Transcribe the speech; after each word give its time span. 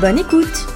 Bonne 0.00 0.18
écoute 0.18 0.66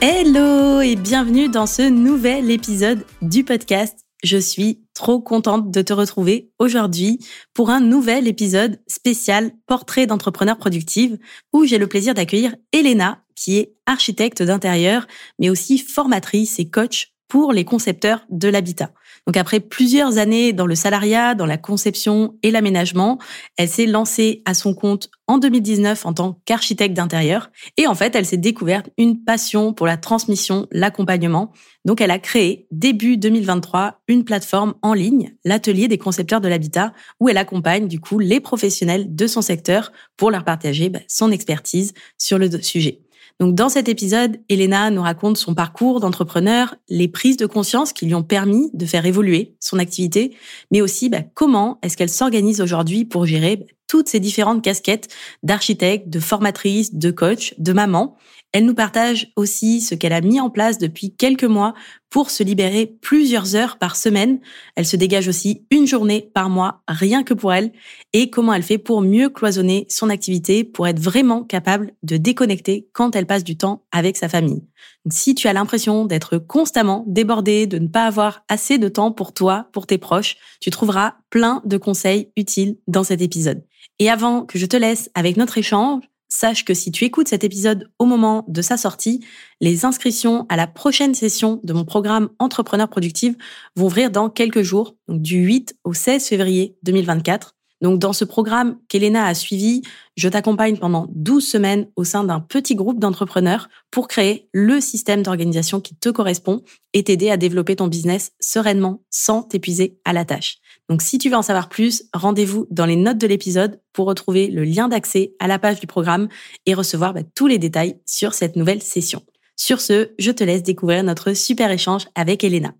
Hello 0.00 0.80
et 0.80 0.94
bienvenue 0.94 1.48
dans 1.48 1.66
ce 1.66 1.82
nouvel 1.82 2.48
épisode 2.48 3.04
du 3.22 3.42
podcast. 3.42 3.98
Je 4.22 4.36
suis 4.36 4.84
trop 4.94 5.20
contente 5.20 5.72
de 5.72 5.82
te 5.82 5.92
retrouver 5.92 6.52
aujourd'hui 6.60 7.18
pour 7.54 7.70
un 7.70 7.80
nouvel 7.80 8.28
épisode 8.28 8.78
spécial 8.86 9.50
Portrait 9.66 10.06
d'entrepreneur 10.06 10.56
productive 10.58 11.18
où 11.52 11.64
j'ai 11.64 11.78
le 11.78 11.88
plaisir 11.88 12.14
d'accueillir 12.14 12.54
Elena 12.70 13.24
qui 13.34 13.58
est 13.58 13.74
architecte 13.86 14.44
d'intérieur 14.44 15.08
mais 15.40 15.50
aussi 15.50 15.78
formatrice 15.78 16.60
et 16.60 16.70
coach 16.70 17.12
pour 17.26 17.52
les 17.52 17.64
concepteurs 17.64 18.24
de 18.30 18.48
l'habitat. 18.48 18.92
Donc 19.26 19.36
après 19.36 19.60
plusieurs 19.60 20.18
années 20.18 20.52
dans 20.52 20.66
le 20.66 20.74
salariat, 20.74 21.34
dans 21.34 21.46
la 21.46 21.56
conception 21.56 22.36
et 22.42 22.50
l'aménagement, 22.50 23.18
elle 23.56 23.68
s'est 23.68 23.86
lancée 23.86 24.42
à 24.46 24.54
son 24.54 24.74
compte 24.74 25.10
en 25.28 25.38
2019 25.38 26.06
en 26.06 26.12
tant 26.12 26.40
qu'architecte 26.44 26.94
d'intérieur. 26.94 27.50
Et 27.76 27.86
en 27.86 27.94
fait, 27.94 28.16
elle 28.16 28.26
s'est 28.26 28.36
découverte 28.36 28.90
une 28.98 29.22
passion 29.22 29.72
pour 29.72 29.86
la 29.86 29.96
transmission, 29.96 30.66
l'accompagnement. 30.72 31.52
Donc 31.84 32.00
elle 32.00 32.10
a 32.10 32.18
créé 32.18 32.66
début 32.72 33.16
2023 33.16 34.02
une 34.08 34.24
plateforme 34.24 34.74
en 34.82 34.92
ligne, 34.92 35.34
l'atelier 35.44 35.86
des 35.86 35.98
concepteurs 35.98 36.40
de 36.40 36.48
l'habitat, 36.48 36.92
où 37.20 37.28
elle 37.28 37.38
accompagne 37.38 37.86
du 37.86 38.00
coup 38.00 38.18
les 38.18 38.40
professionnels 38.40 39.14
de 39.14 39.26
son 39.28 39.42
secteur 39.42 39.92
pour 40.16 40.32
leur 40.32 40.44
partager 40.44 40.88
bah, 40.88 41.00
son 41.06 41.30
expertise 41.30 41.94
sur 42.18 42.38
le 42.38 42.50
sujet. 42.60 43.02
Donc 43.40 43.54
dans 43.54 43.68
cet 43.68 43.88
épisode, 43.88 44.38
Elena 44.48 44.90
nous 44.90 45.02
raconte 45.02 45.36
son 45.36 45.54
parcours 45.54 46.00
d'entrepreneur, 46.00 46.74
les 46.88 47.08
prises 47.08 47.36
de 47.36 47.46
conscience 47.46 47.92
qui 47.92 48.06
lui 48.06 48.14
ont 48.14 48.22
permis 48.22 48.70
de 48.72 48.86
faire 48.86 49.06
évoluer 49.06 49.56
son 49.60 49.78
activité, 49.78 50.36
mais 50.70 50.80
aussi 50.80 51.08
bah, 51.08 51.22
comment 51.34 51.78
est-ce 51.82 51.96
qu'elle 51.96 52.08
s'organise 52.08 52.60
aujourd'hui 52.60 53.04
pour 53.04 53.26
gérer 53.26 53.56
bah, 53.56 53.66
toutes 53.88 54.08
ces 54.08 54.20
différentes 54.20 54.62
casquettes 54.62 55.08
d'architecte, 55.42 56.08
de 56.08 56.20
formatrice, 56.20 56.94
de 56.94 57.10
coach, 57.10 57.54
de 57.58 57.72
maman, 57.72 58.16
elle 58.52 58.66
nous 58.66 58.74
partage 58.74 59.32
aussi 59.36 59.80
ce 59.80 59.94
qu'elle 59.94 60.12
a 60.12 60.20
mis 60.20 60.40
en 60.40 60.50
place 60.50 60.78
depuis 60.78 61.14
quelques 61.14 61.44
mois 61.44 61.74
pour 62.12 62.30
se 62.30 62.42
libérer 62.42 62.98
plusieurs 63.00 63.56
heures 63.56 63.78
par 63.78 63.96
semaine. 63.96 64.38
Elle 64.76 64.84
se 64.84 64.96
dégage 64.96 65.28
aussi 65.28 65.64
une 65.70 65.86
journée 65.86 66.30
par 66.34 66.50
mois 66.50 66.82
rien 66.86 67.24
que 67.24 67.32
pour 67.32 67.54
elle 67.54 67.72
et 68.12 68.28
comment 68.28 68.52
elle 68.52 68.62
fait 68.62 68.76
pour 68.76 69.00
mieux 69.00 69.30
cloisonner 69.30 69.86
son 69.88 70.10
activité 70.10 70.62
pour 70.62 70.86
être 70.86 71.00
vraiment 71.00 71.42
capable 71.42 71.92
de 72.02 72.18
déconnecter 72.18 72.86
quand 72.92 73.16
elle 73.16 73.26
passe 73.26 73.44
du 73.44 73.56
temps 73.56 73.84
avec 73.92 74.18
sa 74.18 74.28
famille. 74.28 74.62
si 75.10 75.34
tu 75.34 75.48
as 75.48 75.54
l'impression 75.54 76.04
d'être 76.04 76.36
constamment 76.36 77.04
débordé, 77.08 77.66
de 77.66 77.78
ne 77.78 77.88
pas 77.88 78.04
avoir 78.04 78.44
assez 78.46 78.76
de 78.76 78.88
temps 78.88 79.10
pour 79.10 79.32
toi, 79.32 79.68
pour 79.72 79.86
tes 79.86 79.96
proches, 79.96 80.36
tu 80.60 80.70
trouveras 80.70 81.14
plein 81.30 81.62
de 81.64 81.78
conseils 81.78 82.30
utiles 82.36 82.76
dans 82.88 83.04
cet 83.04 83.22
épisode. 83.22 83.64
Et 83.98 84.10
avant 84.10 84.44
que 84.44 84.58
je 84.58 84.66
te 84.66 84.76
laisse 84.76 85.10
avec 85.14 85.38
notre 85.38 85.56
échange, 85.56 86.02
sache 86.32 86.64
que 86.64 86.72
si 86.72 86.90
tu 86.90 87.04
écoutes 87.04 87.28
cet 87.28 87.44
épisode 87.44 87.90
au 87.98 88.06
moment 88.06 88.44
de 88.48 88.62
sa 88.62 88.76
sortie, 88.76 89.24
les 89.60 89.84
inscriptions 89.84 90.46
à 90.48 90.56
la 90.56 90.66
prochaine 90.66 91.14
session 91.14 91.60
de 91.62 91.72
mon 91.72 91.84
programme 91.84 92.30
Entrepreneur 92.38 92.88
Productive 92.88 93.36
vont 93.76 93.86
ouvrir 93.86 94.10
dans 94.10 94.30
quelques 94.30 94.62
jours, 94.62 94.96
donc 95.08 95.20
du 95.20 95.36
8 95.36 95.76
au 95.84 95.92
16 95.92 96.26
février 96.26 96.76
2024. 96.84 97.54
Donc, 97.82 97.98
dans 97.98 98.12
ce 98.12 98.24
programme 98.24 98.78
qu'Elena 98.88 99.26
a 99.26 99.34
suivi, 99.34 99.82
je 100.16 100.28
t'accompagne 100.28 100.78
pendant 100.78 101.06
12 101.10 101.44
semaines 101.44 101.88
au 101.96 102.04
sein 102.04 102.22
d'un 102.24 102.40
petit 102.40 102.76
groupe 102.76 103.00
d'entrepreneurs 103.00 103.68
pour 103.90 104.08
créer 104.08 104.48
le 104.52 104.80
système 104.80 105.22
d'organisation 105.22 105.80
qui 105.80 105.96
te 105.96 106.08
correspond 106.08 106.62
et 106.92 107.02
t'aider 107.02 107.28
à 107.28 107.36
développer 107.36 107.76
ton 107.76 107.88
business 107.88 108.32
sereinement 108.40 109.02
sans 109.10 109.42
t'épuiser 109.42 109.98
à 110.04 110.12
la 110.12 110.24
tâche. 110.24 110.61
Donc, 110.88 111.02
si 111.02 111.18
tu 111.18 111.30
veux 111.30 111.36
en 111.36 111.42
savoir 111.42 111.68
plus, 111.68 112.04
rendez-vous 112.12 112.66
dans 112.70 112.86
les 112.86 112.96
notes 112.96 113.18
de 113.18 113.26
l'épisode 113.26 113.80
pour 113.92 114.06
retrouver 114.06 114.48
le 114.48 114.64
lien 114.64 114.88
d'accès 114.88 115.34
à 115.38 115.46
la 115.46 115.58
page 115.58 115.80
du 115.80 115.86
programme 115.86 116.28
et 116.66 116.74
recevoir 116.74 117.14
bah, 117.14 117.22
tous 117.34 117.46
les 117.46 117.58
détails 117.58 118.00
sur 118.04 118.34
cette 118.34 118.56
nouvelle 118.56 118.82
session. 118.82 119.22
Sur 119.56 119.80
ce, 119.80 120.10
je 120.18 120.30
te 120.30 120.42
laisse 120.44 120.62
découvrir 120.62 121.04
notre 121.04 121.34
super 121.34 121.70
échange 121.70 122.08
avec 122.14 122.42
Elena. 122.42 122.74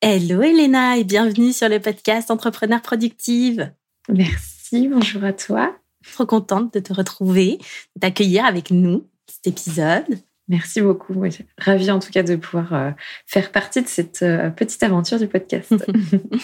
Hello 0.00 0.40
Elena 0.40 0.96
et 0.96 1.04
bienvenue 1.04 1.52
sur 1.52 1.68
le 1.68 1.78
podcast 1.78 2.30
Entrepreneur 2.30 2.80
Productive. 2.80 3.70
Merci, 4.08 4.88
bonjour 4.88 5.22
à 5.24 5.34
toi. 5.34 5.76
Trop 6.12 6.24
contente 6.24 6.72
de 6.72 6.80
te 6.80 6.94
retrouver, 6.94 7.58
de 7.96 8.00
t'accueillir 8.00 8.46
avec 8.46 8.70
nous 8.70 9.06
cet 9.26 9.46
épisode. 9.46 10.18
Merci 10.50 10.80
beaucoup. 10.80 11.14
ravie 11.58 11.90
en 11.92 12.00
tout 12.00 12.10
cas 12.10 12.24
de 12.24 12.34
pouvoir 12.34 12.74
euh, 12.74 12.90
faire 13.24 13.52
partie 13.52 13.82
de 13.82 13.86
cette 13.86 14.22
euh, 14.22 14.50
petite 14.50 14.82
aventure 14.82 15.16
du 15.16 15.28
podcast. 15.28 15.72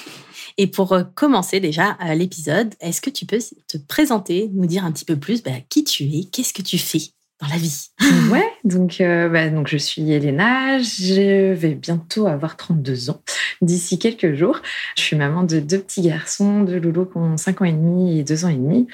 Et 0.58 0.68
pour 0.68 0.92
euh, 0.92 1.02
commencer 1.16 1.58
déjà 1.58 1.98
l'épisode, 2.14 2.72
est-ce 2.80 3.00
que 3.00 3.10
tu 3.10 3.26
peux 3.26 3.40
te 3.66 3.78
présenter, 3.78 4.48
nous 4.54 4.66
dire 4.66 4.84
un 4.84 4.92
petit 4.92 5.04
peu 5.04 5.16
plus 5.16 5.42
bah, 5.42 5.50
qui 5.68 5.82
tu 5.82 6.04
es, 6.04 6.24
qu'est-ce 6.30 6.54
que 6.54 6.62
tu 6.62 6.78
fais? 6.78 7.15
Dans 7.40 7.48
la 7.48 7.56
vie. 7.56 7.88
ouais, 8.30 8.48
donc, 8.64 9.00
euh, 9.00 9.28
bah, 9.28 9.48
donc 9.48 9.68
je 9.68 9.76
suis 9.76 10.10
Elena, 10.10 10.78
je 10.78 11.52
vais 11.52 11.74
bientôt 11.74 12.26
avoir 12.26 12.56
32 12.56 13.10
ans 13.10 13.20
d'ici 13.60 13.98
quelques 13.98 14.34
jours. 14.34 14.60
Je 14.96 15.02
suis 15.02 15.16
maman 15.16 15.42
de 15.42 15.60
deux 15.60 15.78
petits 15.78 16.02
garçons, 16.02 16.62
de 16.62 16.76
Loulou 16.76 17.04
qui 17.04 17.18
ont 17.18 17.36
5 17.36 17.62
ans 17.62 17.64
et 17.64 17.72
demi 17.72 18.18
et 18.18 18.24
2 18.24 18.44
ans 18.44 18.48
et 18.48 18.54
demi. 18.54 18.86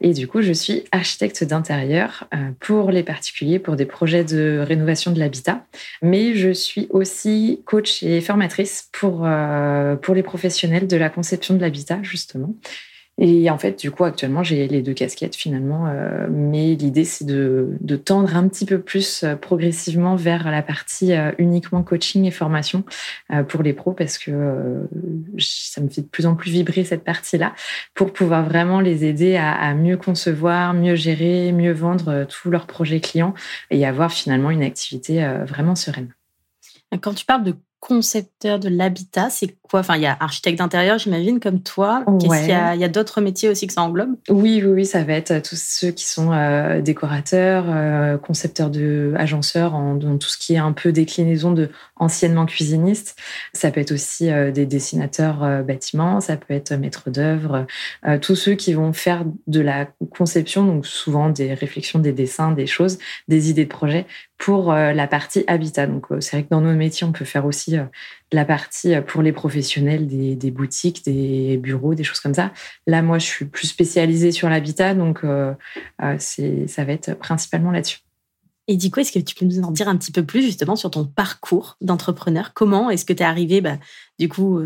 Et 0.00 0.12
du 0.12 0.28
coup, 0.28 0.40
je 0.40 0.52
suis 0.52 0.84
architecte 0.92 1.44
d'intérieur 1.44 2.26
euh, 2.34 2.50
pour 2.60 2.90
les 2.90 3.02
particuliers, 3.02 3.58
pour 3.58 3.76
des 3.76 3.86
projets 3.86 4.24
de 4.24 4.64
rénovation 4.66 5.12
de 5.12 5.18
l'habitat. 5.18 5.64
Mais 6.02 6.34
je 6.34 6.50
suis 6.50 6.86
aussi 6.90 7.60
coach 7.66 8.02
et 8.02 8.20
formatrice 8.20 8.88
pour, 8.92 9.22
euh, 9.24 9.96
pour 9.96 10.14
les 10.14 10.22
professionnels 10.22 10.86
de 10.86 10.96
la 10.96 11.10
conception 11.10 11.54
de 11.54 11.60
l'habitat, 11.60 11.98
justement. 12.02 12.54
Et 13.22 13.50
en 13.50 13.58
fait, 13.58 13.78
du 13.78 13.90
coup, 13.90 14.04
actuellement, 14.04 14.42
j'ai 14.42 14.66
les 14.66 14.80
deux 14.80 14.94
casquettes 14.94 15.36
finalement. 15.36 15.86
Euh, 15.88 16.26
mais 16.30 16.74
l'idée, 16.74 17.04
c'est 17.04 17.26
de, 17.26 17.76
tendre 18.02 18.34
un 18.34 18.48
petit 18.48 18.64
peu 18.64 18.80
plus 18.80 19.24
euh, 19.24 19.36
progressivement 19.36 20.16
vers 20.16 20.50
la 20.50 20.62
partie 20.62 21.12
euh, 21.12 21.30
uniquement 21.36 21.82
coaching 21.82 22.24
et 22.24 22.30
formation 22.30 22.82
pour 23.48 23.62
les 23.62 23.74
pros 23.74 23.92
parce 23.92 24.16
que 24.16 24.88
ça 25.38 25.82
me 25.82 25.88
fait 25.90 26.00
de 26.00 26.06
plus 26.06 26.24
en 26.24 26.34
plus 26.34 26.50
vibrer 26.50 26.84
cette 26.84 27.04
partie-là 27.04 27.52
pour 27.94 28.12
pouvoir 28.12 28.44
vraiment 28.44 28.80
les 28.80 29.04
aider 29.04 29.36
à, 29.36 29.52
à, 29.52 29.74
mieux 29.74 29.98
concevoir, 29.98 30.72
mieux 30.72 30.94
gérer, 30.94 31.52
mieux 31.52 31.72
vendre 31.72 32.24
tous 32.24 32.50
leurs 32.50 32.66
projets 32.66 33.00
clients 33.00 33.34
et 33.70 33.84
avoir 33.84 34.10
finalement 34.10 34.50
une 34.50 34.62
activité 34.62 35.22
vraiment 35.46 35.74
sereine. 35.74 36.14
Quand 37.00 37.12
tu 37.12 37.26
parles 37.26 37.44
de 37.44 37.54
concepteur 37.80 38.58
de 38.58 38.68
l'habitat, 38.68 39.30
c'est 39.30 39.56
quoi? 39.62 39.80
Enfin, 39.80 39.96
il 39.96 40.02
y 40.02 40.06
a 40.06 40.16
architecte 40.20 40.58
d'intérieur, 40.58 40.98
j'imagine, 40.98 41.40
comme 41.40 41.60
toi. 41.62 42.04
Qu'est-ce 42.20 42.40
qu'il 42.40 42.50
y 42.50 42.52
a, 42.52 42.74
il 42.74 42.80
y 42.80 42.84
a 42.84 42.88
d'autres 42.88 43.20
métiers 43.22 43.48
aussi 43.48 43.66
que 43.66 43.72
ça 43.72 43.82
englobe? 43.82 44.16
Oui, 44.28 44.60
oui, 44.62 44.70
oui, 44.70 44.86
ça 44.86 45.02
va 45.02 45.14
être 45.14 45.40
tous 45.42 45.58
ceux 45.58 45.90
qui 45.90 46.06
sont 46.06 46.32
euh, 46.32 46.82
décorateurs, 46.82 47.64
euh, 47.68 48.18
concepteurs 48.18 48.68
de 48.68 49.14
agenceurs, 49.16 49.74
en, 49.74 49.94
dans 49.94 50.18
tout 50.18 50.28
ce 50.28 50.36
qui 50.36 50.54
est 50.54 50.58
un 50.58 50.72
peu 50.72 50.92
déclinaison 50.92 51.52
de 51.52 51.70
anciennement 51.96 52.44
cuisinistes. 52.46 53.16
Ça 53.54 53.70
peut 53.70 53.80
être 53.80 53.92
aussi 53.92 54.30
euh, 54.30 54.50
des 54.52 54.66
dessinateurs 54.66 55.64
bâtiments, 55.64 56.20
ça 56.20 56.36
peut 56.36 56.52
être 56.52 56.74
maître 56.74 57.08
d'œuvre, 57.10 57.66
tous 58.20 58.34
ceux 58.34 58.54
qui 58.54 58.74
vont 58.74 58.92
faire 58.92 59.24
de 59.46 59.60
la 59.60 59.86
conception, 60.16 60.64
donc 60.66 60.86
souvent 60.86 61.30
des 61.30 61.54
réflexions, 61.54 61.98
des 61.98 62.12
dessins, 62.12 62.52
des 62.52 62.66
choses, 62.66 62.98
des 63.28 63.50
idées 63.50 63.64
de 63.64 63.70
projet 63.70 64.06
pour 64.38 64.72
la 64.72 65.06
partie 65.06 65.44
habitat. 65.46 65.86
Donc, 65.86 66.06
c'est 66.20 66.36
vrai 66.36 66.42
que 66.44 66.50
dans 66.50 66.60
nos 66.60 66.72
métiers, 66.74 67.06
on 67.06 67.12
peut 67.12 67.24
faire 67.24 67.44
aussi 67.44 67.69
euh, 67.78 67.84
la 68.32 68.44
partie 68.44 68.94
euh, 68.94 69.02
pour 69.02 69.22
les 69.22 69.32
professionnels 69.32 70.06
des, 70.06 70.50
boutiques, 70.50 71.04
des 71.04 71.56
bureaux, 71.56 71.94
des 71.94 72.04
choses 72.04 72.20
comme 72.20 72.34
ça. 72.34 72.52
Là, 72.86 73.02
moi, 73.02 73.18
je 73.18 73.26
suis 73.26 73.44
plus 73.44 73.66
spécialisée 73.66 74.32
sur 74.32 74.48
l'habitat, 74.48 74.94
donc 74.94 75.24
euh, 75.24 75.54
ça 75.98 76.84
va 76.84 76.92
être 76.92 77.14
principalement 77.14 77.70
là-dessus. 77.70 77.98
Et 78.68 78.76
du 78.76 78.90
coup, 78.90 79.00
est-ce 79.00 79.12
que 79.12 79.18
tu 79.18 79.34
peux 79.34 79.44
nous 79.44 79.60
en 79.60 79.70
dire 79.72 79.88
un 79.88 79.96
petit 79.96 80.12
peu 80.12 80.24
plus 80.24 80.42
justement 80.42 80.76
sur 80.76 80.90
ton 80.90 81.04
parcours 81.04 81.76
d'entrepreneur? 81.80 82.52
Comment 82.54 82.90
est-ce 82.90 83.04
que 83.04 83.12
tu 83.12 83.22
es 83.22 83.26
arrivé 83.26 83.60
bah, 83.60 83.78
Du 84.18 84.28
coup, 84.28 84.60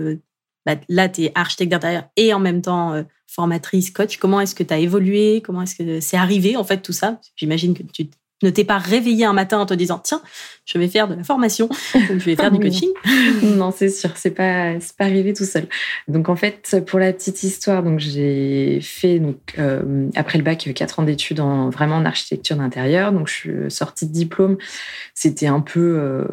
bah, 0.66 0.74
là, 0.90 1.08
tu 1.08 1.22
es 1.22 1.32
architecte 1.34 1.70
d'intérieur 1.70 2.04
et 2.16 2.34
en 2.34 2.38
même 2.38 2.60
temps 2.60 3.02
formatrice, 3.26 3.90
coach. 3.90 4.18
Comment 4.18 4.40
est-ce 4.40 4.54
que 4.54 4.62
tu 4.62 4.74
as 4.74 4.78
évolué? 4.78 5.40
Comment 5.42 5.62
est-ce 5.62 5.76
que 5.76 6.00
c'est 6.00 6.18
arrivé 6.18 6.56
en 6.56 6.64
fait 6.64 6.82
tout 6.82 6.92
ça? 6.92 7.18
J'imagine 7.36 7.72
que 7.72 7.82
tu 7.82 8.08
ne 8.44 8.50
t'es 8.50 8.64
pas 8.64 8.78
réveillé 8.78 9.24
un 9.24 9.32
matin 9.32 9.58
en 9.58 9.66
te 9.66 9.74
disant 9.74 9.98
tiens, 9.98 10.20
je 10.66 10.78
vais 10.78 10.88
faire 10.88 11.08
de 11.08 11.14
la 11.14 11.24
formation, 11.24 11.68
je 11.94 12.12
vais 12.12 12.36
faire 12.36 12.50
du 12.50 12.58
coaching. 12.60 12.90
non, 13.42 13.72
c'est 13.74 13.88
sûr, 13.88 14.10
c'est 14.14 14.30
pas 14.30 14.78
c'est 14.80 14.96
pas 14.96 15.04
arrivé 15.04 15.32
tout 15.32 15.44
seul. 15.44 15.66
Donc 16.08 16.28
en 16.28 16.36
fait, 16.36 16.76
pour 16.86 16.98
la 16.98 17.12
petite 17.12 17.42
histoire, 17.42 17.82
donc 17.82 17.98
j'ai 17.98 18.80
fait 18.82 19.18
donc 19.18 19.54
euh, 19.58 20.08
après 20.14 20.38
le 20.38 20.44
bac 20.44 20.70
quatre 20.74 21.00
ans 21.00 21.02
d'études 21.02 21.40
en 21.40 21.70
vraiment 21.70 21.96
en 21.96 22.04
architecture 22.04 22.56
d'intérieur. 22.56 23.12
Donc 23.12 23.28
je 23.28 23.32
suis 23.32 23.70
sortie 23.70 24.06
de 24.06 24.12
diplôme. 24.12 24.58
C'était 25.14 25.46
un 25.46 25.60
peu 25.60 25.96
euh, 25.98 26.24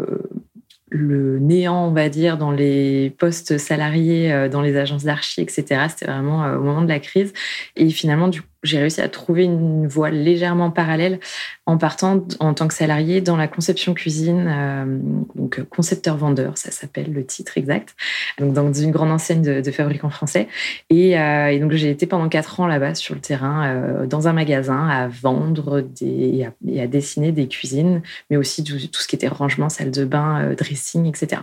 le 0.89 1.39
néant, 1.39 1.87
on 1.87 1.91
va 1.91 2.09
dire, 2.09 2.37
dans 2.37 2.51
les 2.51 3.15
postes 3.17 3.57
salariés, 3.57 4.31
euh, 4.31 4.49
dans 4.49 4.61
les 4.61 4.75
agences 4.75 5.05
d'archi, 5.05 5.41
etc. 5.41 5.87
C'était 5.89 6.05
vraiment 6.05 6.45
au 6.55 6.61
moment 6.61 6.81
de 6.81 6.89
la 6.89 6.99
crise. 6.99 7.31
Et 7.77 7.89
finalement, 7.89 8.27
du 8.27 8.41
j'ai 8.63 8.79
réussi 8.79 9.01
à 9.01 9.09
trouver 9.09 9.43
une 9.43 9.87
voie 9.87 10.09
légèrement 10.09 10.71
parallèle 10.71 11.19
en 11.65 11.77
partant 11.77 12.25
en 12.39 12.53
tant 12.53 12.67
que 12.67 12.73
salarié 12.73 13.21
dans 13.21 13.37
la 13.37 13.47
conception 13.47 13.93
cuisine, 13.93 14.47
euh, 14.47 14.99
donc 15.35 15.63
concepteur-vendeur, 15.69 16.57
ça 16.57 16.71
s'appelle 16.71 17.11
le 17.13 17.25
titre 17.25 17.57
exact, 17.57 17.95
donc 18.39 18.53
dans 18.53 18.71
une 18.73 18.91
grande 18.91 19.11
enseigne 19.11 19.41
de, 19.41 19.61
de 19.61 19.71
fabricants 19.71 20.09
français. 20.09 20.47
Et, 20.89 21.17
euh, 21.17 21.47
et 21.47 21.59
donc 21.59 21.71
j'ai 21.71 21.89
été 21.89 22.05
pendant 22.05 22.29
quatre 22.29 22.59
ans 22.59 22.67
là-bas 22.67 22.95
sur 22.95 23.15
le 23.15 23.21
terrain, 23.21 23.65
euh, 23.67 24.05
dans 24.05 24.27
un 24.27 24.33
magasin, 24.33 24.87
à 24.87 25.07
vendre 25.07 25.85
et, 26.01 26.45
à, 26.45 26.87
dessiner 26.87 27.31
des 27.31 27.47
cuisines, 27.47 28.01
mais 28.29 28.37
aussi 28.37 28.63
tout, 28.63 28.77
ce 28.77 29.07
qui 29.07 29.15
était 29.15 29.27
rangement, 29.27 29.69
salle 29.69 29.91
de 29.91 30.05
bain, 30.05 30.41
euh, 30.41 30.55
dressing, 30.55 31.05
etc. 31.05 31.41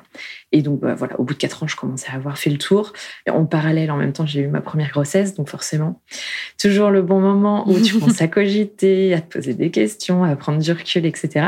Et 0.53 0.63
donc 0.63 0.81
bah, 0.81 0.95
voilà, 0.95 1.19
au 1.19 1.25
bout 1.25 1.35
de 1.35 1.39
quatre 1.39 1.63
ans, 1.63 1.67
je 1.67 1.77
commençais 1.77 2.11
à 2.11 2.15
avoir 2.15 2.39
fait 2.39 2.51
le 2.51 2.59
tour. 2.59 2.93
En 3.29 3.45
parallèle, 3.45 3.91
en 3.91 3.97
même 3.97 4.13
temps, 4.13 4.27
j'ai 4.27 4.41
eu 4.41 4.49
ma 4.49 4.61
première 4.61 4.91
grossesse, 4.91 5.35
donc 5.35 5.49
forcément, 5.49 6.01
toujours 6.61 6.91
le 6.91 7.03
bon 7.09 7.21
moment 7.21 7.69
où 7.69 7.81
tu 7.81 7.95
commences 7.99 8.23
à 8.23 8.29
cogiter, 8.29 9.15
à 9.15 9.21
te 9.21 9.33
poser 9.33 9.55
des 9.55 9.71
questions, 9.71 10.23
à 10.23 10.37
prendre 10.37 10.59
du 10.59 10.71
recul, 10.71 11.07
etc. 11.07 11.47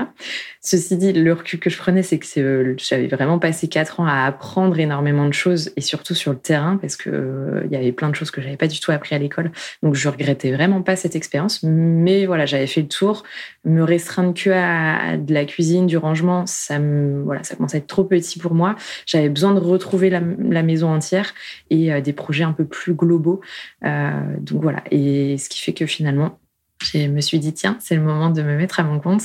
Ceci 0.63 0.99
dit, 0.99 1.15
le 1.15 1.33
recul 1.33 1.59
que 1.59 1.71
je 1.71 1.79
prenais, 1.79 2.03
c'est 2.03 2.19
que 2.19 2.39
euh, 2.39 2.75
j'avais 2.77 3.07
vraiment 3.07 3.39
passé 3.39 3.67
quatre 3.67 3.99
ans 3.99 4.07
à 4.07 4.27
apprendre 4.27 4.79
énormément 4.79 5.27
de 5.27 5.33
choses 5.33 5.73
et 5.75 5.81
surtout 5.81 6.15
sur 6.15 6.33
le 6.33 6.39
terrain 6.39 6.77
parce 6.77 6.99
que 6.99 7.09
euh, 7.09 7.67
y 7.71 7.77
avait 7.77 7.93
plein 7.93 8.11
de 8.11 8.15
choses 8.15 8.31
que 8.31 8.43
j'avais 8.43 8.59
pas 8.59 8.69
du 8.69 8.79
tout 8.79 8.93
appris 8.93 9.15
à 9.15 9.19
l'école. 9.19 9.53
Donc 9.83 9.95
je 9.95 10.07
regrettais 10.11 10.53
vraiment 10.53 10.83
pas 10.83 10.97
cette 10.97 11.17
expérience. 11.17 11.63
Mais 11.63 12.27
voilà, 12.27 12.45
j'avais 12.45 12.67
fait 12.67 12.83
le 12.83 12.89
tour. 12.89 13.23
Me 13.65 13.83
restreindre 13.83 14.35
que 14.35 14.51
à, 14.51 15.17
de 15.17 15.33
la 15.33 15.47
cuisine, 15.47 15.87
du 15.87 15.97
rangement, 15.97 16.45
ça 16.45 16.79
me, 16.79 17.23
voilà, 17.23 17.43
ça 17.43 17.57
commençait 17.57 17.79
à 17.79 17.81
être 17.81 17.87
trop 17.87 18.05
petit 18.05 18.39
pour 18.39 18.53
moi. 18.53 18.77
J'avais 19.07 19.31
besoin 19.31 19.55
de 19.55 19.61
retrouver 19.61 20.11
la, 20.11 20.21
maison 20.21 20.93
entière 20.93 21.33
et 21.71 21.91
euh, 21.91 22.03
des 22.03 22.13
projets 22.13 22.45
un 22.45 22.53
peu 22.53 22.67
plus 22.67 22.93
globaux. 22.93 23.41
donc 23.83 24.63
voilà. 24.63 24.83
Et 24.91 25.39
ce 25.39 25.49
qui 25.49 25.61
fait 25.61 25.73
que 25.73 25.87
finalement, 25.87 26.39
je 26.83 27.07
me 27.09 27.21
suis 27.21 27.39
dit, 27.39 27.53
tiens, 27.53 27.77
c'est 27.81 27.95
le 27.95 28.03
moment 28.03 28.31
de 28.31 28.43
me 28.43 28.57
mettre 28.57 28.81
à 28.81 28.83
mon 28.83 29.01
compte. 29.01 29.23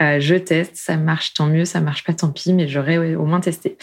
Euh, 0.00 0.20
je 0.20 0.34
teste, 0.34 0.76
ça 0.76 0.96
marche, 0.96 1.34
tant 1.34 1.46
mieux, 1.46 1.64
ça 1.64 1.80
marche 1.80 2.04
pas, 2.04 2.12
tant 2.12 2.30
pis, 2.30 2.52
mais 2.52 2.68
j'aurais 2.68 3.14
au 3.14 3.24
moins 3.24 3.40
testé. 3.40 3.76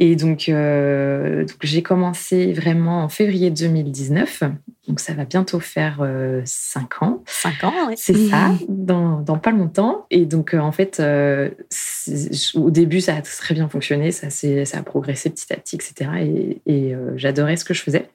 Et 0.00 0.14
donc, 0.14 0.48
euh, 0.48 1.44
donc 1.44 1.56
j'ai 1.62 1.82
commencé 1.82 2.52
vraiment 2.52 3.02
en 3.02 3.08
février 3.08 3.50
2019. 3.50 4.44
Donc, 4.86 5.00
ça 5.00 5.12
va 5.12 5.24
bientôt 5.24 5.58
faire 5.58 5.98
euh, 6.00 6.40
cinq 6.44 7.02
ans. 7.02 7.22
Cinq 7.26 7.64
ans, 7.64 7.74
oui. 7.88 7.94
C'est 7.96 8.14
ça, 8.28 8.52
dans, 8.68 9.20
dans, 9.20 9.38
pas 9.38 9.50
longtemps. 9.50 10.06
Et 10.10 10.24
donc, 10.24 10.54
en 10.54 10.70
fait, 10.70 11.02
au 12.54 12.70
début, 12.70 13.00
ça 13.00 13.16
a 13.16 13.22
très 13.22 13.54
bien 13.54 13.68
fonctionné. 13.68 14.12
Ça, 14.12 14.30
ça 14.30 14.78
a 14.78 14.82
progressé 14.82 15.30
petit 15.30 15.52
à 15.52 15.56
petit, 15.56 15.74
etc. 15.74 16.10
Et, 16.20 16.62
et 16.66 16.94
j'adorais 17.16 17.56
ce 17.56 17.64
que 17.64 17.74
je 17.74 17.82
faisais 17.82 18.08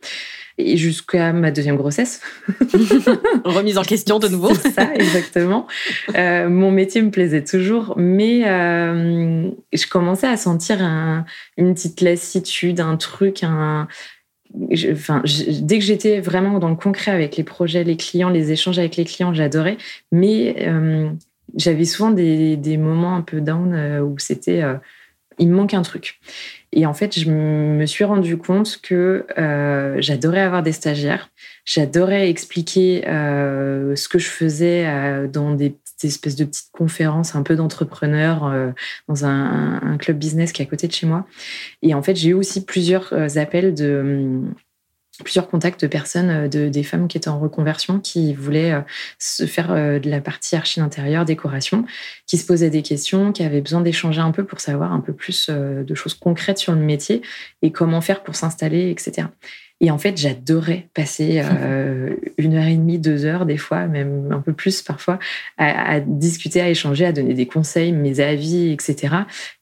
et 0.58 0.78
jusqu'à 0.78 1.34
ma 1.34 1.52
deuxième 1.52 1.78
grossesse. 1.78 2.22
Remise 3.46 3.78
en 3.78 3.84
question 3.84 4.20
de 4.20 4.28
nouveau. 4.28 4.54
C'est 4.54 4.72
ça, 4.72 4.94
exactement. 4.94 5.68
Euh, 6.16 6.50
mon 6.50 6.72
métier 6.72 7.02
me 7.02 7.10
plaisait 7.10 7.44
toujours, 7.44 7.96
mais 7.98 8.48
euh, 8.48 9.50
je 9.72 9.88
commençais 9.88 10.28
à 10.28 10.38
sentir 10.38 10.82
un, 10.82 11.26
une 11.58 11.74
petite 11.74 12.02
lassitude, 12.02 12.80
un 12.80 12.98
truc, 12.98 13.44
un, 13.44 13.88
enfin, 14.92 15.24
dès 15.62 15.80
que 15.80 15.86
j'étais 15.86 16.20
vraiment 16.20 16.60
dans 16.60 16.70
le 16.70 16.76
concret 16.76 17.12
avec 17.12 17.36
les 17.36 17.44
projets, 17.44 17.84
les 17.84 17.98
clients, 17.98 18.30
les 18.30 18.52
échanges 18.52 18.78
avec 18.78 18.96
les 18.96 19.06
clients, 19.06 19.34
j'adorais. 19.34 19.78
Mais 20.12 20.68
euh, 20.68 21.10
j'avais 21.56 21.86
souvent 21.86 22.12
des, 22.12 22.58
des, 22.58 22.78
moments 22.78 23.16
un 23.16 23.22
peu 23.22 23.42
down 23.42 24.02
où 24.02 24.20
c'était, 24.20 24.64
il 25.40 25.50
me 25.50 25.56
manque 25.56 25.74
un 25.74 25.82
truc. 25.82 26.20
Et 26.76 26.86
en 26.86 26.94
fait, 26.94 27.20
je 27.20 27.30
me 27.30 27.86
suis 27.86 28.04
rendu 28.04 28.38
compte 28.38 28.80
que 28.82 29.26
euh, 29.38 29.96
j'adorais 30.00 30.42
avoir 30.42 30.64
des 30.64 30.72
stagiaires, 30.72 31.30
j'adorais 31.66 32.30
expliquer 32.30 33.08
euh, 33.08 33.96
ce 33.96 34.08
que 34.08 34.18
je 34.18 34.28
faisais 34.28 34.86
euh, 34.88 35.28
dans 35.28 35.54
des 35.54 35.76
espèces 36.04 36.36
de 36.36 36.46
petites 36.46 36.72
conférences 36.74 37.36
un 37.36 37.44
peu 37.44 37.56
d'entrepreneurs 37.56 38.52
dans 39.08 39.24
un, 39.24 39.80
un, 39.82 39.98
club 39.98 40.18
business 40.18 40.52
qui 40.52 40.62
est 40.62 40.66
à 40.66 40.70
côté 40.70 40.88
de 40.88 40.92
chez 40.92 41.08
moi. 41.08 41.26
Et 41.82 41.94
en 41.94 42.04
fait, 42.04 42.16
j'ai 42.16 42.32
eu 42.32 42.34
aussi 42.34 42.66
plusieurs 42.66 43.14
appels 43.38 43.74
de 43.74 44.42
plusieurs 45.24 45.48
contacts 45.48 45.82
de 45.82 45.88
personnes, 45.88 46.30
euh, 46.30 46.48
de, 46.48 46.70
des 46.70 46.84
femmes 46.84 47.08
qui 47.08 47.18
étaient 47.18 47.30
en 47.30 47.40
reconversion, 47.40 48.00
qui 48.00 48.34
voulaient 48.34 48.74
euh, 48.74 48.82
se 49.20 49.46
faire 49.46 49.72
euh, 49.72 50.00
de 50.00 50.10
la 50.10 50.22
partie 50.22 50.56
archi 50.56 50.82
intérieure, 50.82 51.26
décoration, 51.26 51.86
qui 52.26 52.38
se 52.38 52.46
posaient 52.46 52.72
des 52.72 52.82
questions, 52.82 53.32
qui 53.32 53.44
avaient 53.44 53.62
besoin 53.62 53.82
d'échanger 53.82 54.22
un 54.22 54.32
peu 54.32 54.44
pour 54.44 54.60
savoir 54.60 54.92
un 54.92 55.02
peu 55.02 55.14
plus 55.14 55.50
de 55.50 55.96
choses 55.96 56.16
concrètes 56.16 56.58
sur 56.58 56.74
le 56.74 56.80
métier 56.80 57.22
et 57.62 57.72
comment 57.72 58.02
faire 58.02 58.24
pour 58.24 58.36
s'installer, 58.36 58.90
etc. 58.90 59.28
Et 59.84 59.92
en 59.92 59.98
fait, 59.98 60.16
j'adorais 60.18 60.88
passer 60.94 61.42
euh, 61.44 62.16
une 62.38 62.56
heure 62.56 62.68
et 62.68 62.76
demie, 62.76 63.00
deux 63.00 63.26
heures, 63.26 63.46
des 63.46 63.58
fois, 63.58 63.86
même 63.86 64.32
un 64.32 64.40
peu 64.40 64.54
plus 64.54 64.82
parfois, 64.82 65.20
à, 65.58 66.00
discuter, 66.00 66.62
à 66.62 66.70
échanger, 66.70 67.06
à 67.06 67.12
donner 67.12 67.34
des 67.34 67.48
conseils, 67.48 67.92
mes 67.92 68.22
avis, 68.22 68.72
etc. 68.72 69.14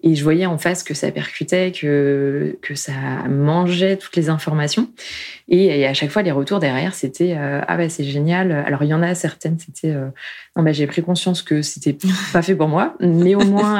Et 0.03 0.13
je 0.13 0.23
voyais 0.23 0.45
en 0.45 0.59
face 0.59 0.83
que 0.83 0.94
ça 0.94 1.09
percutait, 1.09 1.71
que, 1.71 2.56
que 2.62 2.75
ça 2.75 2.94
mangeait 3.31 3.97
toutes 3.97 4.15
les 4.15 4.29
informations. 4.29 4.91
Et, 5.50 5.88
à 5.88 5.94
chaque 5.95 6.12
fois, 6.12 6.21
les 6.21 6.31
retours 6.31 6.59
derrière, 6.59 6.94
c'était 6.94 7.35
euh, 7.35 7.62
Ah, 7.68 7.75
bah, 7.75 7.89
c'est 7.89 8.03
génial. 8.03 8.51
Alors, 8.51 8.83
il 8.83 8.89
y 8.89 8.94
en 8.94 9.01
a 9.01 9.15
certaines, 9.15 9.57
c'était 9.57 9.89
euh, 9.89 10.06
Non, 10.56 10.62
bah, 10.62 10.71
j'ai 10.71 10.85
pris 10.85 11.01
conscience 11.01 11.41
que 11.41 11.63
c'était 11.63 11.97
pas 12.31 12.44
fait 12.44 12.56
pour 12.56 12.68
moi, 12.68 12.95
mais 13.00 13.33
au 13.33 13.44
moins, 13.44 13.79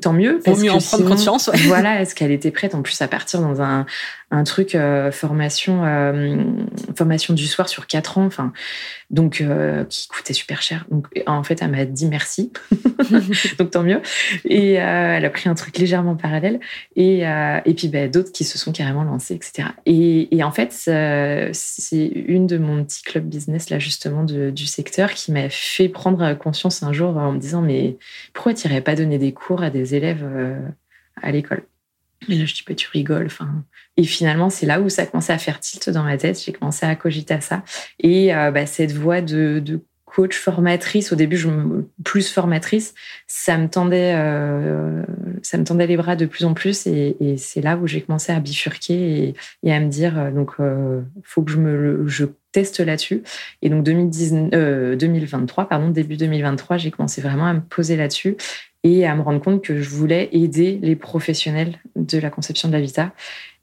tant 0.00 0.14
mieux. 0.14 0.38
Pour 0.42 0.56
mieux 0.56 0.72
en 0.72 0.78
prendre 0.78 1.06
conscience. 1.06 1.50
Voilà, 1.66 2.00
est-ce 2.00 2.14
qu'elle 2.14 2.32
était 2.32 2.50
prête 2.50 2.74
en 2.74 2.80
plus 2.80 3.02
à 3.02 3.06
partir 3.06 3.42
dans 3.42 3.60
un, 3.60 3.84
un 4.34 4.44
truc 4.44 4.74
euh, 4.74 5.12
formation 5.12 5.84
euh, 5.84 6.42
formation 6.96 7.34
du 7.34 7.46
soir 7.46 7.68
sur 7.68 7.86
quatre 7.86 8.18
ans 8.18 8.28
donc 9.10 9.40
euh, 9.40 9.84
qui 9.84 10.08
coûtait 10.08 10.32
super 10.32 10.60
cher. 10.60 10.86
Donc 10.90 11.06
en 11.26 11.42
fait 11.44 11.62
elle 11.62 11.70
m'a 11.70 11.84
dit 11.84 12.06
merci. 12.06 12.52
Donc 13.58 13.70
tant 13.70 13.82
mieux. 13.82 14.00
Et 14.44 14.72
elle 14.72 15.24
a 15.24 15.30
pris 15.30 15.48
un 15.48 15.54
truc 15.54 15.78
légèrement 15.78 16.16
parallèle. 16.16 16.58
Et 16.96 17.20
et 17.20 17.74
puis 17.74 17.88
bah, 17.88 18.08
d'autres 18.08 18.32
qui 18.32 18.44
se 18.44 18.58
sont 18.58 18.72
carrément 18.72 19.04
lancés 19.04 19.34
etc 19.34 19.68
et, 19.86 20.34
et 20.36 20.42
en 20.42 20.50
fait 20.50 20.72
c'est 20.72 22.06
une 22.06 22.46
de 22.46 22.58
mon 22.58 22.84
petit 22.84 23.02
club 23.02 23.24
business 23.24 23.70
là 23.70 23.78
justement 23.78 24.24
du 24.24 24.66
secteur 24.66 25.12
qui 25.12 25.32
m'a 25.32 25.48
fait 25.48 25.88
prendre 25.88 26.34
conscience 26.34 26.82
un 26.82 26.92
jour 26.92 27.16
en 27.16 27.32
me 27.32 27.38
disant 27.38 27.62
mais 27.62 27.96
pourquoi 28.32 28.54
tu 28.54 28.66
n'irais 28.66 28.80
pas 28.80 28.94
donner 28.94 29.18
des 29.18 29.32
cours 29.32 29.62
à 29.62 29.70
des 29.70 29.94
élèves 29.94 30.26
à 31.22 31.30
l'école? 31.30 31.64
Et 32.28 32.36
là, 32.36 32.44
je 32.44 32.54
dis, 32.54 32.62
pas, 32.62 32.74
tu 32.74 32.88
rigoles. 32.88 33.26
Enfin, 33.26 33.64
et 33.96 34.04
finalement, 34.04 34.50
c'est 34.50 34.66
là 34.66 34.80
où 34.80 34.88
ça 34.88 35.02
a 35.02 35.06
commencé 35.06 35.32
à 35.32 35.38
faire 35.38 35.60
tilt 35.60 35.90
dans 35.90 36.02
ma 36.02 36.16
tête. 36.16 36.42
J'ai 36.44 36.52
commencé 36.52 36.84
à 36.84 36.94
cogiter 36.96 37.34
à 37.34 37.40
ça. 37.40 37.62
Et 38.00 38.34
euh, 38.34 38.50
bah, 38.50 38.66
cette 38.66 38.92
voie 38.92 39.20
de, 39.20 39.60
de, 39.60 39.80
coach 40.14 40.38
formatrice, 40.38 41.12
au 41.12 41.16
début, 41.16 41.36
je 41.36 41.48
me, 41.48 41.88
plus 42.04 42.30
formatrice, 42.30 42.94
ça 43.26 43.58
me 43.58 43.68
tendait, 43.68 44.14
euh, 44.14 45.02
ça 45.42 45.58
me 45.58 45.64
tendait 45.64 45.88
les 45.88 45.96
bras 45.96 46.14
de 46.14 46.26
plus 46.26 46.44
en 46.44 46.54
plus. 46.54 46.86
Et, 46.86 47.16
et 47.18 47.36
c'est 47.36 47.60
là 47.60 47.76
où 47.76 47.88
j'ai 47.88 48.00
commencé 48.00 48.30
à 48.32 48.38
bifurquer 48.38 48.94
et, 48.94 49.34
et, 49.64 49.72
à 49.72 49.80
me 49.80 49.88
dire, 49.88 50.16
euh, 50.16 50.30
donc, 50.30 50.52
euh, 50.60 51.00
faut 51.24 51.42
que 51.42 51.50
je 51.50 51.58
me, 51.58 52.06
je 52.06 52.26
teste 52.52 52.78
là-dessus. 52.78 53.24
Et 53.60 53.68
donc 53.68 53.82
2019, 53.82 54.50
euh, 54.54 54.96
2023, 54.96 55.68
pardon, 55.68 55.90
début 55.90 56.16
2023, 56.16 56.76
j'ai 56.76 56.92
commencé 56.92 57.20
vraiment 57.20 57.46
à 57.46 57.54
me 57.54 57.60
poser 57.60 57.96
là-dessus 57.96 58.36
et 58.84 59.06
à 59.06 59.16
me 59.16 59.22
rendre 59.22 59.40
compte 59.40 59.64
que 59.64 59.80
je 59.80 59.88
voulais 59.88 60.28
aider 60.30 60.78
les 60.80 60.94
professionnels 60.94 61.80
de 61.96 62.18
la 62.18 62.30
conception 62.30 62.68
de 62.68 62.74
l'habitat. 62.74 63.12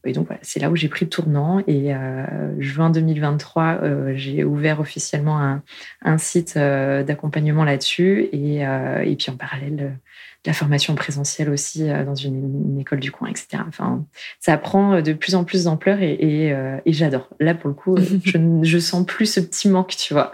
Et 0.05 0.13
donc 0.13 0.27
voilà, 0.27 0.39
c'est 0.43 0.60
là 0.60 0.70
où 0.70 0.75
j'ai 0.75 0.88
pris 0.88 1.05
le 1.05 1.10
tournant. 1.10 1.60
Et 1.67 1.93
euh, 1.93 2.25
juin 2.60 2.89
2023, 2.89 3.79
euh, 3.84 4.13
j'ai 4.15 4.43
ouvert 4.43 4.79
officiellement 4.79 5.39
un, 5.39 5.63
un 6.01 6.17
site 6.17 6.55
euh, 6.58 7.03
d'accompagnement 7.03 7.63
là-dessus. 7.63 8.29
Et, 8.31 8.62
et, 8.62 9.15
puis 9.15 9.29
en 9.29 9.36
parallèle, 9.36 9.98
la 10.46 10.53
formation 10.53 10.96
présentielle 10.96 11.50
aussi 11.50 11.88
dans 11.88 12.15
une, 12.15 12.72
une, 12.72 12.79
école 12.79 13.00
du 13.00 13.12
coin, 13.12 13.29
etc. 13.29 13.63
Enfin, 13.67 14.03
ça 14.39 14.58
prend 14.58 15.01
de 15.01 15.13
plus 15.13 15.36
en 15.36 15.43
plus 15.43 15.65
d'ampleur 15.65 16.01
et, 16.01 16.13
et, 16.13 16.55
et 16.86 16.93
j'adore. 16.93 17.29
Là, 17.39 17.53
pour 17.53 17.67
le 17.67 17.75
coup, 17.75 17.96
je, 18.25 18.38
je 18.63 18.79
sens 18.79 19.05
plus 19.05 19.27
ce 19.27 19.39
petit 19.39 19.70
manque, 19.70 19.96
tu 19.96 20.13
vois. 20.13 20.31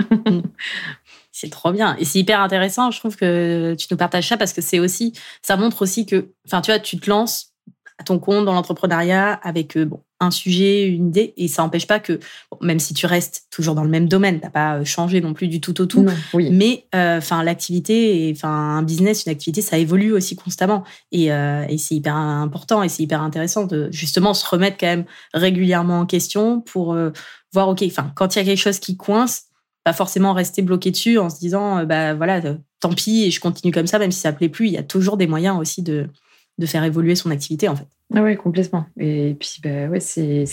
C'est 1.39 1.51
trop 1.51 1.71
bien. 1.71 1.95
Et 1.99 2.05
c'est 2.05 2.17
hyper 2.17 2.41
intéressant, 2.41 2.89
je 2.89 2.99
trouve, 2.99 3.15
que 3.15 3.75
tu 3.75 3.85
nous 3.91 3.97
partages 3.97 4.27
ça 4.27 4.37
parce 4.37 4.53
que 4.53 4.61
c'est 4.61 4.79
aussi, 4.79 5.13
ça 5.43 5.55
montre 5.55 5.83
aussi 5.83 6.07
que, 6.07 6.31
enfin, 6.47 6.61
tu 6.61 6.71
vois, 6.71 6.79
tu 6.79 6.97
te 6.97 7.07
lances 7.07 7.53
à 7.99 8.03
ton 8.03 8.19
compte 8.19 8.45
dans 8.45 8.53
l'entrepreneuriat 8.53 9.33
avec, 9.33 9.75
euh, 9.75 9.85
bon, 9.85 10.01
un 10.19 10.31
sujet, 10.31 10.87
une 10.87 11.07
idée, 11.07 11.33
et 11.37 11.47
ça 11.47 11.61
n'empêche 11.61 11.85
pas 11.85 11.99
que, 11.99 12.19
même 12.61 12.79
si 12.79 12.93
tu 12.93 13.05
restes 13.05 13.45
toujours 13.51 13.75
dans 13.75 13.83
le 13.83 13.89
même 13.89 14.07
domaine, 14.07 14.39
t'as 14.39 14.49
pas 14.49 14.83
changé 14.83 15.21
non 15.21 15.33
plus 15.33 15.47
du 15.47 15.61
tout 15.61 15.79
au 15.79 15.85
tout, 15.85 16.05
oui. 16.33 16.49
mais 16.51 16.85
enfin 16.91 17.43
l'activité, 17.43 18.33
enfin 18.35 18.49
un 18.49 18.81
business, 18.81 19.25
une 19.25 19.31
activité, 19.31 19.61
ça 19.61 19.77
évolue 19.77 20.13
aussi 20.13 20.35
constamment, 20.35 20.83
et, 21.11 21.25
et 21.25 21.77
c'est 21.77 21.93
hyper 21.93 22.15
important 22.15 22.81
et 22.81 22.89
c'est 22.89 23.03
hyper 23.03 23.21
intéressant 23.21 23.65
de 23.65 23.89
justement 23.91 24.33
se 24.33 24.43
remettre 24.47 24.77
quand 24.79 24.87
même 24.87 25.05
régulièrement 25.35 25.99
en 25.99 26.07
question 26.07 26.61
pour 26.61 26.97
voir, 27.53 27.69
ok, 27.69 27.83
enfin 27.85 28.11
quand 28.15 28.35
il 28.35 28.39
y 28.39 28.41
a 28.41 28.45
quelque 28.45 28.57
chose 28.57 28.79
qui 28.79 28.97
coince, 28.97 29.43
pas 29.83 29.93
forcément 29.93 30.33
rester 30.33 30.63
bloqué 30.63 30.89
dessus 30.89 31.19
en 31.19 31.29
se 31.29 31.37
disant, 31.37 31.85
bah 31.85 32.15
voilà, 32.15 32.41
tant 32.79 32.91
pis, 32.91 33.25
et 33.25 33.29
je 33.29 33.39
continue 33.39 33.71
comme 33.71 33.87
ça, 33.87 33.99
même 33.99 34.11
si 34.11 34.19
ça 34.19 34.33
plaît 34.33 34.49
plus. 34.49 34.65
Il 34.65 34.73
y 34.73 34.77
a 34.77 34.83
toujours 34.83 35.15
des 35.15 35.27
moyens 35.27 35.59
aussi 35.59 35.83
de, 35.83 36.09
de 36.57 36.65
faire 36.65 36.83
évoluer 36.83 37.15
son 37.15 37.31
activité, 37.31 37.67
en 37.67 37.75
fait. 37.75 37.87
Ah 38.15 38.23
oui, 38.23 38.35
complètement. 38.35 38.85
Et 38.99 39.35
puis, 39.39 39.59
bah, 39.63 39.87
ouais, 39.87 39.99
c'est 39.99 40.45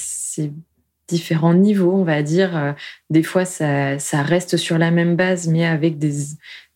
différents 1.09 1.55
niveaux, 1.55 1.93
on 1.93 2.05
va 2.05 2.23
dire. 2.23 2.57
Euh, 2.57 2.73
des 3.11 3.23
fois, 3.23 3.45
ça, 3.45 3.99
ça, 3.99 4.23
reste 4.23 4.57
sur 4.57 4.79
la 4.79 4.91
même 4.91 5.17
base, 5.17 5.49
mais 5.49 5.65
avec 5.65 5.99
des, 5.99 6.13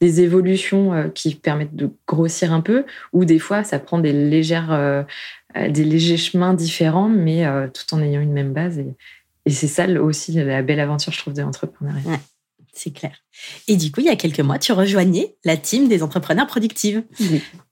des, 0.00 0.20
évolutions 0.20 0.92
euh, 0.92 1.08
qui 1.08 1.34
permettent 1.34 1.74
de 1.74 1.90
grossir 2.06 2.52
un 2.52 2.60
peu, 2.60 2.84
ou 3.12 3.24
des 3.24 3.38
fois, 3.38 3.64
ça 3.64 3.78
prend 3.78 3.98
des, 3.98 4.12
légères, 4.12 4.72
euh, 4.72 5.02
des 5.70 5.84
légers 5.84 6.16
chemins 6.16 6.54
différents, 6.54 7.08
mais 7.08 7.44
tout 7.72 7.94
en 7.94 8.02
ayant 8.02 8.20
une 8.20 8.32
même 8.32 8.52
base. 8.52 8.78
Et, 8.78 8.94
et 9.46 9.50
c'est 9.50 9.68
ça 9.68 9.88
aussi 10.00 10.32
la 10.32 10.62
belle 10.62 10.80
aventure, 10.80 11.12
je 11.12 11.18
trouve, 11.18 11.34
de 11.34 11.42
l'entrepreneuriat. 11.42 12.10
Ouais 12.10 12.20
c'est 12.78 12.92
clair. 12.92 13.12
Et 13.66 13.76
du 13.76 13.90
coup, 13.90 14.00
il 14.00 14.06
y 14.06 14.10
a 14.10 14.16
quelques 14.16 14.40
mois, 14.40 14.58
tu 14.58 14.72
rejoignais 14.72 15.36
la 15.44 15.56
team 15.56 15.88
des 15.88 16.02
entrepreneurs 16.02 16.46
productives. 16.46 17.02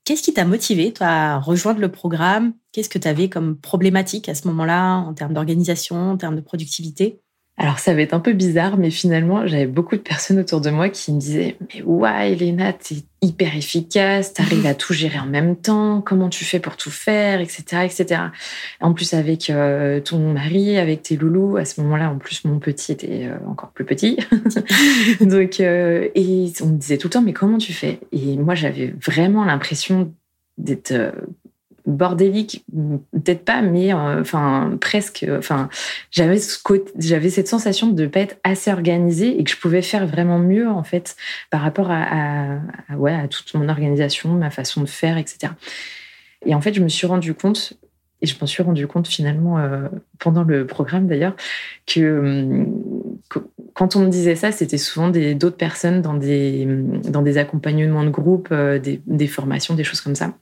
Qu'est-ce 0.07 0.23
qui 0.23 0.33
t'a 0.33 0.45
motivé, 0.45 0.93
toi, 0.93 1.07
à 1.07 1.37
rejoindre 1.37 1.81
le 1.81 1.91
programme? 1.91 2.53
Qu'est-ce 2.71 2.87
que 2.87 2.97
tu 2.97 3.09
avais 3.09 3.27
comme 3.27 3.59
problématique 3.59 4.29
à 4.29 4.35
ce 4.35 4.47
moment-là, 4.47 4.99
en 4.99 5.13
termes 5.13 5.33
d'organisation, 5.33 6.11
en 6.11 6.15
termes 6.15 6.37
de 6.37 6.41
productivité? 6.41 7.21
Alors 7.59 7.79
ça 7.79 7.95
va 7.95 8.01
être 8.01 8.13
un 8.13 8.19
peu 8.19 8.33
bizarre, 8.33 8.77
mais 8.77 8.91
finalement, 8.91 9.47
j'avais 9.47 9.65
beaucoup 9.65 9.95
de 9.95 10.01
personnes 10.01 10.39
autour 10.39 10.61
de 10.61 10.69
moi 10.69 10.89
qui 10.89 11.11
me 11.11 11.19
disaient 11.19 11.57
Mais 11.73 11.81
ouais, 11.81 12.33
Elena, 12.33 12.71
t'es 12.71 12.97
hyper 13.23 13.57
efficace, 13.57 14.33
t'arrives 14.33 14.67
à 14.67 14.75
tout 14.75 14.93
gérer 14.93 15.17
en 15.17 15.25
même 15.25 15.55
temps, 15.55 16.01
comment 16.01 16.29
tu 16.29 16.45
fais 16.45 16.59
pour 16.59 16.77
tout 16.77 16.91
faire, 16.91 17.41
etc. 17.41 17.63
etc. 17.83 18.21
En 18.79 18.93
plus, 18.93 19.15
avec 19.15 19.49
euh, 19.49 19.99
ton 20.01 20.33
mari, 20.33 20.77
avec 20.77 21.01
tes 21.01 21.17
loulous, 21.17 21.57
à 21.57 21.65
ce 21.65 21.81
moment-là, 21.81 22.11
en 22.11 22.19
plus, 22.19 22.45
mon 22.45 22.59
petit 22.59 22.91
était 22.91 23.25
euh, 23.25 23.37
encore 23.49 23.71
plus 23.71 23.85
petit. 23.85 24.19
Donc, 25.21 25.59
euh, 25.59 26.09
et 26.13 26.53
on 26.61 26.67
me 26.67 26.77
disait 26.77 26.99
tout 26.99 27.07
le 27.07 27.13
temps 27.13 27.23
Mais 27.23 27.33
comment 27.33 27.57
tu 27.57 27.73
fais? 27.73 27.99
Et 28.11 28.37
moi, 28.37 28.53
j'avais 28.53 28.93
vraiment 29.03 29.43
l'impression 29.43 30.13
d'être 30.59 30.93
bordélique, 31.87 32.63
peut-être 33.13 33.43
pas, 33.43 33.61
mais 33.61 33.93
euh, 33.93 34.23
presque. 34.79 35.25
Enfin, 35.37 35.69
j'avais 36.11 36.39
j'avais 36.99 37.29
cette 37.29 37.47
sensation 37.47 37.87
de 37.87 38.05
pas 38.05 38.19
être 38.19 38.37
assez 38.43 38.71
organisée 38.71 39.39
et 39.39 39.43
que 39.43 39.49
je 39.49 39.57
pouvais 39.57 39.81
faire 39.81 40.05
vraiment 40.05 40.37
mieux 40.37 40.67
en 40.67 40.83
fait 40.83 41.15
par 41.49 41.61
rapport 41.61 41.89
à, 41.89 42.59
ouais 42.95 43.13
à 43.13 43.27
toute 43.27 43.53
mon 43.55 43.69
organisation, 43.69 44.29
ma 44.33 44.49
façon 44.49 44.81
de 44.81 44.87
faire, 44.87 45.17
etc. 45.17 45.53
Et 46.45 46.53
en 46.53 46.61
fait, 46.61 46.73
je 46.73 46.81
me 46.81 46.89
suis 46.89 47.07
rendu 47.07 47.33
compte 47.33 47.73
et 48.21 48.25
je 48.25 48.35
m'en 48.39 48.47
suis 48.47 48.63
rendu 48.63 48.87
compte 48.87 49.07
finalement 49.07 49.59
euh, 49.59 49.87
pendant 50.19 50.43
le 50.43 50.65
programme 50.65 51.07
d'ailleurs 51.07 51.35
que, 51.85 52.65
quand 53.73 53.95
on 53.95 53.99
me 53.99 54.09
disait 54.09 54.35
ça, 54.35 54.51
c'était 54.51 54.79
souvent 54.79 55.09
d'autres 55.09 55.57
personnes 55.57 56.01
dans 56.01 56.15
des, 56.15 56.65
dans 57.09 57.21
des 57.21 57.37
accompagnements 57.37 58.03
de 58.03 58.09
groupe, 58.09 58.49
euh, 58.51 58.79
des, 58.79 59.27
formations, 59.27 59.75
des 59.75 59.83
choses 59.83 60.01
comme 60.01 60.15
ça. 60.15 60.33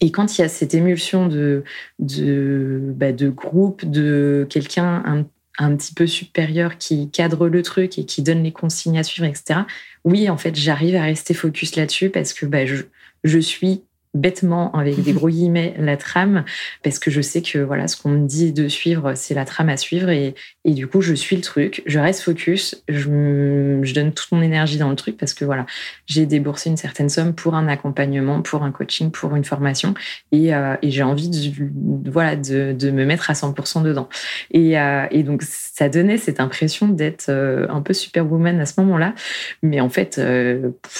Et 0.00 0.10
quand 0.10 0.38
il 0.38 0.42
y 0.42 0.44
a 0.44 0.48
cette 0.48 0.74
émulsion 0.74 1.28
de, 1.28 1.64
bah, 1.98 3.12
groupe, 3.12 3.84
de 3.84 4.46
quelqu'un 4.48 5.26
un, 5.58 5.76
petit 5.76 5.94
peu 5.94 6.06
supérieur 6.06 6.78
qui 6.78 7.10
cadre 7.10 7.48
le 7.48 7.62
truc 7.62 7.98
et 7.98 8.06
qui 8.06 8.22
donne 8.22 8.42
les 8.42 8.52
consignes 8.52 8.98
à 8.98 9.02
suivre, 9.02 9.28
etc., 9.28 9.60
oui, 10.04 10.28
en 10.28 10.36
fait, 10.36 10.56
j'arrive 10.56 10.96
à 10.96 11.02
rester 11.02 11.34
focus 11.34 11.76
là-dessus 11.76 12.10
parce 12.10 12.32
que 12.32 12.46
bah, 12.46 12.64
je 12.66 13.38
suis 13.38 13.82
bêtement 14.14 14.72
avec 14.72 15.00
des 15.02 15.12
gros 15.12 15.28
guillemets 15.28 15.74
la 15.78 15.96
trame 15.96 16.44
parce 16.82 16.98
que 16.98 17.10
je 17.10 17.20
sais 17.20 17.42
que 17.42 17.58
voilà 17.58 17.88
ce 17.88 17.96
qu'on 17.96 18.10
me 18.10 18.26
dit 18.26 18.52
de 18.52 18.68
suivre 18.68 19.14
c'est 19.14 19.34
la 19.34 19.44
trame 19.44 19.68
à 19.68 19.76
suivre 19.76 20.10
et, 20.10 20.34
et, 20.64 20.74
du 20.74 20.86
coup 20.86 21.00
je 21.00 21.14
suis 21.14 21.36
le 21.36 21.42
truc 21.42 21.82
je 21.86 21.98
reste 21.98 22.22
focus 22.22 22.82
je, 22.88 23.80
je, 23.82 23.94
donne 23.94 24.12
toute 24.12 24.32
mon 24.32 24.42
énergie 24.42 24.78
dans 24.78 24.90
le 24.90 24.96
truc 24.96 25.16
parce 25.16 25.34
que 25.34 25.44
voilà 25.44 25.66
j'ai 26.06 26.26
déboursé 26.26 26.70
une 26.70 26.76
certaine 26.76 27.08
somme 27.08 27.34
pour 27.34 27.54
un 27.54 27.68
accompagnement 27.68 28.42
pour 28.42 28.62
un 28.62 28.70
coaching 28.70 29.10
pour 29.10 29.34
une 29.34 29.44
formation 29.44 29.94
et, 30.30 30.54
euh, 30.54 30.76
et 30.82 30.90
j'ai 30.90 31.02
envie 31.02 31.28
de, 31.28 32.10
voilà 32.10 32.36
de, 32.36 32.72
de, 32.72 32.90
me 32.90 33.04
mettre 33.04 33.30
à 33.30 33.34
100% 33.34 33.82
dedans. 33.82 34.08
Et, 34.50 34.78
euh, 34.78 35.06
et, 35.10 35.22
donc 35.22 35.42
ça 35.42 35.88
donnait 35.88 36.18
cette 36.18 36.40
impression 36.40 36.88
d'être 36.88 37.26
euh, 37.28 37.66
un 37.68 37.80
peu 37.80 37.92
superwoman 37.92 38.60
à 38.60 38.66
ce 38.66 38.80
moment-là 38.80 39.14
mais 39.62 39.80
en 39.80 39.88
fait 39.88 40.20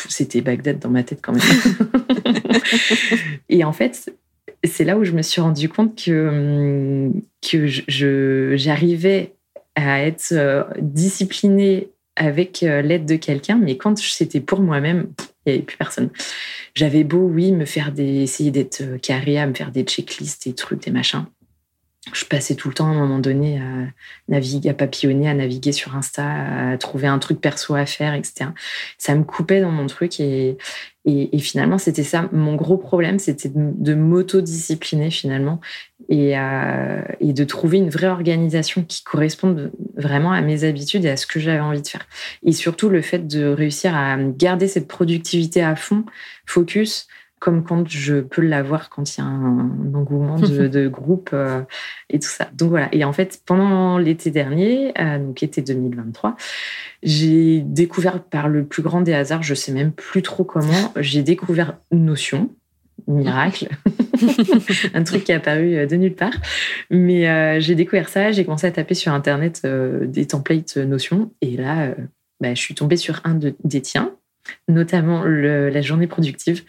c'était 0.09 0.40
Bagdad 0.40 0.78
dans 0.78 0.90
ma 0.90 1.02
tête 1.02 1.21
quand 1.23 1.33
même 1.33 1.42
et 3.49 3.64
en 3.64 3.73
fait, 3.73 4.12
c'est 4.64 4.85
là 4.85 4.97
où 4.97 5.04
je 5.04 5.12
me 5.12 5.23
suis 5.23 5.40
rendu 5.40 5.68
compte 5.68 5.97
que, 6.02 7.11
que 7.40 8.54
j'arrivais 8.56 9.35
à 9.75 10.02
être 10.02 10.32
euh, 10.32 10.64
disciplinée 10.80 11.88
avec 12.16 12.62
euh, 12.62 12.82
l'aide 12.82 13.06
de 13.06 13.16
quelqu'un, 13.16 13.56
mais 13.56 13.76
quand 13.76 13.97
c'était 13.99 14.40
pour 14.40 14.61
moi-même, 14.61 15.12
il 15.47 15.52
n'y 15.52 15.59
avait 15.59 15.62
plus 15.64 15.76
personne. 15.78 16.11
J'avais 16.75 17.04
beau, 17.04 17.26
oui, 17.26 17.52
me 17.52 17.64
faire 17.64 17.90
des, 17.90 18.23
essayer 18.23 18.50
d'être 18.50 18.82
euh, 18.82 18.99
carré, 18.99 19.38
à 19.38 19.47
me 19.47 19.54
faire 19.54 19.73
des 19.73 19.82
checklists, 19.82 20.47
des 20.47 20.54
trucs, 20.54 20.82
des 20.82 20.90
machins 20.90 21.25
je 22.12 22.25
passais 22.25 22.56
tout 22.56 22.68
le 22.68 22.75
temps 22.75 22.87
à 22.87 22.90
un 22.90 22.94
moment 22.94 23.21
donné 23.21 23.61
à 23.61 23.87
naviguer, 24.28 24.71
à 24.71 24.75
papillonner, 24.75 25.28
à 25.28 25.35
naviguer 25.35 25.71
sur 25.71 25.94
Insta, 25.94 26.73
à 26.73 26.76
trouver 26.76 27.06
un 27.06 27.21
truc 27.21 27.40
perso 27.40 27.76
à 27.76 27.87
faire, 27.87 28.14
etc. 28.14 28.50
Ça 28.99 29.14
me 29.14 29.23
coupait 29.23 29.61
dans 29.61 29.71
mon 29.71 29.87
truc 29.87 30.18
et, 30.18 30.59
finalement 31.38 31.78
c'était 31.78 32.02
ça. 32.02 32.28
Mon 32.32 32.56
gros 32.56 32.76
problème, 32.76 33.21
c'était 33.21 33.52
de, 33.54 33.94
m'autodiscipliner 33.94 35.12
finalement 35.12 35.61
et, 36.09 36.37
euh, 36.37 37.02
et 37.21 37.32
de 37.32 37.44
trouver 37.44 37.78
une 37.78 37.90
vraie 37.90 38.09
organisation 38.09 38.82
qui 38.82 39.04
corresponde 39.04 39.71
vraiment 39.97 40.32
à 40.32 40.40
mes 40.40 40.64
habitudes 40.64 41.04
et 41.04 41.11
à 41.11 41.16
ce 41.16 41.26
que 41.26 41.38
j'avais 41.38 41.61
envie 41.61 41.82
de 41.82 41.88
faire. 41.88 42.06
Et 42.44 42.52
surtout 42.52 42.88
le 42.88 43.00
fait 43.00 43.28
de 43.28 43.47
réussir 43.47 43.97
à 43.97 44.16
garder 44.16 44.66
cette 44.66 44.88
productivité 44.88 45.62
à 45.62 45.76
fond, 45.76 46.04
focus, 46.47 47.06
comme 47.43 47.65
quand 47.65 47.89
je 47.89 48.21
peux 48.21 48.41
l'avoir 48.41 48.89
quand 48.89 49.17
il 49.17 49.21
y 49.21 49.21
a 49.21 49.27
un, 49.27 49.93
engouement 49.95 50.39
de, 50.39 50.87
groupe 50.87 51.31
euh, 51.33 51.63
et 52.09 52.21
tout 52.21 52.29
ça. 52.29 52.49
Donc 52.55 52.71
voilà. 52.71 52.89
Et 52.93 53.03
en 53.03 53.13
fait, 53.13 53.43
pendant 53.45 53.99
l'été 53.99 54.31
dernier, 54.31 54.93
euh, 55.01 55.19
donc 55.19 55.43
été 55.43 55.61
2023, 55.61 56.37
j'ai 57.03 57.59
découvert 57.63 58.23
par 58.23 58.49
le 58.49 58.65
plus 58.65 58.83
grand 58.83 59.01
des 59.01 59.13
hasards, 59.13 59.43
je 59.43 59.55
sais 59.55 59.73
même 59.73 59.91
plus 59.91 60.23
trop 60.23 60.45
comment, 60.45 60.93
j'ai 61.01 61.25
découvert 61.25 61.79
Notion. 61.91 62.49
Miracle, 63.09 63.69
un 64.95 65.03
truc 65.03 65.25
qui 65.25 65.33
est 65.33 65.35
apparu 65.35 65.75
euh, 65.75 65.87
de 65.87 65.97
nulle 65.97 66.15
part. 66.15 66.35
Mais 66.91 67.61
j'ai 67.61 67.75
découvert 67.75 68.09
ça, 68.09 68.31
j'ai 68.31 68.45
commencé 68.45 68.69
à 68.69 68.71
taper 68.71 68.95
sur 68.95 69.13
Internet 69.13 69.67
des 69.67 70.27
templates 70.29 70.77
Notion. 70.77 71.33
Et 71.41 71.57
là, 71.57 71.93
bah, 72.41 72.55
je 72.55 72.61
suis 72.61 72.77
tombée 72.77 72.97
sur 72.97 73.21
un 73.25 73.35
de, 73.35 73.57
des 73.65 73.83
tiens, 73.83 74.13
notamment 74.69 75.25
la 75.25 75.81
journée 75.83 76.07
productive. 76.07 76.63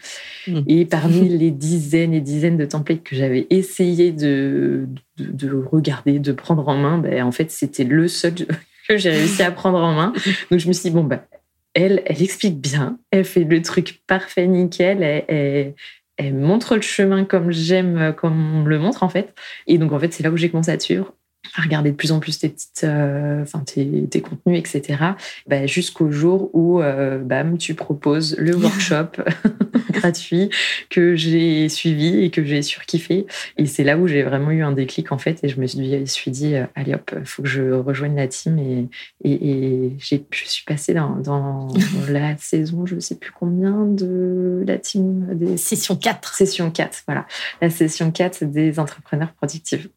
Mmh. 0.46 0.60
Et 0.66 0.84
parmi 0.90 1.28
les 1.28 1.50
dizaines 1.50 2.14
et 2.14 2.20
dizaines 2.20 2.56
de 2.56 2.64
templates 2.64 3.02
que 3.02 3.16
j'avais 3.16 3.46
essayé 3.50 4.12
de, 4.12 4.86
de, 5.18 5.50
regarder, 5.52 6.18
de 6.18 6.32
prendre 6.32 6.68
en 6.68 6.76
main, 6.76 6.98
ben, 6.98 7.22
en 7.22 7.32
fait, 7.32 7.50
c'était 7.50 7.84
le 7.84 8.08
seul 8.08 8.34
que 8.88 8.96
j'ai 8.96 9.10
réussi 9.10 9.42
à 9.42 9.50
prendre 9.50 9.78
en 9.78 9.94
main. 9.94 10.12
Donc, 10.50 10.60
je 10.60 10.68
me 10.68 10.72
suis 10.72 10.90
dit, 10.90 10.94
bon, 10.94 11.04
bah, 11.04 11.26
elle, 11.74 12.02
elle 12.06 12.22
explique 12.22 12.60
bien, 12.60 12.98
elle 13.10 13.24
fait 13.24 13.44
le 13.44 13.60
truc 13.62 14.02
parfait, 14.06 14.46
nickel, 14.46 15.02
elle, 15.02 15.74
elle 16.16 16.34
montre 16.34 16.76
le 16.76 16.82
chemin 16.82 17.24
comme 17.24 17.50
j'aime, 17.50 18.14
comme 18.16 18.60
on 18.60 18.64
le 18.64 18.78
montre, 18.78 19.02
en 19.02 19.08
fait. 19.08 19.34
Et 19.66 19.78
donc, 19.78 19.92
en 19.92 19.98
fait, 19.98 20.12
c'est 20.12 20.22
là 20.22 20.30
où 20.30 20.36
j'ai 20.36 20.50
commencé 20.50 20.70
à 20.70 20.78
suivre 20.78 21.12
à 21.56 21.62
regarder 21.62 21.90
de 21.90 21.96
plus 21.96 22.12
en 22.12 22.20
plus 22.20 22.38
tes 22.38 22.48
petites, 22.48 22.84
euh, 22.84 23.42
enfin 23.42 23.60
tes, 23.60 24.06
tes, 24.08 24.20
contenus, 24.20 24.58
etc. 24.58 24.98
Bah, 25.46 25.66
jusqu'au 25.66 26.10
jour 26.10 26.50
où, 26.52 26.80
euh, 26.80 27.18
bam, 27.18 27.58
tu 27.58 27.74
proposes 27.74 28.36
le 28.38 28.56
workshop 28.56 29.22
gratuit 29.92 30.50
que 30.90 31.14
j'ai 31.14 31.68
suivi 31.68 32.24
et 32.24 32.30
que 32.30 32.44
j'ai 32.44 32.62
surkiffé. 32.62 33.26
Et 33.56 33.66
c'est 33.66 33.84
là 33.84 33.98
où 33.98 34.06
j'ai 34.06 34.22
vraiment 34.22 34.50
eu 34.50 34.62
un 34.62 34.72
déclic 34.72 35.12
en 35.12 35.18
fait, 35.18 35.42
et 35.42 35.48
je 35.48 35.60
me 35.60 35.66
suis 36.06 36.30
dit, 36.30 36.54
euh, 36.56 36.66
allez 36.74 36.94
hop, 36.94 37.14
faut 37.24 37.42
que 37.42 37.48
je 37.48 37.72
rejoigne 37.72 38.16
la 38.16 38.28
team. 38.28 38.58
Et, 38.58 38.88
et, 39.24 39.92
je 40.00 40.16
suis 40.30 40.64
passée 40.64 40.94
dans, 40.94 41.16
dans 41.16 41.68
la 42.08 42.36
saison, 42.38 42.86
je 42.86 42.96
ne 42.96 43.00
sais 43.00 43.16
plus 43.16 43.32
combien 43.32 43.84
de 43.84 44.64
la 44.66 44.78
team 44.78 45.26
des 45.34 45.56
session 45.56 45.96
4. 45.96 46.34
Session 46.34 46.70
4, 46.70 47.04
voilà, 47.06 47.26
la 47.60 47.70
session 47.70 48.10
4 48.10 48.44
des 48.44 48.78
entrepreneurs 48.78 49.32
productifs. 49.32 49.88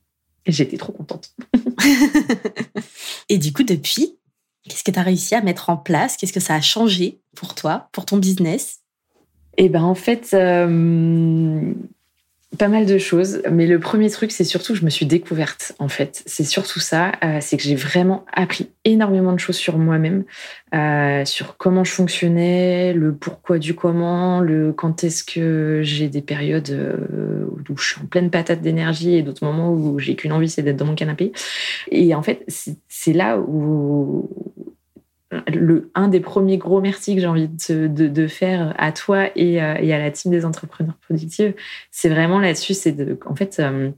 J'étais 0.48 0.78
trop 0.78 0.94
contente. 0.94 1.36
et 3.30 3.38
du 3.38 3.54
coup, 3.54 3.64
depuis, 3.64 4.18
qu'est-ce 4.64 4.84
que 4.84 4.92
tu 4.92 5.00
as 5.00 5.04
réussi 5.04 5.36
à 5.36 5.42
mettre 5.42 5.70
en 5.70 5.78
place? 5.78 6.18
Qu'est-ce 6.18 6.34
que 6.34 6.40
ça 6.40 6.56
a 6.56 6.62
changé 6.62 7.20
pour 7.36 7.54
toi, 7.54 7.90
pour 7.92 8.06
ton 8.06 8.18
business? 8.18 8.80
Eh 9.58 9.70
bien, 9.70 9.84
en 9.84 9.96
fait, 9.96 10.32
euh, 10.34 11.74
Pas 12.58 12.70
mal 12.70 12.86
de 12.86 12.98
choses, 12.98 13.42
mais 13.52 13.68
le 13.68 13.80
premier 13.80 14.10
truc, 14.10 14.32
c'est 14.32 14.44
surtout 14.44 14.74
je 14.74 14.84
me 14.86 14.90
suis 14.90 15.06
découverte, 15.06 15.74
en 15.80 15.90
fait. 15.90 16.24
C'est 16.26 16.44
surtout 16.44 16.80
ça, 16.80 17.12
euh, 17.24 17.38
c'est 17.42 17.58
que 17.58 17.64
j'ai 17.64 17.76
vraiment 17.76 18.26
appris 18.32 18.70
énormément 18.86 19.34
de 19.34 19.40
choses 19.40 19.58
sur 19.58 19.78
moi-même, 19.78 20.24
euh, 20.74 21.26
sur 21.26 21.58
comment 21.58 21.84
je 21.84 21.92
fonctionnais, 21.92 22.94
le 22.94 23.14
pourquoi 23.14 23.60
du 23.60 23.76
comment, 23.76 24.40
le 24.40 24.74
quand 24.74 25.04
est-ce 25.04 25.24
que 25.24 25.82
j'ai 25.84 26.08
des 26.10 26.22
périodes 26.22 26.70
euh, 26.72 27.46
où 27.70 27.78
je 27.78 27.84
suis 27.84 28.02
en 28.02 28.06
pleine 28.06 28.30
patate 28.32 28.62
d'énergie 28.62 29.16
et 29.16 29.22
d'autres 29.22 29.46
moments 29.46 29.72
où 29.72 30.00
j'ai 30.00 30.16
qu'une 30.16 30.32
envie, 30.32 30.50
c'est 30.50 30.64
d'être 30.64 30.78
dans 30.78 30.86
mon 30.86 30.96
canapé. 30.96 31.34
Et 31.92 32.16
en 32.16 32.24
fait, 32.24 32.46
c'est 32.88 33.14
là 33.14 33.38
où, 33.40 34.30
le, 35.32 35.92
un 35.94 36.08
des 36.08 36.20
premiers 36.20 36.58
gros 36.58 36.80
merci 36.80 37.16
que 37.16 37.22
j'ai 37.22 37.28
envie 37.28 37.50
de, 37.50 37.88
de, 37.88 38.28
faire 38.28 38.74
à 38.78 38.92
toi 38.92 39.30
et, 39.36 39.62
euh, 39.62 39.76
et, 39.80 39.94
à 39.94 40.00
la 40.00 40.10
team 40.10 40.32
des 40.32 40.46
entrepreneurs 40.46 40.96
productifs, 40.96 41.54
c'est 41.92 42.10
vraiment 42.10 42.40
là-dessus. 42.40 42.74
C'est 42.74 42.94
de, 42.94 43.20
en 43.26 43.36
fait, 43.36 43.60
euh, 43.60 43.92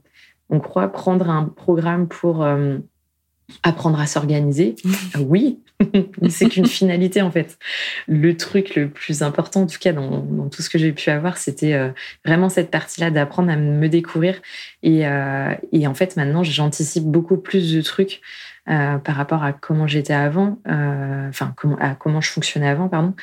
on 0.48 0.58
croit 0.58 0.88
prendre 0.88 1.30
un 1.30 1.44
programme 1.44 2.08
pour 2.08 2.42
euh, 2.42 2.78
apprendre 3.62 4.00
à 4.00 4.06
s'organiser. 4.06 4.74
Oui, 5.20 5.60
c'est 6.28 6.48
qu'une 6.48 6.66
finalité 6.66 7.22
en 7.22 7.30
fait. 7.30 7.58
Le 8.08 8.36
truc 8.36 8.74
le 8.74 8.88
plus 8.88 9.22
important, 9.22 9.62
en 9.62 9.66
tout 9.66 9.78
cas 9.78 9.92
dans, 9.92 10.18
dans 10.18 10.48
tout 10.48 10.62
ce 10.62 10.70
que 10.70 10.78
j'ai 10.78 10.92
pu 10.92 11.10
avoir, 11.10 11.36
c'était 11.36 11.78
vraiment 12.24 12.48
cette 12.48 12.70
partie-là 12.70 13.10
d'apprendre 13.10 13.50
à 13.50 13.56
me 13.56 13.88
découvrir. 13.88 14.40
Et, 14.82 15.00
et 15.72 15.86
en 15.86 15.94
fait, 15.94 16.16
maintenant, 16.16 16.42
j'anticipe 16.44 17.04
beaucoup 17.04 17.38
plus 17.38 17.72
de 17.72 17.82
trucs. 17.82 18.20
Euh, 18.68 18.98
par 18.98 19.16
rapport 19.16 19.42
à 19.42 19.52
comment 19.52 19.86
j'étais 19.86 20.12
avant, 20.12 20.58
euh, 20.68 21.28
enfin 21.28 21.54
à 21.80 21.94
comment 21.94 22.20
je 22.20 22.30
fonctionnais 22.30 22.68
avant, 22.68 22.88
pardon, 22.88 23.14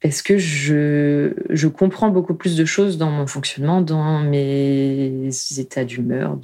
parce 0.00 0.22
que 0.22 0.38
je, 0.38 1.32
je 1.50 1.66
comprends 1.66 2.10
beaucoup 2.10 2.34
plus 2.34 2.56
de 2.56 2.64
choses 2.64 2.96
dans 2.96 3.10
mon 3.10 3.26
fonctionnement, 3.26 3.80
dans 3.80 4.20
mes 4.20 5.28
états 5.58 5.84
d'humeur, 5.84 6.38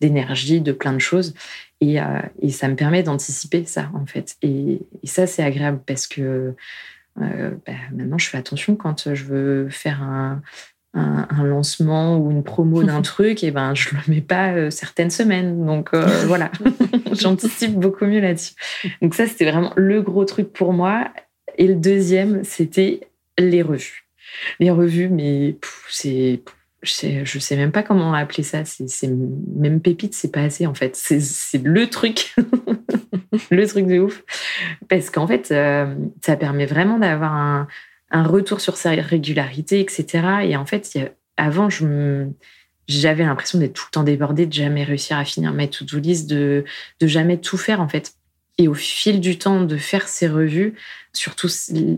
d'énergie, 0.00 0.60
de 0.60 0.72
plein 0.72 0.92
de 0.92 0.98
choses. 0.98 1.34
Et, 1.80 2.00
euh, 2.00 2.04
et 2.40 2.50
ça 2.50 2.68
me 2.68 2.76
permet 2.76 3.02
d'anticiper 3.02 3.64
ça, 3.64 3.90
en 3.94 4.04
fait. 4.04 4.36
Et, 4.42 4.80
ça, 5.04 5.26
c'est 5.26 5.42
agréable 5.42 5.80
parce 5.86 6.06
que 6.06 6.54
bah, 7.16 7.26
maintenant, 7.92 8.18
je 8.18 8.28
fais 8.28 8.38
attention 8.38 8.76
quand 8.76 9.14
je 9.14 9.24
veux 9.24 9.68
faire 9.70 10.02
un, 10.02 10.42
un, 10.94 11.44
lancement 11.44 12.18
ou 12.18 12.30
une 12.30 12.42
promo 12.42 12.82
d'un 12.82 13.02
truc, 13.02 13.42
et 13.44 13.50
ben 13.50 13.74
je 13.74 13.90
le 13.90 14.00
mets 14.08 14.20
pas 14.20 14.52
euh, 14.52 14.70
certaines 14.70 15.10
semaines. 15.10 15.64
Donc 15.64 15.90
euh, 15.94 16.06
voilà, 16.26 16.50
j'anticipe 17.12 17.74
beaucoup 17.74 18.04
mieux 18.04 18.20
là-dessus. 18.20 18.54
Donc 19.00 19.14
ça, 19.14 19.26
c'était 19.26 19.50
vraiment 19.50 19.72
le 19.76 20.02
gros 20.02 20.24
truc 20.24 20.52
pour 20.52 20.72
moi. 20.72 21.08
Et 21.58 21.66
le 21.66 21.74
deuxième, 21.74 22.44
c'était 22.44 23.00
les 23.38 23.62
revues. 23.62 24.06
Les 24.58 24.70
revues, 24.70 25.08
mais 25.08 25.56
c'est 25.88 26.42
je 26.82 27.38
sais 27.38 27.56
même 27.56 27.70
pas 27.70 27.82
comment 27.82 28.12
appeler 28.12 28.42
ça. 28.42 28.64
C'est 28.64 29.08
même 29.08 29.80
pépite, 29.80 30.14
c'est 30.14 30.32
pas 30.32 30.42
assez 30.42 30.66
en 30.66 30.74
fait. 30.74 30.96
C'est 30.96 31.62
le 31.62 31.86
truc, 31.88 32.34
le 33.50 33.66
truc 33.66 33.86
de 33.86 34.00
ouf, 34.00 34.24
parce 34.88 35.10
qu'en 35.10 35.26
fait, 35.26 35.52
euh, 35.52 35.94
ça 36.24 36.36
permet 36.36 36.66
vraiment 36.66 36.98
d'avoir 36.98 37.34
un, 37.34 37.68
un 38.12 38.24
retour 38.24 38.60
sur 38.60 38.76
sa 38.76 38.90
régularité, 38.90 39.80
etc. 39.80 40.44
Et 40.44 40.56
en 40.56 40.66
fait, 40.66 40.98
avant, 41.36 41.68
j'avais 42.86 43.24
l'impression 43.24 43.58
d'être 43.58 43.72
tout 43.72 43.86
le 43.88 43.92
temps 43.92 44.02
débordée, 44.04 44.46
de 44.46 44.52
jamais 44.52 44.84
réussir 44.84 45.16
à 45.16 45.24
finir 45.24 45.52
ma 45.52 45.66
to-do 45.66 45.98
list, 45.98 46.28
de, 46.28 46.64
de 47.00 47.06
jamais 47.06 47.38
tout 47.38 47.56
faire, 47.56 47.80
en 47.80 47.88
fait. 47.88 48.14
Et 48.58 48.68
au 48.68 48.74
fil 48.74 49.20
du 49.20 49.38
temps 49.38 49.62
de 49.62 49.76
faire 49.78 50.08
ces 50.08 50.28
revues, 50.28 50.74
surtout, 51.14 51.48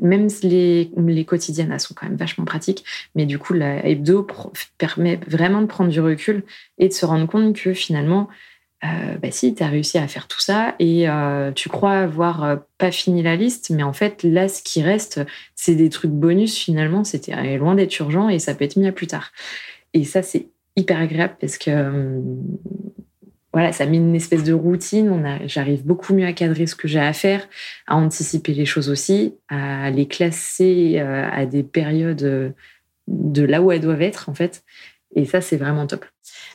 même 0.02 0.28
les, 0.42 0.90
les 0.96 1.24
quotidiennes, 1.24 1.72
elles 1.72 1.80
sont 1.80 1.94
quand 1.94 2.06
même 2.06 2.16
vachement 2.16 2.44
pratiques, 2.44 2.84
mais 3.16 3.26
du 3.26 3.38
coup, 3.40 3.52
la 3.52 3.84
hebdo 3.84 4.26
permet 4.78 5.18
vraiment 5.26 5.62
de 5.62 5.66
prendre 5.66 5.90
du 5.90 6.00
recul 6.00 6.44
et 6.78 6.88
de 6.88 6.92
se 6.92 7.04
rendre 7.04 7.26
compte 7.26 7.56
que 7.56 7.74
finalement, 7.74 8.28
euh, 8.84 9.16
bah 9.18 9.30
si, 9.30 9.54
tu 9.54 9.62
as 9.62 9.68
réussi 9.68 9.96
à 9.98 10.06
faire 10.08 10.28
tout 10.28 10.40
ça 10.40 10.74
et 10.78 11.08
euh, 11.08 11.52
tu 11.52 11.68
crois 11.68 11.92
avoir 11.92 12.44
euh, 12.44 12.56
pas 12.76 12.90
fini 12.90 13.22
la 13.22 13.36
liste, 13.36 13.70
mais 13.70 13.82
en 13.82 13.92
fait, 13.92 14.22
là, 14.22 14.48
ce 14.48 14.62
qui 14.62 14.82
reste, 14.82 15.20
c'est 15.54 15.74
des 15.74 15.88
trucs 15.88 16.10
bonus 16.10 16.56
finalement, 16.56 17.02
c'était 17.04 17.56
loin 17.56 17.74
d'être 17.74 17.98
urgent 18.00 18.28
et 18.28 18.38
ça 18.38 18.54
peut 18.54 18.64
être 18.64 18.76
mis 18.76 18.86
à 18.86 18.92
plus 18.92 19.06
tard. 19.06 19.32
Et 19.94 20.04
ça, 20.04 20.22
c'est 20.22 20.48
hyper 20.76 20.98
agréable 20.98 21.36
parce 21.40 21.56
que 21.56 22.20
voilà, 23.52 23.72
ça 23.72 23.86
met 23.86 23.96
une 23.96 24.16
espèce 24.16 24.42
de 24.42 24.52
routine. 24.52 25.38
J'arrive 25.46 25.86
beaucoup 25.86 26.12
mieux 26.12 26.26
à 26.26 26.32
cadrer 26.32 26.66
ce 26.66 26.74
que 26.74 26.88
j'ai 26.88 26.98
à 26.98 27.12
faire, 27.12 27.48
à 27.86 27.96
anticiper 27.96 28.52
les 28.52 28.66
choses 28.66 28.90
aussi, 28.90 29.34
à 29.48 29.90
les 29.90 30.08
classer 30.08 30.98
à 30.98 31.46
des 31.46 31.62
périodes 31.62 32.54
de 33.06 33.42
là 33.42 33.62
où 33.62 33.70
elles 33.70 33.80
doivent 33.80 34.02
être 34.02 34.28
en 34.28 34.34
fait. 34.34 34.64
Et 35.14 35.24
ça, 35.24 35.40
c'est 35.40 35.56
vraiment 35.56 35.86
top. 35.86 36.04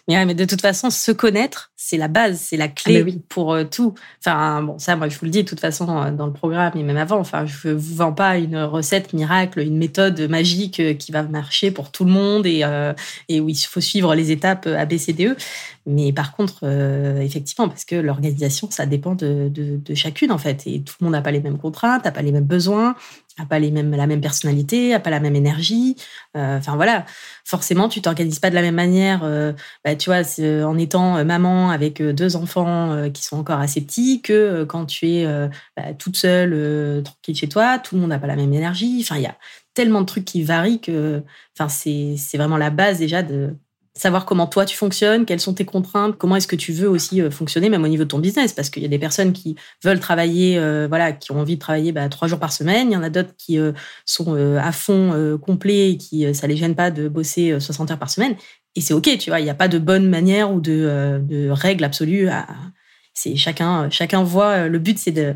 Mais, 0.07 0.25
mais 0.25 0.33
de 0.33 0.45
toute 0.45 0.61
façon, 0.61 0.89
se 0.89 1.11
connaître, 1.11 1.71
c'est 1.75 1.97
la 1.97 2.07
base, 2.07 2.39
c'est 2.39 2.57
la 2.57 2.67
clé 2.67 2.99
ah, 3.01 3.03
oui. 3.05 3.21
pour 3.29 3.53
euh, 3.53 3.63
tout. 3.63 3.93
Enfin, 4.19 4.63
bon, 4.63 4.79
ça, 4.79 4.95
moi, 4.95 5.07
je 5.07 5.17
vous 5.17 5.25
le 5.25 5.31
dis 5.31 5.43
de 5.43 5.47
toute 5.47 5.59
façon 5.59 5.87
euh, 5.97 6.11
dans 6.11 6.25
le 6.25 6.33
programme 6.33 6.73
et 6.75 6.83
même 6.83 6.97
avant. 6.97 7.19
Enfin, 7.19 7.45
je 7.45 7.69
vous 7.69 7.95
vends 7.95 8.11
pas 8.11 8.37
une 8.37 8.57
recette 8.57 9.13
miracle, 9.13 9.59
une 9.59 9.77
méthode 9.77 10.19
magique 10.29 10.79
euh, 10.79 10.93
qui 10.93 11.11
va 11.11 11.23
marcher 11.23 11.71
pour 11.71 11.91
tout 11.91 12.05
le 12.05 12.11
monde 12.11 12.45
et, 12.45 12.63
et 13.29 13.39
où 13.39 13.49
il 13.49 13.55
faut 13.55 13.81
suivre 13.81 14.15
les 14.15 14.31
étapes 14.31 14.67
ABCDE. 14.67 15.37
Mais 15.85 16.11
par 16.11 16.35
contre, 16.35 16.65
effectivement, 17.21 17.67
parce 17.67 17.85
que 17.85 17.95
l'organisation, 17.95 18.69
ça 18.69 18.85
dépend 18.85 19.15
de, 19.15 19.49
de, 19.49 19.77
de, 19.77 19.95
chacune 19.95 20.31
en 20.31 20.37
fait. 20.37 20.63
Et 20.67 20.81
tout 20.81 20.95
le 20.99 21.05
monde 21.05 21.13
n'a 21.13 21.21
pas 21.21 21.31
les 21.31 21.39
mêmes 21.39 21.57
contraintes, 21.57 22.05
n'a 22.05 22.11
pas 22.11 22.21
les 22.21 22.31
mêmes 22.31 22.45
besoins 22.45 22.95
n'a 23.39 23.45
pas 23.45 23.59
les 23.59 23.71
mêmes, 23.71 23.95
la 23.95 24.07
même 24.07 24.21
personnalité, 24.21 24.89
n'a 24.89 24.99
pas 24.99 25.09
la 25.09 25.19
même 25.19 25.35
énergie. 25.35 25.95
Euh, 26.37 26.57
enfin 26.57 26.75
voilà, 26.75 27.05
forcément, 27.45 27.89
tu 27.89 28.01
t'organises 28.01 28.39
pas 28.39 28.49
de 28.49 28.55
la 28.55 28.61
même 28.61 28.75
manière. 28.75 29.21
Euh, 29.23 29.53
bah, 29.83 29.95
tu 29.95 30.09
vois, 30.09 30.21
en 30.65 30.77
étant 30.77 31.17
euh, 31.17 31.23
maman 31.23 31.69
avec 31.71 32.01
deux 32.01 32.35
enfants 32.35 33.09
qui 33.13 33.23
sont 33.23 33.37
encore 33.37 33.59
assez 33.59 33.81
petits, 33.81 34.21
que 34.21 34.63
quand 34.63 34.85
tu 34.85 35.07
es 35.07 35.25
bah, 35.75 35.93
toute 35.97 36.17
seule, 36.17 37.03
tranquille 37.03 37.35
chez 37.35 37.49
toi, 37.49 37.79
tout 37.79 37.95
le 37.95 38.01
monde 38.01 38.11
n'a 38.11 38.19
pas 38.19 38.27
la 38.27 38.35
même 38.35 38.53
énergie. 38.53 38.99
Enfin, 39.01 39.17
il 39.17 39.23
y 39.23 39.27
a 39.27 39.37
tellement 39.73 40.01
de 40.01 40.05
trucs 40.05 40.25
qui 40.25 40.43
varient 40.43 40.81
que, 40.81 41.23
enfin, 41.57 41.69
c'est 41.69 42.37
vraiment 42.37 42.57
la 42.57 42.69
base 42.69 42.99
déjà 42.99 43.23
de 43.23 43.55
savoir 43.95 44.25
comment 44.25 44.47
toi 44.47 44.65
tu 44.65 44.77
fonctionnes, 44.77 45.25
quelles 45.25 45.39
sont 45.39 45.53
tes 45.53 45.65
contraintes, 45.65 46.17
comment 46.17 46.35
est-ce 46.35 46.47
que 46.47 46.55
tu 46.55 46.71
veux 46.71 46.89
aussi 46.89 47.21
euh, 47.21 47.31
fonctionner, 47.31 47.69
même 47.69 47.83
au 47.83 47.87
niveau 47.87 48.03
de 48.03 48.09
ton 48.09 48.19
business, 48.19 48.53
parce 48.53 48.69
qu'il 48.69 48.81
y 48.81 48.85
a 48.85 48.89
des 48.89 48.99
personnes 48.99 49.33
qui 49.33 49.55
veulent 49.83 49.99
travailler, 49.99 50.57
euh, 50.57 50.87
voilà, 50.87 51.11
qui 51.11 51.31
ont 51.31 51.39
envie 51.39 51.55
de 51.55 51.59
travailler 51.59 51.91
bah, 51.91 52.07
trois 52.09 52.27
jours 52.27 52.39
par 52.39 52.53
semaine. 52.53 52.91
Il 52.91 52.93
y 52.93 52.97
en 52.97 53.03
a 53.03 53.09
d'autres 53.09 53.35
qui 53.37 53.57
euh, 53.57 53.73
sont 54.05 54.35
à 54.57 54.71
fond 54.71 55.37
complet 55.41 55.91
et 55.91 55.97
qui 55.97 56.33
ça 56.33 56.47
les 56.47 56.55
gêne 56.55 56.75
pas 56.75 56.91
de 56.91 57.07
bosser 57.07 57.59
60 57.59 57.91
heures 57.91 57.99
par 57.99 58.09
semaine. 58.09 58.35
Et 58.75 58.81
c'est 58.81 58.93
ok, 58.93 59.17
tu 59.17 59.29
vois. 59.29 59.39
Il 59.39 59.43
n'y 59.43 59.49
a 59.49 59.55
pas 59.55 59.67
de 59.67 59.79
bonne 59.79 60.07
manière 60.07 60.51
ou 60.51 60.61
de, 60.61 61.19
de 61.21 61.49
règle 61.49 61.83
absolue. 61.83 62.29
C'est 63.13 63.35
chacun, 63.35 63.89
chacun 63.89 64.23
voit. 64.23 64.67
Le 64.67 64.79
but, 64.79 64.97
c'est 64.97 65.11
de 65.11 65.35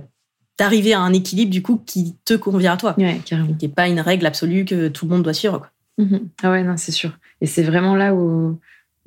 d'arriver 0.60 0.94
à 0.94 1.00
un 1.00 1.14
équilibre 1.14 1.52
du 1.52 1.62
coup 1.62 1.82
qui 1.86 2.16
te 2.26 2.36
convient 2.36 2.74
à 2.74 2.78
toi. 2.78 2.96
Ouais, 2.98 3.20
carrément. 3.26 3.54
Qui 3.54 3.68
n'est 3.68 3.74
pas 3.74 3.88
une 3.88 4.00
règle 4.00 4.26
absolue 4.26 4.66
que 4.66 4.88
tout 4.88 5.06
le 5.06 5.12
monde 5.12 5.24
doit 5.24 5.34
suivre. 5.34 5.60
Quoi. 5.60 5.72
Mhm. 5.98 6.30
Ah 6.42 6.52
ouais, 6.52 6.64
non, 6.64 6.78
c'est 6.78 6.92
sûr. 6.92 7.12
Et 7.44 7.46
c'est 7.46 7.62
vraiment 7.62 7.96
là 7.96 8.16
où, 8.16 8.58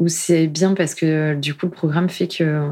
c'est 0.08 0.46
bien 0.46 0.74
parce 0.74 0.94
que 0.94 1.34
du 1.34 1.54
coup, 1.54 1.64
le 1.64 1.72
programme 1.72 2.10
fait 2.10 2.28
que 2.28 2.68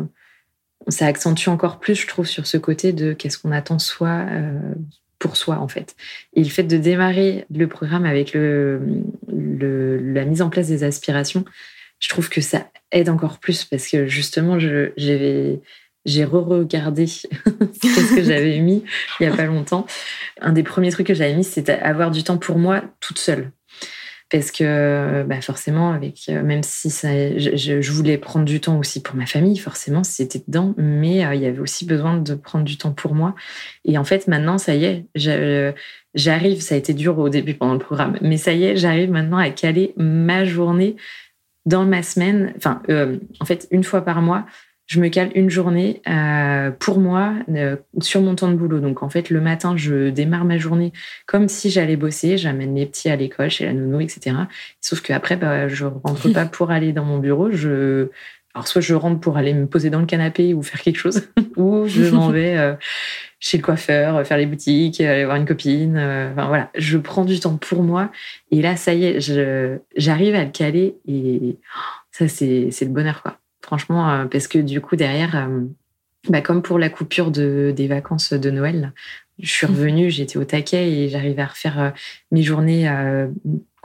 ça 0.88 1.06
accentue 1.06 1.48
encore 1.48 1.80
plus, 1.80 1.94
je 1.94 2.06
trouve, 2.06 2.26
sur 2.26 2.46
ce 2.46 2.58
côté 2.58 2.92
de 2.92 3.14
qu'est-ce 3.14 3.38
qu'on 3.38 3.50
attend 3.50 3.78
soi 3.78 4.26
euh, 4.28 4.60
pour 5.18 5.38
soi, 5.38 5.56
en 5.56 5.66
fait. 5.66 5.96
Et 6.34 6.44
le 6.44 6.50
fait 6.50 6.64
de 6.64 6.76
démarrer 6.76 7.46
le 7.50 7.66
programme 7.66 8.04
avec 8.04 8.34
la 8.34 8.78
mise 10.26 10.42
en 10.42 10.50
place 10.50 10.68
des 10.68 10.84
aspirations, 10.84 11.46
je 11.98 12.10
trouve 12.10 12.28
que 12.28 12.42
ça 12.42 12.68
aide 12.92 13.08
encore 13.08 13.38
plus 13.38 13.64
parce 13.64 13.88
que 13.88 14.06
justement, 14.06 14.58
j'ai 14.58 15.62
j'ai 16.04 16.24
re-regardé 16.26 17.06
ce 17.06 18.14
que 18.14 18.22
j'avais 18.22 18.58
mis 18.58 18.84
il 19.18 19.24
y 19.24 19.26
a 19.26 19.34
pas 19.34 19.46
longtemps. 19.46 19.86
Un 20.42 20.52
des 20.52 20.62
premiers 20.62 20.90
trucs 20.90 21.06
que 21.06 21.14
j'avais 21.14 21.34
mis, 21.34 21.44
c'était 21.44 21.72
avoir 21.72 22.10
du 22.10 22.22
temps 22.22 22.36
pour 22.36 22.58
moi 22.58 22.82
toute 23.00 23.18
seule 23.18 23.50
parce 24.30 24.50
que 24.50 25.22
bah 25.24 25.40
forcément, 25.40 25.92
avec 25.92 26.28
euh, 26.28 26.42
même 26.42 26.62
si 26.62 26.90
ça, 26.90 27.08
je, 27.38 27.90
voulais 27.92 28.18
prendre 28.18 28.44
du 28.44 28.60
temps 28.60 28.78
aussi 28.78 29.02
pour 29.02 29.16
ma 29.16 29.26
famille, 29.26 29.56
forcément, 29.58 30.02
c'était 30.02 30.42
dedans, 30.46 30.74
mais 30.76 31.24
euh, 31.24 31.34
il 31.34 31.42
y 31.42 31.46
avait 31.46 31.58
aussi 31.58 31.84
besoin 31.84 32.16
de 32.16 32.34
prendre 32.34 32.64
du 32.64 32.76
temps 32.76 32.92
pour 32.92 33.14
moi. 33.14 33.34
Et 33.84 33.98
en 33.98 34.04
fait, 34.04 34.26
maintenant, 34.26 34.58
ça 34.58 34.74
y 34.74 34.84
est, 34.86 35.04
j'arrive. 36.14 36.60
Ça 36.62 36.74
a 36.74 36.78
été 36.78 36.94
dur 36.94 37.18
au 37.18 37.28
début 37.28 37.54
pendant 37.54 37.74
le 37.74 37.78
programme, 37.78 38.16
mais 38.22 38.38
ça 38.38 38.52
y 38.52 38.64
est, 38.64 38.76
j'arrive 38.76 39.10
maintenant 39.10 39.38
à 39.38 39.50
caler 39.50 39.92
ma 39.96 40.44
journée 40.44 40.96
dans 41.66 41.84
ma 41.84 42.02
semaine. 42.02 42.54
Enfin, 42.56 42.82
euh, 42.88 43.18
en 43.40 43.44
fait, 43.44 43.68
une 43.70 43.84
fois 43.84 44.02
par 44.02 44.22
mois, 44.22 44.46
je 44.86 45.00
me 45.00 45.08
cale 45.08 45.30
une 45.34 45.48
journée 45.48 46.02
euh, 46.08 46.70
pour 46.70 46.98
moi 46.98 47.34
euh, 47.48 47.76
sur 48.00 48.20
mon 48.20 48.34
temps 48.34 48.48
de 48.48 48.54
boulot. 48.54 48.80
Donc 48.80 49.02
en 49.02 49.08
fait, 49.08 49.30
le 49.30 49.40
matin, 49.40 49.76
je 49.76 50.10
démarre 50.10 50.44
ma 50.44 50.58
journée 50.58 50.92
comme 51.26 51.48
si 51.48 51.70
j'allais 51.70 51.96
bosser. 51.96 52.36
J'amène 52.36 52.72
mes 52.72 52.86
petits 52.86 53.08
à 53.08 53.16
l'école, 53.16 53.50
chez 53.50 53.64
la 53.64 53.72
nounou, 53.72 54.00
etc. 54.00 54.36
Sauf 54.80 55.00
qu'après, 55.00 55.36
bah, 55.36 55.68
je 55.68 55.86
rentre 55.86 56.28
pas 56.32 56.44
pour 56.44 56.70
aller 56.70 56.92
dans 56.92 57.04
mon 57.04 57.18
bureau. 57.18 57.50
Je 57.50 58.08
Alors, 58.52 58.68
soit 58.68 58.82
je 58.82 58.94
rentre 58.94 59.20
pour 59.20 59.38
aller 59.38 59.54
me 59.54 59.66
poser 59.66 59.88
dans 59.88 60.00
le 60.00 60.06
canapé 60.06 60.52
ou 60.52 60.62
faire 60.62 60.80
quelque 60.82 60.98
chose, 60.98 61.28
ou 61.56 61.86
je 61.86 62.10
m'en 62.10 62.28
vais 62.28 62.58
euh, 62.58 62.74
chez 63.40 63.56
le 63.56 63.62
coiffeur, 63.62 64.26
faire 64.26 64.36
les 64.36 64.46
boutiques, 64.46 65.00
aller 65.00 65.24
voir 65.24 65.36
une 65.36 65.46
copine. 65.46 65.96
Euh, 65.96 66.30
enfin, 66.32 66.46
voilà, 66.48 66.70
je 66.74 66.98
prends 66.98 67.24
du 67.24 67.40
temps 67.40 67.56
pour 67.56 67.82
moi. 67.82 68.12
Et 68.50 68.60
là, 68.60 68.76
ça 68.76 68.92
y 68.92 69.06
est, 69.06 69.80
j'arrive 69.96 70.34
à 70.34 70.44
le 70.44 70.50
caler 70.50 70.96
et 71.08 71.56
oh, 71.56 71.80
ça, 72.10 72.28
c'est 72.28 72.70
le 72.82 72.88
bonheur, 72.88 73.22
quoi. 73.22 73.38
Franchement, 73.64 74.10
euh, 74.10 74.24
parce 74.26 74.46
que 74.46 74.58
du 74.58 74.80
coup, 74.80 74.96
derrière, 74.96 75.48
bah, 76.28 76.40
comme 76.40 76.62
pour 76.62 76.78
la 76.78 76.90
coupure 76.90 77.30
de, 77.30 77.72
des 77.74 77.88
vacances 77.88 78.32
de 78.32 78.50
Noël, 78.50 78.92
je 79.38 79.50
suis 79.50 79.66
mmh. 79.66 79.70
revenue, 79.70 80.10
j'étais 80.10 80.36
au 80.36 80.44
taquet 80.44 80.90
et 80.90 81.08
j'arrivais 81.08 81.42
à 81.42 81.46
refaire 81.46 81.92
mes 82.30 82.42
journées 82.42 82.88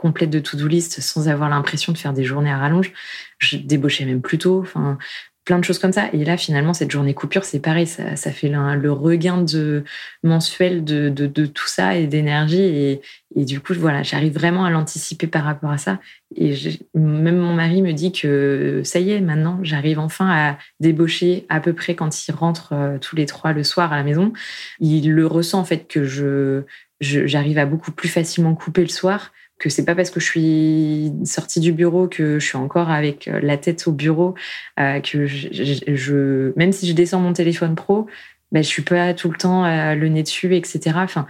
complète 0.00 0.30
de 0.30 0.38
to-do 0.38 0.66
list 0.66 1.00
sans 1.02 1.28
avoir 1.28 1.50
l'impression 1.50 1.92
de 1.92 1.98
faire 1.98 2.14
des 2.14 2.24
journées 2.24 2.50
à 2.50 2.56
rallonge. 2.56 2.92
Je 3.38 3.58
débauchais 3.58 4.06
même 4.06 4.22
plus 4.22 4.38
tôt. 4.38 4.60
Enfin, 4.60 4.96
plein 5.44 5.58
de 5.58 5.64
choses 5.64 5.78
comme 5.78 5.92
ça. 5.92 6.08
Et 6.12 6.24
là, 6.24 6.36
finalement, 6.36 6.74
cette 6.74 6.90
journée 6.90 7.14
coupure, 7.14 7.44
c'est 7.44 7.60
pareil. 7.60 7.86
Ça, 7.86 8.16
ça 8.16 8.30
fait 8.30 8.48
le, 8.48 8.92
regain 8.92 9.42
de 9.42 9.84
mensuel 10.22 10.84
de, 10.84 11.08
de, 11.08 11.26
de 11.26 11.46
tout 11.46 11.66
ça 11.66 11.96
et 11.96 12.06
d'énergie. 12.06 12.60
Et, 12.60 13.00
et, 13.36 13.44
du 13.44 13.60
coup, 13.60 13.74
voilà, 13.74 14.02
j'arrive 14.02 14.34
vraiment 14.34 14.64
à 14.64 14.70
l'anticiper 14.70 15.26
par 15.26 15.44
rapport 15.44 15.70
à 15.70 15.78
ça. 15.78 15.98
Et 16.36 16.54
même 16.94 17.38
mon 17.38 17.54
mari 17.54 17.82
me 17.82 17.92
dit 17.92 18.12
que 18.12 18.82
ça 18.84 19.00
y 19.00 19.12
est, 19.12 19.20
maintenant, 19.20 19.58
j'arrive 19.62 19.98
enfin 19.98 20.30
à 20.30 20.58
débaucher 20.78 21.46
à 21.48 21.60
peu 21.60 21.72
près 21.72 21.94
quand 21.94 22.28
il 22.28 22.32
rentre 22.32 22.72
euh, 22.72 22.98
tous 22.98 23.16
les 23.16 23.26
trois 23.26 23.52
le 23.52 23.64
soir 23.64 23.92
à 23.92 23.96
la 23.96 24.04
maison. 24.04 24.32
Il 24.78 25.12
le 25.12 25.26
ressent 25.26 25.60
en 25.60 25.64
fait 25.64 25.88
que 25.88 26.04
je 26.04 26.62
j'arrive 27.00 27.56
à 27.56 27.64
beaucoup 27.64 27.92
plus 27.92 28.10
facilement 28.10 28.54
couper 28.54 28.82
le 28.82 28.88
soir 28.88 29.32
que 29.60 29.68
c'est 29.68 29.84
pas 29.84 29.94
parce 29.94 30.10
que 30.10 30.18
je 30.18 30.24
suis 30.24 31.12
sortie 31.24 31.60
du 31.60 31.72
bureau 31.72 32.08
que 32.08 32.38
je 32.38 32.44
suis 32.44 32.56
encore 32.56 32.90
avec 32.90 33.28
euh, 33.28 33.40
la 33.42 33.58
tête 33.58 33.86
au 33.86 33.92
bureau 33.92 34.34
euh, 34.80 35.00
que 35.00 35.26
je, 35.26 36.52
même 36.56 36.72
si 36.72 36.88
je 36.88 36.94
descends 36.94 37.20
mon 37.20 37.34
téléphone 37.34 37.74
pro, 37.74 38.06
ben 38.52 38.64
je 38.64 38.68
suis 38.68 38.82
pas 38.82 39.12
tout 39.12 39.30
le 39.30 39.36
temps 39.36 39.66
euh, 39.66 39.94
le 39.94 40.08
nez 40.08 40.22
dessus, 40.22 40.56
etc. 40.56 40.96
Enfin, 40.96 41.26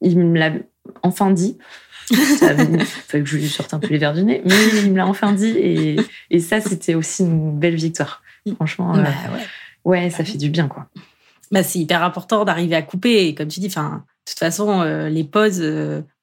il 0.00 0.18
me 0.18 0.38
l'a 0.38 0.52
enfin 1.02 1.32
dit. 1.32 1.58
Il 2.10 2.16
fallait 2.86 3.24
que 3.24 3.28
je 3.28 3.36
lui 3.36 3.48
sorte 3.48 3.74
un 3.74 3.80
peu 3.80 3.88
les 3.88 3.98
verres 3.98 4.14
du 4.14 4.22
nez, 4.22 4.40
mais 4.44 4.54
il 4.84 4.92
me 4.92 4.96
l'a 4.96 5.06
enfin 5.06 5.32
dit 5.32 5.54
et, 5.58 5.96
et 6.30 6.38
ça 6.38 6.60
c'était 6.60 6.94
aussi 6.94 7.24
une 7.24 7.58
belle 7.58 7.74
victoire. 7.74 8.22
Franchement, 8.54 8.92
bah 8.92 9.08
ouais. 9.84 10.02
ouais. 10.04 10.10
ça 10.10 10.24
fait 10.24 10.38
du 10.38 10.48
bien 10.48 10.68
quoi. 10.68 10.86
Bah, 11.50 11.62
c'est 11.64 11.80
hyper 11.80 12.04
important 12.04 12.44
d'arriver 12.44 12.76
à 12.76 12.82
couper. 12.82 13.26
Et 13.26 13.34
comme 13.34 13.48
tu 13.48 13.60
dis, 13.60 13.66
enfin, 13.66 14.04
de 14.26 14.30
toute 14.30 14.38
façon, 14.38 14.82
les 15.10 15.22
pauses, 15.24 15.62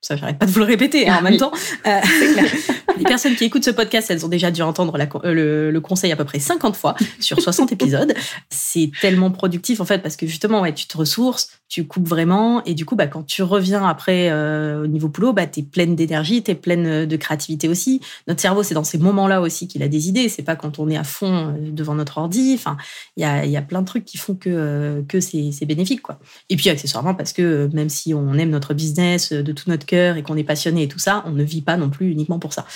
ça 0.02 0.16
j'arrête 0.16 0.38
pas 0.38 0.46
de 0.46 0.52
vous 0.52 0.60
le 0.60 0.66
répéter 0.66 1.08
hein, 1.10 1.18
en 1.20 1.22
même 1.30 1.38
temps. 1.38 1.52
Euh, 1.88 2.00
les 2.98 3.04
personnes 3.06 3.36
qui 3.36 3.46
écoutent 3.46 3.64
ce 3.64 3.72
podcast, 3.72 4.12
elles 4.12 4.26
ont 4.26 4.30
déjà 4.30 4.52
dû 4.52 4.62
entendre 4.62 4.98
euh, 5.24 5.72
le, 5.72 5.82
conseil 5.82 6.12
à 6.12 6.16
peu 6.16 6.26
près 6.26 6.40
50 6.40 6.76
fois 6.76 6.96
sur 7.20 7.40
60 7.40 7.72
épisodes. 7.72 8.14
C'est 8.50 8.92
tellement 9.00 9.32
productif 9.32 9.80
en 9.80 9.86
fait 9.86 10.00
parce 10.00 10.18
que 10.18 10.28
justement, 10.28 10.62
ouais, 10.62 10.74
tu 10.74 10.88
te 10.88 10.98
ressources, 10.98 11.52
tu 11.70 11.88
coupes 11.88 12.08
vraiment 12.08 12.64
et 12.66 12.74
du 12.74 12.86
coup, 12.86 12.96
bah, 12.96 13.08
quand 13.08 13.24
tu 13.26 13.44
reviens 13.44 13.88
après 13.88 14.30
euh, 14.30 14.84
au 14.84 14.88
niveau 14.88 15.08
boulot, 15.08 15.32
bah, 15.32 15.48
tu 15.48 15.62
es 15.62 15.64
pleine 15.64 15.96
d'énergie, 15.96 16.44
tu 16.44 16.52
es 16.52 16.56
pleine 16.56 17.06
de 17.06 17.16
créativité 17.16 17.70
aussi. 17.70 18.02
Notre 18.28 18.42
cerveau, 18.42 18.62
c'est 18.62 18.76
dans 18.76 18.84
ces 18.84 18.98
moments-là 18.98 19.42
aussi 19.42 19.68
qu'il 19.68 19.82
a 19.82 19.88
des 19.88 20.10
idées. 20.10 20.28
C'est 20.28 20.44
pas 20.44 20.58
quand 20.58 20.80
on 20.80 20.90
est 20.90 20.98
à 20.98 21.06
fond 21.06 21.56
devant 21.62 21.96
notre 21.96 22.18
ordi. 22.18 22.54
Enfin, 22.56 22.76
il 23.16 23.22
y 23.22 23.26
a, 23.26 23.46
y 23.46 23.58
a 23.58 23.62
plein 23.62 23.82
de 23.82 23.88
trucs 23.88 24.06
qui 24.06 24.18
font 24.18 24.36
que, 24.36 25.04
que 25.08 25.22
c'est 25.22 25.66
bénéfique. 25.66 26.02
quoi. 26.02 26.20
Et 26.50 26.58
puis 26.58 26.70
accessoirement 26.70 27.16
parce 27.16 27.32
que 27.32 27.70
même 27.74 27.90
si 27.90 28.14
on 28.14 28.34
aime 28.34 28.50
notre 28.50 28.74
business 28.74 29.32
de 29.32 29.52
tout 29.52 29.70
notre 29.70 29.86
cœur 29.90 30.18
et 30.18 30.24
qu'on 30.24 30.38
est 30.38 30.44
passionné 30.44 30.84
et 30.84 30.88
tout 30.88 31.00
ça, 31.00 31.24
on 31.26 31.32
ne 31.32 31.44
vit 31.44 31.62
pas 31.62 31.78
non 31.78 31.90
plus 31.90 32.12
uniquement 32.12 32.38
pour 32.38 32.54
ça. 32.54 32.66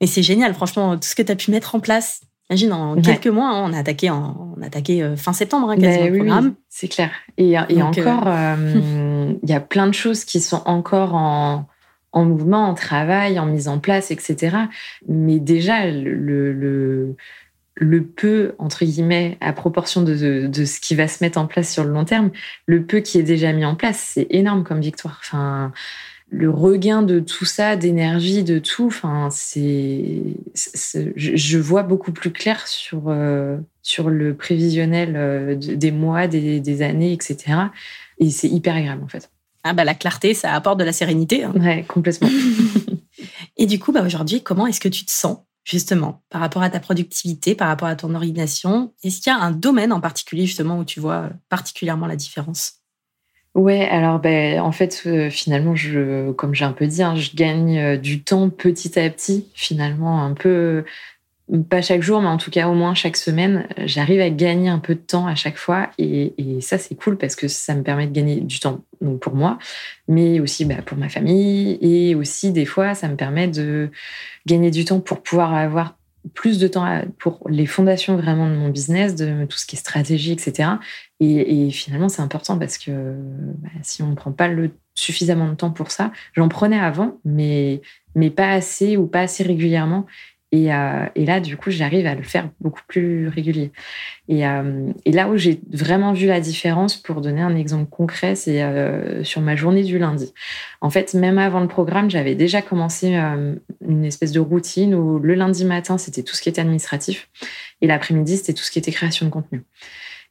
Mais 0.00 0.06
c'est 0.06 0.22
génial, 0.22 0.54
franchement, 0.54 0.96
tout 0.96 1.08
ce 1.08 1.14
que 1.14 1.22
tu 1.22 1.32
as 1.32 1.36
pu 1.36 1.50
mettre 1.50 1.74
en 1.74 1.80
place. 1.80 2.22
Imagine, 2.48 2.72
en 2.72 3.00
quelques 3.00 3.26
mois, 3.26 3.48
hein, 3.48 3.64
on 3.66 3.72
a 3.72 3.78
attaqué, 3.78 4.10
en, 4.10 4.54
on 4.56 4.62
a 4.62 4.66
attaqué 4.66 5.02
euh, 5.02 5.16
fin 5.16 5.32
septembre, 5.32 5.70
hein, 5.70 5.76
quasiment, 5.76 6.06
le 6.06 6.16
programme. 6.16 6.54
c'est 6.68 6.88
clair. 6.88 7.10
Et, 7.36 7.52
et 7.68 7.82
encore, 7.82 8.26
euh, 8.26 8.56
euh, 8.58 9.34
il 9.42 9.48
y 9.48 9.52
a 9.52 9.60
plein 9.60 9.86
de 9.86 9.94
choses 9.94 10.24
qui 10.24 10.40
sont 10.40 10.62
encore 10.64 11.14
en, 11.14 11.66
en 12.12 12.24
mouvement, 12.24 12.68
en 12.68 12.74
travail, 12.74 13.38
en 13.38 13.46
mise 13.46 13.68
en 13.68 13.78
place, 13.78 14.10
etc. 14.10 14.56
Mais 15.06 15.38
déjà, 15.38 15.86
le, 15.86 16.52
le, 16.52 17.16
le 17.80 18.04
peu, 18.04 18.52
entre 18.58 18.84
guillemets, 18.84 19.38
à 19.40 19.54
proportion 19.54 20.02
de, 20.02 20.46
de, 20.46 20.64
ce 20.66 20.80
qui 20.80 20.94
va 20.94 21.08
se 21.08 21.24
mettre 21.24 21.38
en 21.38 21.46
place 21.46 21.72
sur 21.72 21.82
le 21.82 21.90
long 21.90 22.04
terme, 22.04 22.30
le 22.66 22.84
peu 22.84 23.00
qui 23.00 23.18
est 23.18 23.22
déjà 23.22 23.54
mis 23.54 23.64
en 23.64 23.74
place, 23.74 24.10
c'est 24.14 24.26
énorme 24.28 24.64
comme 24.64 24.82
victoire. 24.82 25.18
Enfin, 25.22 25.72
le 26.28 26.50
regain 26.50 27.00
de 27.00 27.20
tout 27.20 27.46
ça, 27.46 27.76
d'énergie, 27.76 28.44
de 28.44 28.58
tout, 28.58 28.86
enfin, 28.86 29.28
c'est, 29.32 30.22
je 31.16 31.58
vois 31.58 31.82
beaucoup 31.82 32.12
plus 32.12 32.30
clair 32.30 32.68
sur, 32.68 33.04
euh, 33.08 33.56
sur 33.82 34.10
le 34.10 34.34
prévisionnel 34.34 35.14
euh, 35.16 35.54
des 35.56 35.90
mois, 35.90 36.26
des, 36.26 36.60
des 36.60 36.82
années, 36.82 37.14
etc. 37.14 37.38
Et 38.18 38.28
c'est 38.28 38.48
hyper 38.48 38.76
agréable, 38.76 39.02
en 39.02 39.08
fait. 39.08 39.30
Ah 39.64 39.72
bah 39.72 39.84
la 39.84 39.94
clarté, 39.94 40.34
ça 40.34 40.52
apporte 40.52 40.78
de 40.78 40.84
la 40.84 40.92
sérénité. 40.92 41.44
Hein. 41.44 41.52
Ouais, 41.54 41.84
complètement. 41.88 42.28
Et 43.56 43.64
du 43.66 43.78
coup, 43.78 43.92
bah 43.92 44.02
aujourd'hui, 44.04 44.42
comment 44.42 44.66
est-ce 44.66 44.80
que 44.80 44.88
tu 44.88 45.04
te 45.04 45.10
sens 45.10 45.38
justement, 45.64 46.22
par 46.30 46.40
rapport 46.40 46.62
à 46.62 46.70
ta 46.70 46.80
productivité, 46.80 47.54
par 47.54 47.68
rapport 47.68 47.88
à 47.88 47.96
ton 47.96 48.14
organisation 48.14 48.92
Est-ce 49.02 49.20
qu'il 49.20 49.32
y 49.32 49.36
a 49.36 49.38
un 49.38 49.50
domaine 49.50 49.92
en 49.92 50.00
particulier, 50.00 50.46
justement, 50.46 50.78
où 50.78 50.84
tu 50.84 51.00
vois 51.00 51.30
particulièrement 51.48 52.06
la 52.06 52.16
différence? 52.16 52.80
Ouais, 53.56 53.88
alors 53.88 54.20
ben, 54.20 54.60
en 54.60 54.70
fait, 54.70 55.02
euh, 55.06 55.28
finalement, 55.28 55.74
je, 55.74 56.30
comme 56.32 56.54
j'ai 56.54 56.64
un 56.64 56.72
peu 56.72 56.86
dit, 56.86 57.02
hein, 57.02 57.16
je 57.16 57.34
gagne 57.34 57.78
euh, 57.78 57.96
du 57.96 58.22
temps 58.22 58.48
petit 58.48 58.96
à 58.98 59.10
petit, 59.10 59.48
finalement, 59.54 60.24
un 60.24 60.34
peu, 60.34 60.84
pas 61.68 61.82
chaque 61.82 62.02
jour, 62.02 62.20
mais 62.20 62.28
en 62.28 62.36
tout 62.36 62.50
cas 62.50 62.68
au 62.68 62.74
moins 62.74 62.94
chaque 62.94 63.16
semaine, 63.16 63.66
j'arrive 63.84 64.20
à 64.20 64.30
gagner 64.30 64.68
un 64.68 64.78
peu 64.78 64.94
de 64.94 65.00
temps 65.00 65.26
à 65.26 65.34
chaque 65.34 65.56
fois. 65.56 65.90
Et, 65.98 66.32
ça, 66.60 66.78
c'est 66.78 66.94
cool 66.94 67.16
parce 67.16 67.36
que 67.36 67.48
ça 67.48 67.74
me 67.74 67.82
permet 67.82 68.06
de 68.06 68.12
gagner 68.12 68.40
du 68.40 68.60
temps 68.60 68.82
donc 69.00 69.20
pour 69.20 69.34
moi, 69.34 69.58
mais 70.08 70.40
aussi 70.40 70.64
bah, 70.64 70.82
pour 70.84 70.96
ma 70.96 71.08
famille. 71.08 71.78
Et 71.80 72.14
aussi, 72.14 72.52
des 72.52 72.66
fois, 72.66 72.94
ça 72.94 73.08
me 73.08 73.16
permet 73.16 73.48
de 73.48 73.90
gagner 74.46 74.70
du 74.70 74.84
temps 74.84 75.00
pour 75.00 75.22
pouvoir 75.22 75.54
avoir 75.54 75.96
plus 76.34 76.58
de 76.58 76.68
temps 76.68 76.86
pour 77.18 77.40
les 77.48 77.66
fondations 77.66 78.16
vraiment 78.16 78.48
de 78.48 78.54
mon 78.54 78.68
business, 78.68 79.14
de 79.14 79.46
tout 79.46 79.56
ce 79.56 79.64
qui 79.64 79.76
est 79.76 79.78
stratégie, 79.78 80.32
etc. 80.32 80.70
Et, 81.18 81.70
finalement, 81.70 82.08
c'est 82.08 82.22
important 82.22 82.58
parce 82.58 82.78
que 82.78 83.14
bah, 83.58 83.70
si 83.82 84.02
on 84.02 84.08
ne 84.08 84.14
prend 84.14 84.32
pas 84.32 84.48
suffisamment 84.94 85.48
de 85.48 85.54
temps 85.54 85.70
pour 85.70 85.90
ça, 85.90 86.12
j'en 86.34 86.48
prenais 86.48 86.78
avant, 86.78 87.18
mais, 87.24 87.80
mais 88.14 88.30
pas 88.30 88.50
assez 88.50 88.96
ou 88.96 89.06
pas 89.06 89.20
assez 89.20 89.42
régulièrement. 89.42 90.06
Et, 90.52 90.74
euh, 90.74 91.06
et, 91.14 91.24
là, 91.24 91.38
du 91.40 91.56
coup, 91.56 91.70
j'arrive 91.70 92.06
à 92.06 92.14
le 92.14 92.22
faire 92.22 92.48
beaucoup 92.60 92.80
plus 92.88 93.28
régulier. 93.28 93.70
Et, 94.28 94.46
euh, 94.46 94.92
et 95.04 95.12
là 95.12 95.28
où 95.28 95.36
j'ai 95.36 95.60
vraiment 95.70 96.12
vu 96.12 96.26
la 96.26 96.40
différence, 96.40 96.96
pour 96.96 97.20
donner 97.20 97.40
un 97.40 97.54
exemple 97.54 97.88
concret, 97.88 98.34
c'est 98.34 98.62
euh, 98.62 99.22
sur 99.22 99.42
ma 99.42 99.54
journée 99.54 99.84
du 99.84 99.98
lundi. 99.98 100.32
En 100.80 100.90
fait, 100.90 101.14
même 101.14 101.38
avant 101.38 101.60
le 101.60 101.68
programme, 101.68 102.10
j'avais 102.10 102.34
déjà 102.34 102.62
commencé 102.62 103.14
une 103.86 104.04
espèce 104.04 104.32
de 104.32 104.40
routine 104.40 104.94
où 104.94 105.20
le 105.20 105.34
lundi 105.34 105.64
matin, 105.64 105.98
c'était 105.98 106.22
tout 106.22 106.34
ce 106.34 106.42
qui 106.42 106.48
était 106.48 106.60
administratif, 106.60 107.28
et 107.80 107.86
l'après-midi, 107.86 108.36
c'était 108.36 108.54
tout 108.54 108.64
ce 108.64 108.70
qui 108.70 108.78
était 108.78 108.92
création 108.92 109.26
de 109.26 109.30
contenu. 109.30 109.62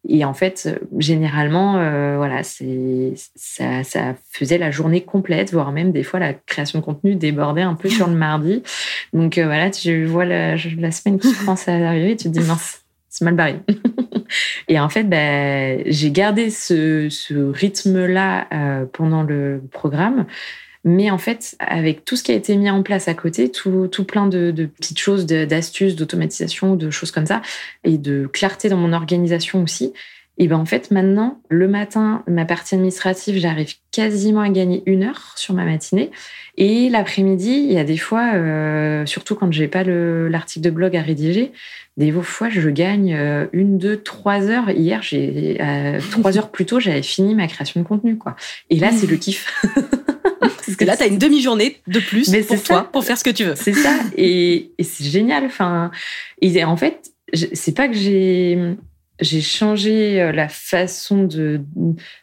Et 0.08 0.24
en 0.24 0.34
fait, 0.34 0.80
généralement, 0.98 1.78
euh, 1.78 2.16
voilà, 2.16 2.44
c'est 2.44 3.14
ça, 3.36 3.84
ça, 3.84 4.16
faisait 4.32 4.58
la 4.58 4.72
journée 4.72 5.02
complète, 5.02 5.52
voire 5.52 5.74
même 5.74 5.92
des 5.92 6.04
fois 6.04 6.20
la 6.20 6.34
création 6.34 6.80
de 6.80 6.84
contenu 6.86 7.16
débordait 7.16 7.64
un 7.64 7.76
peu 7.76 7.90
sur 7.90 8.08
le 8.08 8.16
mardi. 8.16 8.64
Donc 9.12 9.38
euh, 9.38 9.46
voilà, 9.46 9.70
tu 9.70 10.06
vois 10.06 10.24
la, 10.24 10.56
la 10.56 10.92
semaine 10.92 11.20
qui 11.20 11.34
commence 11.40 11.68
à 11.68 11.74
arriver, 11.74 12.12
et 12.12 12.16
tu 12.16 12.30
te 12.32 12.40
dis 12.40 12.48
mince, 12.48 12.86
c'est 13.10 13.26
mal 13.26 13.36
barré. 13.36 13.60
et 14.70 14.80
en 14.80 14.88
fait, 14.88 15.04
ben, 15.04 15.84
j'ai 15.86 16.12
gardé 16.12 16.50
ce, 16.50 17.10
ce 17.10 17.34
rythme-là 17.52 18.48
euh, 18.54 18.86
pendant 18.86 19.24
le 19.24 19.62
programme. 19.70 20.26
Mais 20.86 21.12
en 21.12 21.18
fait, 21.18 21.56
avec 21.60 22.06
tout 22.06 22.16
ce 22.16 22.24
qui 22.24 22.32
a 22.32 22.36
été 22.36 22.56
mis 22.56 22.70
en 22.70 22.84
place 22.84 23.08
à 23.08 23.14
côté, 23.14 23.52
tout, 23.52 23.88
tout 23.92 24.06
plein 24.06 24.28
de, 24.28 24.52
petites 24.78 25.00
choses, 25.00 25.26
d'astuces, 25.26 25.96
d'automatisation, 25.96 26.76
de 26.76 26.90
choses 26.90 27.12
comme 27.12 27.26
ça, 27.26 27.42
et 27.84 27.98
de 27.98 28.28
clarté 28.28 28.70
dans 28.70 28.78
mon 28.78 28.94
organisation 28.94 29.62
aussi, 29.62 29.94
et 30.42 30.48
ben 30.48 30.56
en 30.56 30.66
fait 30.66 30.90
maintenant, 30.90 31.42
le 31.50 31.68
matin, 31.68 32.24
ma 32.26 32.46
partie 32.46 32.76
administrative, 32.76 33.38
j'arrive 33.38 33.74
quasiment 33.92 34.40
à 34.40 34.50
gagner 34.50 34.84
une 34.86 35.04
heure 35.04 35.34
sur 35.36 35.54
ma 35.54 35.66
matinée. 35.66 36.12
Et 36.56 36.90
l'après-midi, 36.90 37.66
il 37.68 37.74
y 37.74 37.78
a 37.78 37.84
des 37.84 37.98
fois, 37.98 38.36
euh, 38.36 39.06
surtout 39.06 39.36
quand 39.36 39.52
j'ai 39.52 39.68
pas 39.68 39.84
l'article 39.84 40.64
de 40.64 40.70
blog 40.72 40.96
à 40.96 41.02
rédiger, 41.02 41.52
des 41.98 42.14
fois 42.14 42.48
je 42.48 42.70
gagne 42.70 43.14
euh, 43.14 43.48
une, 43.52 43.78
deux, 43.78 44.02
trois 44.02 44.48
heures. 44.48 44.70
Hier, 44.70 45.02
euh, 45.12 46.00
trois 46.10 46.38
heures 46.38 46.52
plus 46.52 46.66
tôt, 46.66 46.80
j'avais 46.80 47.04
fini 47.04 47.36
ma 47.36 47.48
création 47.48 47.82
de 47.82 47.86
contenu, 47.86 48.18
quoi. 48.18 48.38
Et 48.70 48.80
là, 48.80 48.92
c'est 48.94 49.08
le 49.08 49.18
kiff. 49.18 49.54
Parce 50.70 50.78
que 50.78 50.86
là, 50.86 50.96
tu 50.96 51.04
as 51.04 51.08
une 51.08 51.18
demi-journée 51.18 51.78
de 51.88 52.00
plus 52.00 52.30
Mais 52.30 52.44
pour 52.44 52.62
toi, 52.62 52.88
pour 52.92 53.04
faire 53.04 53.18
ce 53.18 53.24
que 53.24 53.32
tu 53.32 53.44
veux. 53.44 53.56
C'est 53.56 53.74
ça. 53.74 53.96
Et, 54.18 54.72
et 54.78 54.84
c'est 54.84 55.04
génial. 55.04 55.46
Enfin, 55.46 55.90
et 56.42 56.64
en 56.64 56.78
fait, 56.78 57.12
c'est 57.34 57.76
pas 57.76 57.88
que 57.88 57.96
j'ai 57.96 58.76
j'ai 59.20 59.42
changé 59.42 60.22
euh, 60.22 60.32
la 60.32 60.48
façon 60.48 61.24
de, 61.24 61.60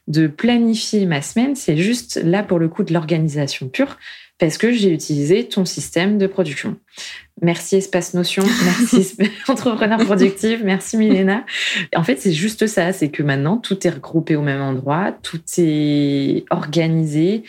de 0.07 0.29
planifier 0.29 1.05
ma 1.07 1.23
semaine. 1.23 1.55
C'est 1.57 1.77
juste 1.77 2.21
là 2.23 2.43
pour 2.43 2.59
le 2.59 2.69
coup 2.69 2.85
de 2.85 2.93
l'organisation 2.93 3.69
pure 3.69 3.99
parce 4.39 4.59
que 4.59 4.71
j'ai 4.71 4.91
utilisé 4.91 5.49
ton 5.49 5.65
système 5.65 6.19
de 6.19 6.27
production. 6.27 6.77
Merci 7.43 7.77
Espace 7.77 8.15
Notion, 8.15 8.45
merci 8.65 9.17
Entrepreneur 9.49 9.99
Productive, 9.99 10.63
merci 10.65 10.97
Milena. 10.97 11.45
En 11.95 12.05
fait, 12.05 12.21
c'est 12.21 12.33
juste 12.33 12.67
ça, 12.67 12.93
c'est 12.93 13.09
que 13.11 13.23
maintenant, 13.23 13.57
tout 13.57 13.87
est 13.87 13.91
regroupé 13.91 14.37
au 14.37 14.43
même 14.43 14.61
endroit, 14.61 15.13
tout 15.23 15.41
est 15.59 16.45
organisé, 16.51 17.45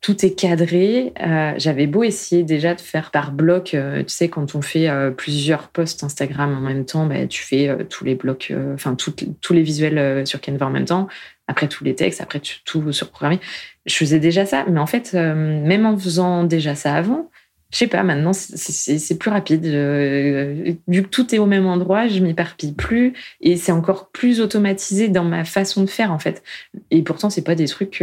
tout 0.00 0.24
est 0.24 0.34
cadré. 0.34 1.12
Euh, 1.20 1.52
j'avais 1.58 1.86
beau 1.86 2.02
essayer 2.02 2.42
déjà 2.42 2.74
de 2.74 2.80
faire 2.80 3.10
par 3.10 3.32
bloc, 3.32 3.74
euh, 3.74 4.02
tu 4.02 4.08
sais, 4.08 4.28
quand 4.28 4.54
on 4.54 4.62
fait 4.62 4.88
euh, 4.88 5.10
plusieurs 5.10 5.68
posts 5.68 6.02
Instagram 6.02 6.56
en 6.56 6.60
même 6.60 6.86
temps, 6.86 7.06
bah, 7.06 7.26
tu 7.26 7.42
fais 7.42 7.86
tous 7.88 8.04
les 8.04 8.14
blocs, 8.14 8.52
enfin 8.74 8.94
tous 8.94 9.52
les 9.52 9.62
visuels 9.62 10.26
sur 10.26 10.40
Canva 10.40 10.66
en 10.66 10.70
même 10.70 10.86
temps, 10.86 11.08
après 11.48 11.68
tous 11.68 11.84
les 11.84 11.94
textes, 11.94 12.20
après 12.20 12.40
tout 12.64 12.92
surprogrammer. 12.92 13.40
Je 13.86 13.94
faisais 13.94 14.18
déjà 14.18 14.46
ça, 14.46 14.64
mais 14.68 14.80
en 14.80 14.86
fait, 14.86 15.12
même 15.12 15.86
en 15.86 15.96
faisant 15.96 16.44
déjà 16.44 16.74
ça 16.74 16.94
avant, 16.94 17.30
je 17.72 17.78
sais 17.78 17.86
pas, 17.86 18.02
maintenant 18.02 18.32
c'est 18.32 19.18
plus 19.18 19.30
rapide. 19.30 19.64
vu 19.64 21.02
que 21.02 21.08
tout 21.08 21.34
est 21.34 21.38
au 21.38 21.46
même 21.46 21.66
endroit, 21.66 22.08
je 22.08 22.20
m'éparpille 22.20 22.72
plus 22.72 23.12
et 23.40 23.56
c'est 23.56 23.72
encore 23.72 24.10
plus 24.10 24.40
automatisé 24.40 25.08
dans 25.08 25.24
ma 25.24 25.44
façon 25.44 25.82
de 25.82 25.90
faire 25.90 26.12
en 26.12 26.18
fait. 26.18 26.42
Et 26.90 27.02
pourtant, 27.02 27.30
c'est 27.30 27.44
pas 27.44 27.54
des 27.54 27.68
trucs 27.68 28.02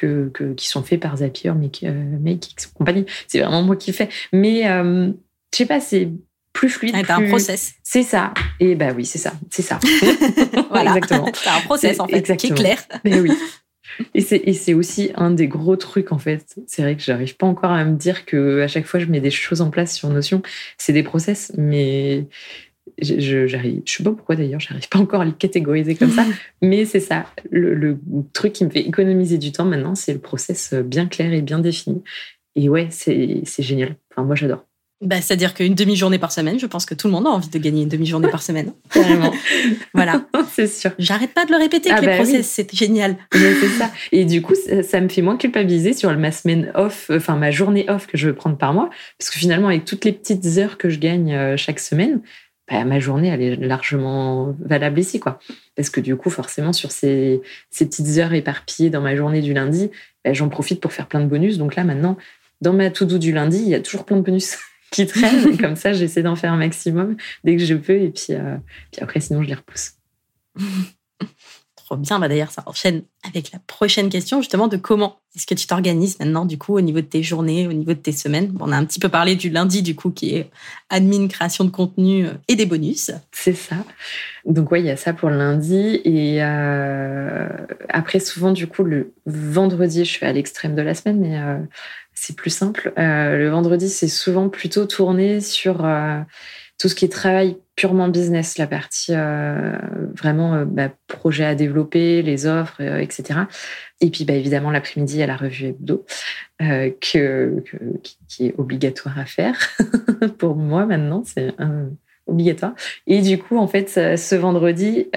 que, 0.00 0.30
qui 0.56 0.68
sont 0.68 0.82
faits 0.82 1.00
par 1.00 1.16
Zapier, 1.18 1.52
mais 1.52 1.70
Make, 2.20 2.54
compagnie. 2.74 3.06
C'est 3.26 3.40
vraiment 3.40 3.62
moi 3.62 3.76
qui 3.76 3.92
fais. 3.92 4.08
Mais 4.32 4.68
euh, 4.68 5.10
je 5.52 5.58
sais 5.58 5.66
pas, 5.66 5.80
c'est 5.80 6.10
plus 6.52 6.68
fluide. 6.68 6.96
Ah, 7.08 7.16
un 7.16 7.28
process. 7.28 7.74
C'est 7.82 8.02
ça. 8.02 8.34
Et 8.60 8.74
bah 8.74 8.92
oui, 8.94 9.06
c'est 9.06 9.18
ça. 9.18 9.32
C'est 9.50 9.62
ça. 9.62 9.78
voilà. 10.70 10.96
Exactement. 10.96 11.30
C'est 11.34 11.50
un 11.50 11.60
process 11.60 12.00
en 12.00 12.08
fait, 12.08 12.36
qui 12.36 12.48
est 12.48 12.54
clair. 12.54 12.78
Mais 13.04 13.20
oui. 13.20 13.32
Et 14.14 14.20
c'est 14.20 14.74
aussi 14.74 15.10
un 15.16 15.30
des 15.30 15.48
gros 15.48 15.76
trucs 15.76 16.12
en 16.12 16.18
fait. 16.18 16.56
C'est 16.66 16.82
vrai 16.82 16.96
que 16.96 17.02
j'arrive 17.02 17.36
pas 17.36 17.46
encore 17.46 17.72
à 17.72 17.84
me 17.84 17.96
dire 17.96 18.26
que 18.26 18.60
à 18.60 18.68
chaque 18.68 18.86
fois 18.86 19.00
je 19.00 19.06
mets 19.06 19.20
des 19.20 19.30
choses 19.30 19.60
en 19.60 19.70
place 19.70 19.94
sur 19.94 20.08
Notion, 20.08 20.42
c'est 20.76 20.92
des 20.92 21.02
process, 21.02 21.52
mais 21.56 22.26
je, 23.00 23.46
j'arrive, 23.46 23.82
je 23.84 23.92
sais 23.92 24.02
pas 24.02 24.12
pourquoi 24.12 24.36
d'ailleurs, 24.36 24.60
j'arrive 24.60 24.88
pas 24.88 24.98
encore 24.98 25.20
à 25.20 25.24
les 25.24 25.32
catégoriser 25.32 25.94
comme 25.94 26.10
ça, 26.10 26.24
mais 26.62 26.84
c'est 26.84 27.00
ça. 27.00 27.26
Le, 27.50 27.98
truc 28.32 28.52
qui 28.52 28.64
me 28.64 28.70
fait 28.70 28.80
économiser 28.80 29.38
du 29.38 29.52
temps 29.52 29.64
maintenant, 29.64 29.94
c'est 29.94 30.12
le 30.12 30.18
process 30.18 30.74
bien 30.74 31.06
clair 31.06 31.32
et 31.32 31.42
bien 31.42 31.58
défini. 31.58 32.02
Et 32.56 32.68
ouais, 32.68 32.88
c'est, 32.90 33.42
c'est 33.44 33.62
génial. 33.62 33.96
Enfin, 34.10 34.24
moi, 34.24 34.34
j'adore. 34.34 34.64
Bah, 35.00 35.20
c'est-à-dire 35.20 35.54
qu'une 35.54 35.76
demi-journée 35.76 36.18
par 36.18 36.32
semaine, 36.32 36.58
je 36.58 36.66
pense 36.66 36.84
que 36.84 36.94
tout 36.94 37.06
le 37.06 37.12
monde 37.12 37.28
a 37.28 37.30
envie 37.30 37.48
de 37.48 37.58
gagner 37.58 37.82
une 37.82 37.88
demi-journée 37.88 38.28
par 38.28 38.42
semaine. 38.42 38.72
Carrément. 38.90 39.32
voilà. 39.94 40.26
c'est 40.50 40.66
sûr. 40.66 40.90
J'arrête 40.98 41.32
pas 41.32 41.44
de 41.44 41.52
le 41.52 41.58
répéter 41.58 41.90
ah 41.92 41.96
que 41.96 42.00
les 42.00 42.06
bah 42.08 42.16
process, 42.16 42.48
c'est 42.48 42.74
génial. 42.74 43.16
c'est 43.30 43.68
ça. 43.78 43.92
Et 44.10 44.24
du 44.24 44.42
coup, 44.42 44.54
ça, 44.82 45.00
me 45.00 45.08
fait 45.08 45.22
moins 45.22 45.36
culpabiliser 45.36 45.92
sur 45.92 46.16
ma 46.18 46.32
semaine 46.32 46.72
off, 46.74 47.10
enfin 47.14 47.36
ma 47.36 47.52
journée 47.52 47.88
off 47.88 48.08
que 48.08 48.16
je 48.16 48.26
veux 48.26 48.34
prendre 48.34 48.56
par 48.56 48.74
mois. 48.74 48.90
Parce 49.18 49.30
que 49.30 49.38
finalement, 49.38 49.68
avec 49.68 49.84
toutes 49.84 50.04
les 50.04 50.12
petites 50.12 50.58
heures 50.58 50.78
que 50.78 50.88
je 50.88 50.98
gagne 50.98 51.32
euh, 51.32 51.56
chaque 51.56 51.78
semaine, 51.78 52.20
bah, 52.70 52.84
ma 52.84 53.00
journée, 53.00 53.28
elle 53.28 53.42
est 53.42 53.56
largement 53.56 54.54
valable 54.60 55.00
ici, 55.00 55.20
quoi. 55.20 55.40
Parce 55.76 55.90
que 55.90 56.00
du 56.00 56.16
coup, 56.16 56.30
forcément, 56.30 56.72
sur 56.72 56.90
ces, 56.90 57.40
ces 57.70 57.86
petites 57.86 58.18
heures 58.18 58.34
éparpillées 58.34 58.90
dans 58.90 59.00
ma 59.00 59.16
journée 59.16 59.40
du 59.40 59.54
lundi, 59.54 59.90
bah, 60.24 60.32
j'en 60.32 60.48
profite 60.48 60.80
pour 60.80 60.92
faire 60.92 61.06
plein 61.06 61.20
de 61.20 61.26
bonus. 61.26 61.58
Donc 61.58 61.76
là, 61.76 61.84
maintenant, 61.84 62.16
dans 62.60 62.72
ma 62.72 62.90
to-do 62.90 63.18
du 63.18 63.32
lundi, 63.32 63.58
il 63.58 63.68
y 63.68 63.74
a 63.74 63.80
toujours 63.80 64.04
plein 64.04 64.16
de 64.16 64.22
bonus 64.22 64.58
qui 64.90 65.06
traînent. 65.06 65.56
comme 65.60 65.76
ça, 65.76 65.92
j'essaie 65.92 66.22
d'en 66.22 66.36
faire 66.36 66.52
un 66.52 66.58
maximum 66.58 67.16
dès 67.44 67.56
que 67.56 67.64
je 67.64 67.74
peux. 67.74 68.00
Et 68.00 68.10
puis, 68.10 68.34
euh, 68.34 68.56
puis 68.92 69.02
après, 69.02 69.20
sinon, 69.20 69.42
je 69.42 69.48
les 69.48 69.54
repousse. 69.54 69.92
bien. 71.96 72.18
Bah, 72.18 72.28
D'ailleurs, 72.28 72.50
ça 72.50 72.62
enchaîne 72.66 73.02
avec 73.26 73.52
la 73.52 73.58
prochaine 73.66 74.08
question, 74.08 74.40
justement, 74.40 74.68
de 74.68 74.76
comment 74.76 75.18
est-ce 75.36 75.46
que 75.46 75.54
tu 75.54 75.66
t'organises 75.66 76.18
maintenant, 76.18 76.44
du 76.44 76.58
coup, 76.58 76.76
au 76.76 76.80
niveau 76.80 77.00
de 77.00 77.06
tes 77.06 77.22
journées, 77.22 77.66
au 77.66 77.72
niveau 77.72 77.92
de 77.92 77.98
tes 77.98 78.12
semaines? 78.12 78.56
on 78.60 78.72
a 78.72 78.76
un 78.76 78.84
petit 78.84 78.98
peu 78.98 79.08
parlé 79.08 79.36
du 79.36 79.50
lundi, 79.50 79.82
du 79.82 79.94
coup, 79.94 80.10
qui 80.10 80.34
est 80.34 80.50
admin, 80.90 81.28
création 81.28 81.64
de 81.64 81.70
contenu 81.70 82.26
euh, 82.26 82.32
et 82.48 82.56
des 82.56 82.66
bonus. 82.66 83.10
C'est 83.32 83.54
ça. 83.54 83.76
Donc, 84.44 84.72
oui, 84.72 84.80
il 84.80 84.86
y 84.86 84.90
a 84.90 84.96
ça 84.96 85.12
pour 85.12 85.30
le 85.30 85.38
lundi. 85.38 86.00
Et 86.04 86.42
euh, 86.42 87.48
après, 87.88 88.20
souvent, 88.20 88.52
du 88.52 88.66
coup, 88.66 88.84
le 88.84 89.12
vendredi, 89.26 90.04
je 90.04 90.10
suis 90.10 90.26
à 90.26 90.32
l'extrême 90.32 90.74
de 90.74 90.82
la 90.82 90.94
semaine, 90.94 91.20
mais 91.20 91.38
euh, 91.38 91.58
c'est 92.20 92.36
plus 92.36 92.50
simple. 92.50 92.92
le 92.96 93.48
vendredi, 93.48 93.88
c'est 93.88 94.08
souvent 94.08 94.48
plutôt 94.48 94.86
tourné 94.86 95.40
sur 95.40 95.84
tout 96.78 96.88
ce 96.88 96.94
qui 96.94 97.04
est 97.04 97.08
travail 97.08 97.56
purement 97.74 98.08
business, 98.08 98.56
la 98.56 98.68
partie 98.68 99.12
euh, 99.14 99.76
vraiment 100.14 100.54
euh, 100.54 100.64
bah, 100.64 100.90
projet 101.08 101.44
à 101.44 101.54
développer, 101.56 102.22
les 102.22 102.46
offres, 102.46 102.80
euh, 102.80 102.98
etc. 102.98 103.40
Et 104.00 104.10
puis 104.10 104.24
bah, 104.24 104.34
évidemment 104.34 104.70
l'après-midi, 104.70 105.14
il 105.14 105.18
y 105.18 105.22
a 105.22 105.26
la 105.26 105.36
revue 105.36 105.66
hebdo 105.66 106.06
qui, 107.00 107.18
est 107.18 108.54
obligatoire 108.58 109.18
à 109.18 109.26
faire 109.26 109.76
pour 110.38 110.56
moi 110.56 110.86
maintenant, 110.86 111.22
c'est 111.24 111.52
obligatoire. 112.28 112.74
Et 113.06 113.20
du 113.20 113.38
coup, 113.38 113.58
en 113.58 113.66
fait, 113.66 113.88
ce 113.88 114.34
vendredi, 114.36 115.08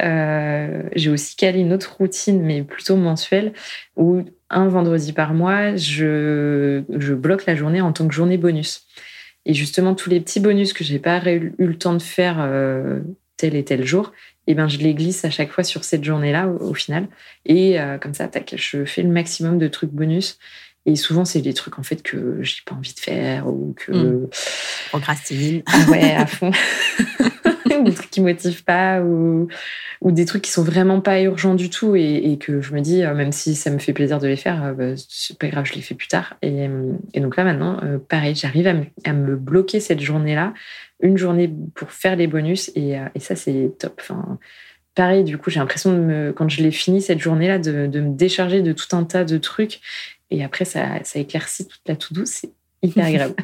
j'ai 0.95 1.09
aussi 1.09 1.35
calé 1.35 1.59
une 1.59 1.73
autre 1.73 1.95
routine, 1.97 2.41
mais 2.41 2.63
plutôt 2.63 2.95
mensuelle, 2.95 3.53
où 3.95 4.23
un 4.49 4.67
vendredi 4.67 5.13
par 5.13 5.33
mois, 5.33 5.75
je, 5.75 6.83
je 6.89 7.13
bloque 7.13 7.45
la 7.45 7.55
journée 7.55 7.81
en 7.81 7.93
tant 7.93 8.07
que 8.07 8.13
journée 8.13 8.37
bonus. 8.37 8.87
Et 9.45 9.53
justement, 9.53 9.95
tous 9.95 10.09
les 10.09 10.19
petits 10.19 10.39
bonus 10.39 10.73
que 10.73 10.83
j'ai 10.83 10.99
pas 10.99 11.21
eu 11.31 11.53
le 11.57 11.77
temps 11.77 11.93
de 11.93 12.01
faire 12.01 12.37
euh, 12.39 12.99
tel 13.37 13.55
et 13.55 13.63
tel 13.63 13.85
jour, 13.85 14.11
eh 14.47 14.53
ben, 14.53 14.67
je 14.67 14.77
les 14.77 14.93
glisse 14.93 15.25
à 15.25 15.29
chaque 15.29 15.51
fois 15.51 15.63
sur 15.63 15.83
cette 15.83 16.03
journée-là 16.03 16.47
au, 16.47 16.73
final. 16.73 17.07
Et 17.45 17.79
euh, 17.79 17.97
comme 17.97 18.13
ça, 18.13 18.27
tac, 18.27 18.53
je 18.55 18.85
fais 18.85 19.01
le 19.01 19.09
maximum 19.09 19.57
de 19.57 19.67
trucs 19.67 19.91
bonus. 19.91 20.37
Et 20.85 20.95
souvent, 20.95 21.25
c'est 21.25 21.41
des 21.41 21.53
trucs 21.53 21.77
en 21.77 21.83
fait 21.83 22.01
que 22.01 22.41
j'ai 22.41 22.61
pas 22.65 22.75
envie 22.75 22.93
de 22.93 22.99
faire 22.99 23.47
ou 23.47 23.73
que. 23.77 23.91
Mmh. 23.91 24.29
Procrastine. 24.89 25.63
Ah 25.65 25.89
ouais, 25.89 26.11
à 26.15 26.25
fond. 26.25 26.51
des 27.83 27.93
trucs 27.93 28.09
qui 28.09 28.21
motivent 28.21 28.63
pas 28.63 29.01
ou, 29.01 29.47
ou 30.01 30.11
des 30.11 30.25
trucs 30.25 30.41
qui 30.43 30.51
sont 30.51 30.63
vraiment 30.63 31.01
pas 31.01 31.21
urgents 31.21 31.55
du 31.55 31.69
tout 31.69 31.95
et, 31.95 32.37
que 32.39 32.61
je 32.61 32.73
me 32.73 32.81
dis, 32.81 33.03
euh, 33.03 33.13
même 33.13 33.31
si 33.31 33.55
ça 33.55 33.69
me 33.69 33.77
fait 33.77 33.93
plaisir 33.93 34.19
de 34.19 34.27
les 34.27 34.35
faire, 34.35 34.63
euh, 34.63 34.73
bah, 34.73 34.93
c'est 35.09 35.37
pas 35.37 35.47
grave, 35.47 35.65
je 35.65 35.73
les 35.73 35.81
fais 35.81 35.95
plus 35.95 36.07
tard. 36.07 36.35
Et, 36.41 36.67
et 37.13 37.19
donc 37.19 37.35
là, 37.37 37.43
maintenant, 37.43 37.79
euh, 37.83 37.97
pareil, 37.97 38.35
j'arrive 38.35 38.67
à, 38.67 38.75
à, 39.05 39.13
me 39.13 39.35
bloquer 39.35 39.79
cette 39.79 40.01
journée-là, 40.01 40.53
une 41.01 41.17
journée 41.17 41.51
pour 41.75 41.91
faire 41.91 42.15
les 42.15 42.27
bonus 42.27 42.71
et, 42.75 42.97
et 43.15 43.19
ça, 43.19 43.35
c'est 43.35 43.71
top. 43.79 43.99
Enfin, 44.01 44.39
pareil, 44.95 45.23
du 45.23 45.37
coup, 45.37 45.49
j'ai 45.49 45.59
l'impression, 45.59 45.93
de 45.93 45.99
me, 45.99 46.31
quand 46.33 46.49
je 46.49 46.61
l'ai 46.61 46.71
fini 46.71 47.01
cette 47.01 47.19
journée-là, 47.19 47.59
de, 47.59 47.87
de, 47.87 48.01
me 48.01 48.15
décharger 48.15 48.61
de 48.61 48.73
tout 48.73 48.95
un 48.95 49.03
tas 49.03 49.23
de 49.23 49.37
trucs. 49.37 49.81
Et 50.31 50.43
après, 50.43 50.65
ça, 50.65 51.03
ça 51.03 51.19
éclaircit 51.19 51.67
toute 51.67 51.81
la 51.85 51.95
to-do. 51.95 52.23
C'est 52.25 52.51
hyper 52.81 53.05
agréable. 53.07 53.35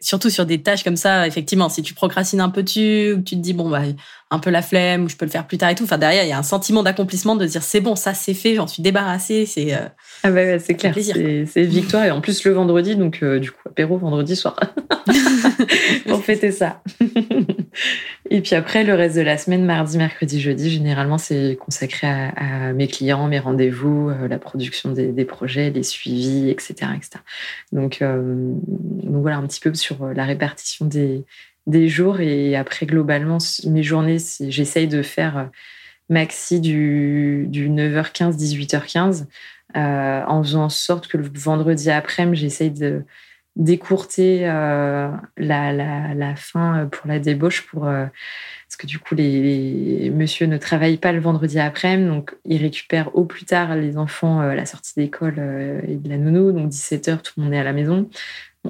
Surtout 0.00 0.30
sur 0.30 0.44
des 0.44 0.60
tâches 0.62 0.84
comme 0.84 0.96
ça, 0.96 1.26
effectivement, 1.26 1.68
si 1.68 1.82
tu 1.82 1.94
procrastines 1.94 2.40
un 2.40 2.50
peu 2.50 2.62
dessus, 2.62 3.14
ou 3.16 3.22
tu 3.22 3.36
te 3.36 3.40
dis, 3.40 3.52
bon, 3.52 3.70
bah, 3.70 3.82
un 4.30 4.38
peu 4.38 4.50
la 4.50 4.62
flemme, 4.62 5.04
ou 5.04 5.08
je 5.08 5.16
peux 5.16 5.24
le 5.24 5.30
faire 5.30 5.46
plus 5.46 5.58
tard 5.58 5.70
et 5.70 5.74
tout. 5.74 5.84
Enfin, 5.84 5.98
derrière, 5.98 6.24
il 6.24 6.28
y 6.28 6.32
a 6.32 6.38
un 6.38 6.42
sentiment 6.42 6.82
d'accomplissement 6.82 7.36
de 7.36 7.46
dire, 7.46 7.62
c'est 7.62 7.80
bon, 7.80 7.96
ça 7.96 8.14
c'est 8.14 8.34
fait, 8.34 8.54
j'en 8.54 8.66
suis 8.66 8.82
débarrassé. 8.82 9.46
C'est 9.46 9.74
euh, 9.74 9.88
ah 10.24 10.30
bah, 10.30 10.58
c'est 10.58 10.74
clair, 10.74 10.94
c'est 10.94 11.44
victoire. 11.62 12.04
Et 12.04 12.10
en 12.10 12.20
plus, 12.20 12.44
le 12.44 12.52
vendredi, 12.52 12.96
donc 12.96 13.20
euh, 13.22 13.38
du 13.38 13.50
coup, 13.50 13.62
apéro 13.66 13.96
vendredi 13.96 14.36
soir. 14.36 14.58
Pour 16.06 16.24
fêter 16.24 16.50
ça. 16.50 16.82
Et 18.30 18.40
puis 18.40 18.54
après, 18.54 18.84
le 18.84 18.94
reste 18.94 19.16
de 19.16 19.22
la 19.22 19.38
semaine, 19.38 19.64
mardi, 19.64 19.96
mercredi, 19.98 20.40
jeudi, 20.40 20.70
généralement, 20.70 21.18
c'est 21.18 21.56
consacré 21.60 22.06
à, 22.06 22.72
mes 22.72 22.86
clients, 22.86 23.26
mes 23.28 23.38
rendez-vous, 23.38 24.10
euh, 24.10 24.28
la 24.28 24.38
production 24.38 24.92
des, 24.92 25.24
projets, 25.24 25.70
les 25.70 25.82
suivis, 25.82 26.50
etc. 26.50 26.74
etc. 26.96 27.10
Donc, 27.72 28.02
euh, 28.02 28.52
donc, 28.66 29.22
voilà 29.22 29.38
un 29.38 29.46
petit 29.46 29.60
peu 29.60 29.72
sur 29.74 30.04
euh, 30.04 30.14
la 30.14 30.24
répartition 30.24 30.86
des, 30.86 31.24
jours. 31.88 32.20
Et 32.20 32.56
après, 32.56 32.86
globalement, 32.86 33.38
mes 33.66 33.82
journées, 33.82 34.18
j'essaye 34.40 34.88
de 34.88 35.02
faire 35.02 35.50
maxi 36.08 36.60
du, 36.60 37.46
du 37.48 37.70
9h15, 37.70 38.36
18h15, 38.36 39.26
en 39.74 40.42
faisant 40.42 40.64
en 40.64 40.68
sorte 40.68 41.06
que 41.08 41.16
le 41.16 41.30
vendredi 41.34 41.90
après-midi, 41.90 42.40
j'essaye 42.40 42.70
de 42.70 43.04
décourter 43.56 44.48
euh, 44.48 45.10
la, 45.36 46.36
fin 46.36 46.88
pour 46.90 47.06
la 47.06 47.18
débauche 47.18 47.66
pour 47.66 47.86
euh, 47.86 48.06
parce 48.68 48.76
que 48.78 48.86
du 48.86 48.98
coup 48.98 49.14
les, 49.14 50.10
monsieur 50.14 50.46
ne 50.46 50.56
travaillent 50.56 50.96
pas 50.96 51.12
le 51.12 51.20
vendredi 51.20 51.58
après-midi 51.58 52.08
donc 52.08 52.34
ils 52.46 52.62
récupèrent 52.62 53.14
au 53.14 53.24
plus 53.24 53.44
tard 53.44 53.76
les 53.76 53.98
enfants 53.98 54.40
à 54.40 54.54
la 54.54 54.64
sortie 54.64 54.94
d'école 54.96 55.38
et 55.86 55.96
de 55.96 56.08
la 56.08 56.16
nounou. 56.16 56.52
Donc 56.52 56.70
17h 56.70 57.20
tout 57.20 57.32
le 57.36 57.44
monde 57.44 57.52
est 57.52 57.58
à 57.58 57.64
la 57.64 57.74
maison 57.74 58.08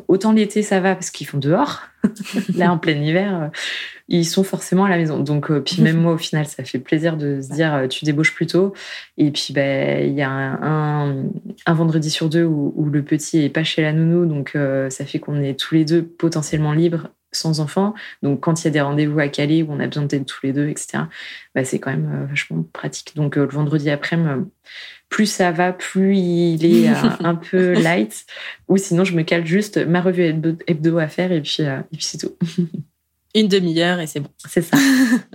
autant 0.09 0.33
l'été 0.33 0.63
ça 0.63 0.81
va 0.81 0.95
parce 0.95 1.11
qu'ils 1.11 1.27
font 1.27 1.39
dehors 1.39 1.83
là 2.55 2.73
en 2.73 2.79
plein 2.79 2.95
hiver 2.95 3.51
ils 4.13 4.27
sont 4.27 4.45
forcément 4.45 4.85
à 4.85 4.91
la 4.91 4.99
maison. 4.99 5.19
Donc, 5.21 5.51
euh, 5.51 5.61
puis 5.61 5.81
même 5.81 5.97
moi, 5.97 6.13
au 6.13 6.19
final, 6.19 6.47
ça 6.47 6.63
fait 6.65 6.79
plaisir 6.79 7.17
de 7.17 7.41
se 7.41 7.53
dire, 7.53 7.75
euh, 7.75 7.89
tu 7.89 8.05
débauches 8.05 8.35
plus 8.35 8.47
tôt. 8.47 8.75
Et 9.17 9.31
puis, 9.31 9.53
ben, 9.55 10.07
il 10.07 10.15
y 10.15 10.23
a 10.23 10.31
un, 10.31 11.25
vendredi 11.67 12.11
sur 12.11 12.29
deux 12.29 12.45
où, 12.45 12.85
le 12.93 13.03
petit 13.03 13.43
est 13.43 13.49
pas 13.49 13.65
chez 13.65 13.81
la 13.83 13.93
nounou. 13.93 14.27
Donc, 14.27 14.53
euh, 14.55 14.91
ça 14.91 15.07
fait 15.07 15.19
qu'on 15.19 15.41
est 15.41 15.59
tous 15.59 15.75
les 15.75 15.85
deux 15.85 16.03
potentiellement 16.05 16.73
libres 16.73 17.09
sans 17.35 17.61
enfant. 17.61 17.95
Donc, 18.23 18.41
quand 18.41 18.61
il 18.61 18.65
y 18.67 18.69
a 18.69 18.71
des 18.71 18.83
rendez-vous 18.83 19.19
à 19.19 19.29
Calais 19.29 19.63
où 19.63 19.73
on 19.73 19.81
a 19.81 19.87
besoin 19.87 20.05
d'être 20.05 20.27
tous 20.27 20.45
les 20.45 20.53
deux, 20.53 20.69
etc., 20.69 21.05
bah, 21.55 21.65
c'est 21.65 21.79
quand 21.79 21.91
même 21.91 22.11
euh, 22.13 22.27
vachement 22.27 22.63
pratique. 22.75 23.17
Donc, 23.17 23.37
le 23.37 23.47
vendredi 23.47 23.89
après, 23.89 24.19
plus 25.13 25.27
ça 25.27 25.53
va, 25.53 25.73
plus 25.73 26.17
il 26.17 26.65
est 26.65 26.89
un 27.21 27.35
peu 27.35 27.75
light. 27.75 28.25
Ou 28.69 28.79
sinon, 28.79 29.05
je 29.05 29.15
me 29.15 29.23
cale 29.23 29.47
juste 29.47 29.77
ma 29.77 30.01
revue 30.01 30.35
hebdo 30.67 30.99
à 30.99 31.07
faire 31.07 31.31
et 31.31 31.43
puis, 31.43 31.59
et 31.61 31.97
puis 31.97 32.05
c'est 32.05 32.19
tout. 32.19 32.33
Une 33.35 33.49
demi-heure 33.49 34.01
et 34.01 34.07
c'est 34.07 34.21
bon. 34.21 34.29
C'est 34.37 34.63
ça. 34.63 34.77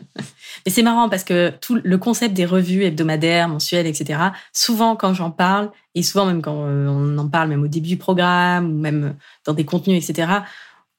Mais 0.65 0.71
c'est 0.71 0.83
marrant 0.83 1.09
parce 1.09 1.23
que 1.23 1.51
tout 1.61 1.79
le 1.83 1.97
concept 1.97 2.33
des 2.33 2.45
revues 2.45 2.83
hebdomadaires, 2.83 3.47
mensuelles, 3.47 3.87
etc., 3.87 4.19
souvent 4.51 4.95
quand 4.95 5.13
j'en 5.13 5.31
parle, 5.31 5.71
et 5.95 6.03
souvent 6.03 6.25
même 6.25 6.41
quand 6.41 6.65
euh, 6.65 6.87
on 6.87 7.17
en 7.17 7.27
parle 7.27 7.49
même 7.49 7.63
au 7.63 7.67
début 7.67 7.89
du 7.89 7.97
programme, 7.97 8.71
ou 8.71 8.79
même 8.79 9.15
dans 9.45 9.53
des 9.53 9.65
contenus, 9.65 10.07
etc., 10.09 10.27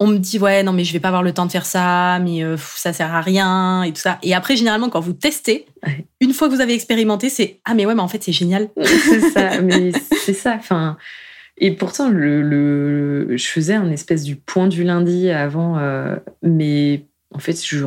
on 0.01 0.07
me 0.07 0.19
dit 0.19 0.39
ouais 0.39 0.63
non 0.63 0.73
mais 0.73 0.85
je 0.85 0.93
vais 0.93 1.01
pas 1.01 1.09
avoir 1.09 1.23
le 1.23 1.33
temps 1.33 1.47
de 1.47 1.51
faire 1.51 1.67
ça 1.67 2.19
mais 2.21 2.45
euh, 2.45 2.57
ça 2.57 2.93
sert 2.93 3.13
à 3.15 3.21
rien 3.21 3.83
et 3.83 3.93
tout 3.93 4.01
ça. 4.01 4.19
Et 4.23 4.35
après 4.35 4.57
généralement 4.57 4.91
quand 4.91 5.01
vous 5.01 5.13
testez 5.13 5.67
une 6.21 6.33
fois 6.33 6.49
que 6.49 6.55
vous 6.55 6.61
avez 6.61 6.75
expérimenté 6.75 7.29
c'est 7.29 7.61
ah 7.65 7.75
mais 7.75 7.87
ouais 7.87 7.95
mais 7.95 8.03
en 8.03 8.09
fait 8.09 8.23
c'est 8.23 8.33
génial. 8.33 8.69
C'est 8.83 9.31
ça 9.31 9.61
mais 9.61 9.93
c'est 10.25 10.35
ça 10.35 10.55
enfin. 10.59 10.97
Et 11.61 11.73
pourtant, 11.73 12.09
le, 12.09 13.37
je 13.37 13.47
faisais 13.47 13.75
un 13.75 13.91
espèce 13.91 14.23
du 14.23 14.37
point 14.37 14.69
du 14.69 14.85
lundi 14.85 15.31
avant, 15.31 15.79
euh, 15.79 16.17
mais 16.43 17.05
en 17.35 17.41
fait, 17.41 17.61
je, 17.65 17.85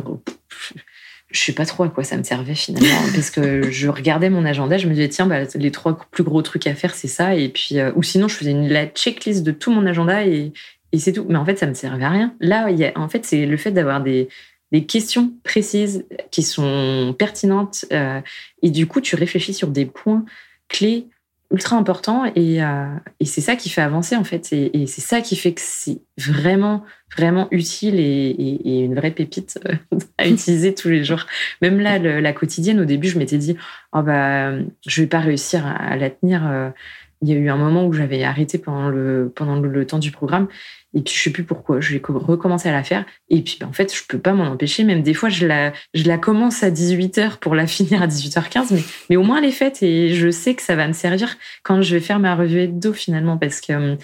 je 1.30 1.40
sais 1.40 1.52
pas 1.52 1.64
trop 1.64 1.84
à 1.84 1.88
quoi 1.88 2.04
ça 2.04 2.16
me 2.16 2.22
servait 2.22 2.54
finalement, 2.54 3.00
parce 3.14 3.30
que 3.30 3.70
je 3.70 3.88
regardais 3.88 4.28
mon 4.28 4.44
agenda, 4.44 4.76
je 4.76 4.86
me 4.86 4.92
disais 4.92 5.08
tiens, 5.08 5.26
bah, 5.26 5.44
les 5.54 5.70
trois 5.70 5.98
plus 6.10 6.22
gros 6.22 6.42
trucs 6.42 6.66
à 6.66 6.74
faire, 6.74 6.94
c'est 6.94 7.08
ça, 7.08 7.34
et 7.34 7.48
puis 7.48 7.78
euh, 7.78 7.92
ou 7.96 8.02
sinon 8.02 8.28
je 8.28 8.34
faisais 8.34 8.50
une, 8.50 8.68
la 8.68 8.86
checklist 8.86 9.42
de 9.42 9.52
tout 9.52 9.72
mon 9.72 9.86
agenda 9.86 10.26
et, 10.26 10.52
et 10.92 10.98
c'est 10.98 11.12
tout. 11.12 11.26
Mais 11.28 11.36
en 11.36 11.44
fait, 11.44 11.58
ça 11.58 11.66
me 11.66 11.74
servait 11.74 12.04
à 12.04 12.10
rien. 12.10 12.34
Là, 12.40 12.70
y 12.70 12.84
a, 12.84 12.92
en 12.96 13.08
fait, 13.08 13.24
c'est 13.24 13.46
le 13.46 13.56
fait 13.56 13.72
d'avoir 13.72 14.02
des, 14.02 14.28
des 14.72 14.86
questions 14.86 15.32
précises 15.44 16.06
qui 16.30 16.42
sont 16.42 17.14
pertinentes, 17.16 17.84
euh, 17.92 18.20
et 18.62 18.70
du 18.70 18.86
coup, 18.86 19.00
tu 19.00 19.14
réfléchis 19.14 19.54
sur 19.54 19.68
des 19.68 19.84
points 19.84 20.24
clés 20.68 21.06
ultra 21.52 21.76
important 21.76 22.24
et, 22.34 22.64
euh, 22.64 22.86
et 23.20 23.26
c'est 23.26 23.42
ça 23.42 23.56
qui 23.56 23.68
fait 23.68 23.82
avancer 23.82 24.16
en 24.16 24.24
fait 24.24 24.54
et, 24.54 24.86
c'est 24.86 25.02
ça 25.02 25.20
qui 25.20 25.36
fait 25.36 25.52
que 25.52 25.60
c'est 25.62 25.98
vraiment 26.16 26.82
vraiment 27.14 27.46
utile 27.50 27.96
et, 28.00 28.84
une 28.84 28.94
vraie 28.94 29.10
pépite 29.10 29.60
euh, 29.66 29.98
à 30.16 30.28
utiliser 30.28 30.74
tous 30.74 30.88
les 30.88 31.04
jours 31.04 31.26
même 31.60 31.78
là 31.78 31.98
la 31.98 32.32
quotidienne 32.32 32.80
au 32.80 32.86
début 32.86 33.08
je 33.08 33.18
m'étais 33.18 33.36
dit 33.36 33.54
oh 33.92 34.00
bah 34.00 34.54
je 34.86 35.02
vais 35.02 35.06
pas 35.06 35.20
réussir 35.20 35.66
à, 35.66 35.94
la 35.94 36.08
tenir 36.08 36.72
il 37.20 37.28
y 37.28 37.32
a 37.32 37.36
eu 37.36 37.50
un 37.50 37.58
moment 37.58 37.84
où 37.84 37.92
j'avais 37.92 38.24
arrêté 38.24 38.56
pendant 38.56 38.88
le 38.88 39.30
pendant 39.36 39.60
le 39.60 39.86
temps 39.86 39.98
du 39.98 40.10
programme 40.10 40.48
et 40.94 41.00
puis, 41.00 41.14
je 41.14 41.22
sais 41.22 41.30
plus 41.30 41.44
pourquoi. 41.44 41.80
Je 41.80 41.94
vais 41.94 42.02
recommencer 42.06 42.68
à 42.68 42.72
la 42.72 42.82
faire. 42.82 43.04
Et 43.30 43.40
puis, 43.42 43.56
ben, 43.60 43.68
en 43.68 43.72
fait, 43.72 43.94
je 43.94 44.02
peux 44.06 44.18
pas 44.18 44.32
m'en 44.32 44.44
empêcher. 44.44 44.84
Même 44.84 45.02
des 45.02 45.14
fois, 45.14 45.30
je 45.30 45.46
la, 45.46 45.72
je 45.94 46.04
la 46.04 46.18
commence 46.18 46.62
à 46.62 46.70
18h 46.70 47.38
pour 47.38 47.54
la 47.54 47.66
finir 47.66 48.02
à 48.02 48.06
18h15. 48.06 48.74
Mais, 48.74 48.82
mais 49.10 49.16
au 49.16 49.22
moins, 49.22 49.38
elle 49.38 49.46
est 49.46 49.52
faite. 49.52 49.82
Et 49.82 50.14
je 50.14 50.30
sais 50.30 50.54
que 50.54 50.62
ça 50.62 50.76
va 50.76 50.86
me 50.86 50.92
servir 50.92 51.36
quand 51.62 51.80
je 51.82 51.94
vais 51.94 52.00
faire 52.00 52.18
ma 52.18 52.34
revue 52.34 52.68
d'eau 52.68 52.92
finalement. 52.92 53.38
Parce 53.38 53.60
que 53.60 53.72
hum, 53.72 53.96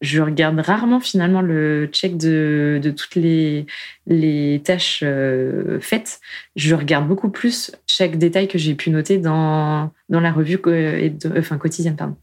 je 0.00 0.20
regarde 0.20 0.58
rarement 0.58 0.98
finalement 0.98 1.42
le 1.42 1.86
check 1.86 2.16
de, 2.16 2.80
de 2.82 2.90
toutes 2.90 3.14
les, 3.14 3.66
les 4.08 4.60
tâches 4.64 5.02
euh, 5.04 5.78
faites. 5.80 6.20
Je 6.56 6.74
regarde 6.74 7.06
beaucoup 7.06 7.30
plus 7.30 7.70
chaque 7.86 8.18
détail 8.18 8.48
que 8.48 8.58
j'ai 8.58 8.74
pu 8.74 8.90
noter 8.90 9.18
dans, 9.18 9.92
dans 10.08 10.20
la 10.20 10.32
revue 10.32 10.60
enfin, 11.38 11.56
quotidienne. 11.56 11.94
Pardon. 11.94 12.16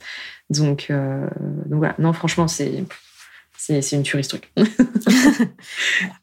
Donc, 0.50 0.88
euh, 0.90 1.26
donc 1.68 1.80
voilà. 1.80 1.96
Non, 2.00 2.12
franchement, 2.12 2.50
c'est 2.50 2.84
c'est 3.60 3.92
une 3.92 4.04
tuerie 4.04 4.24
ce 4.24 4.30
truc. 4.30 4.54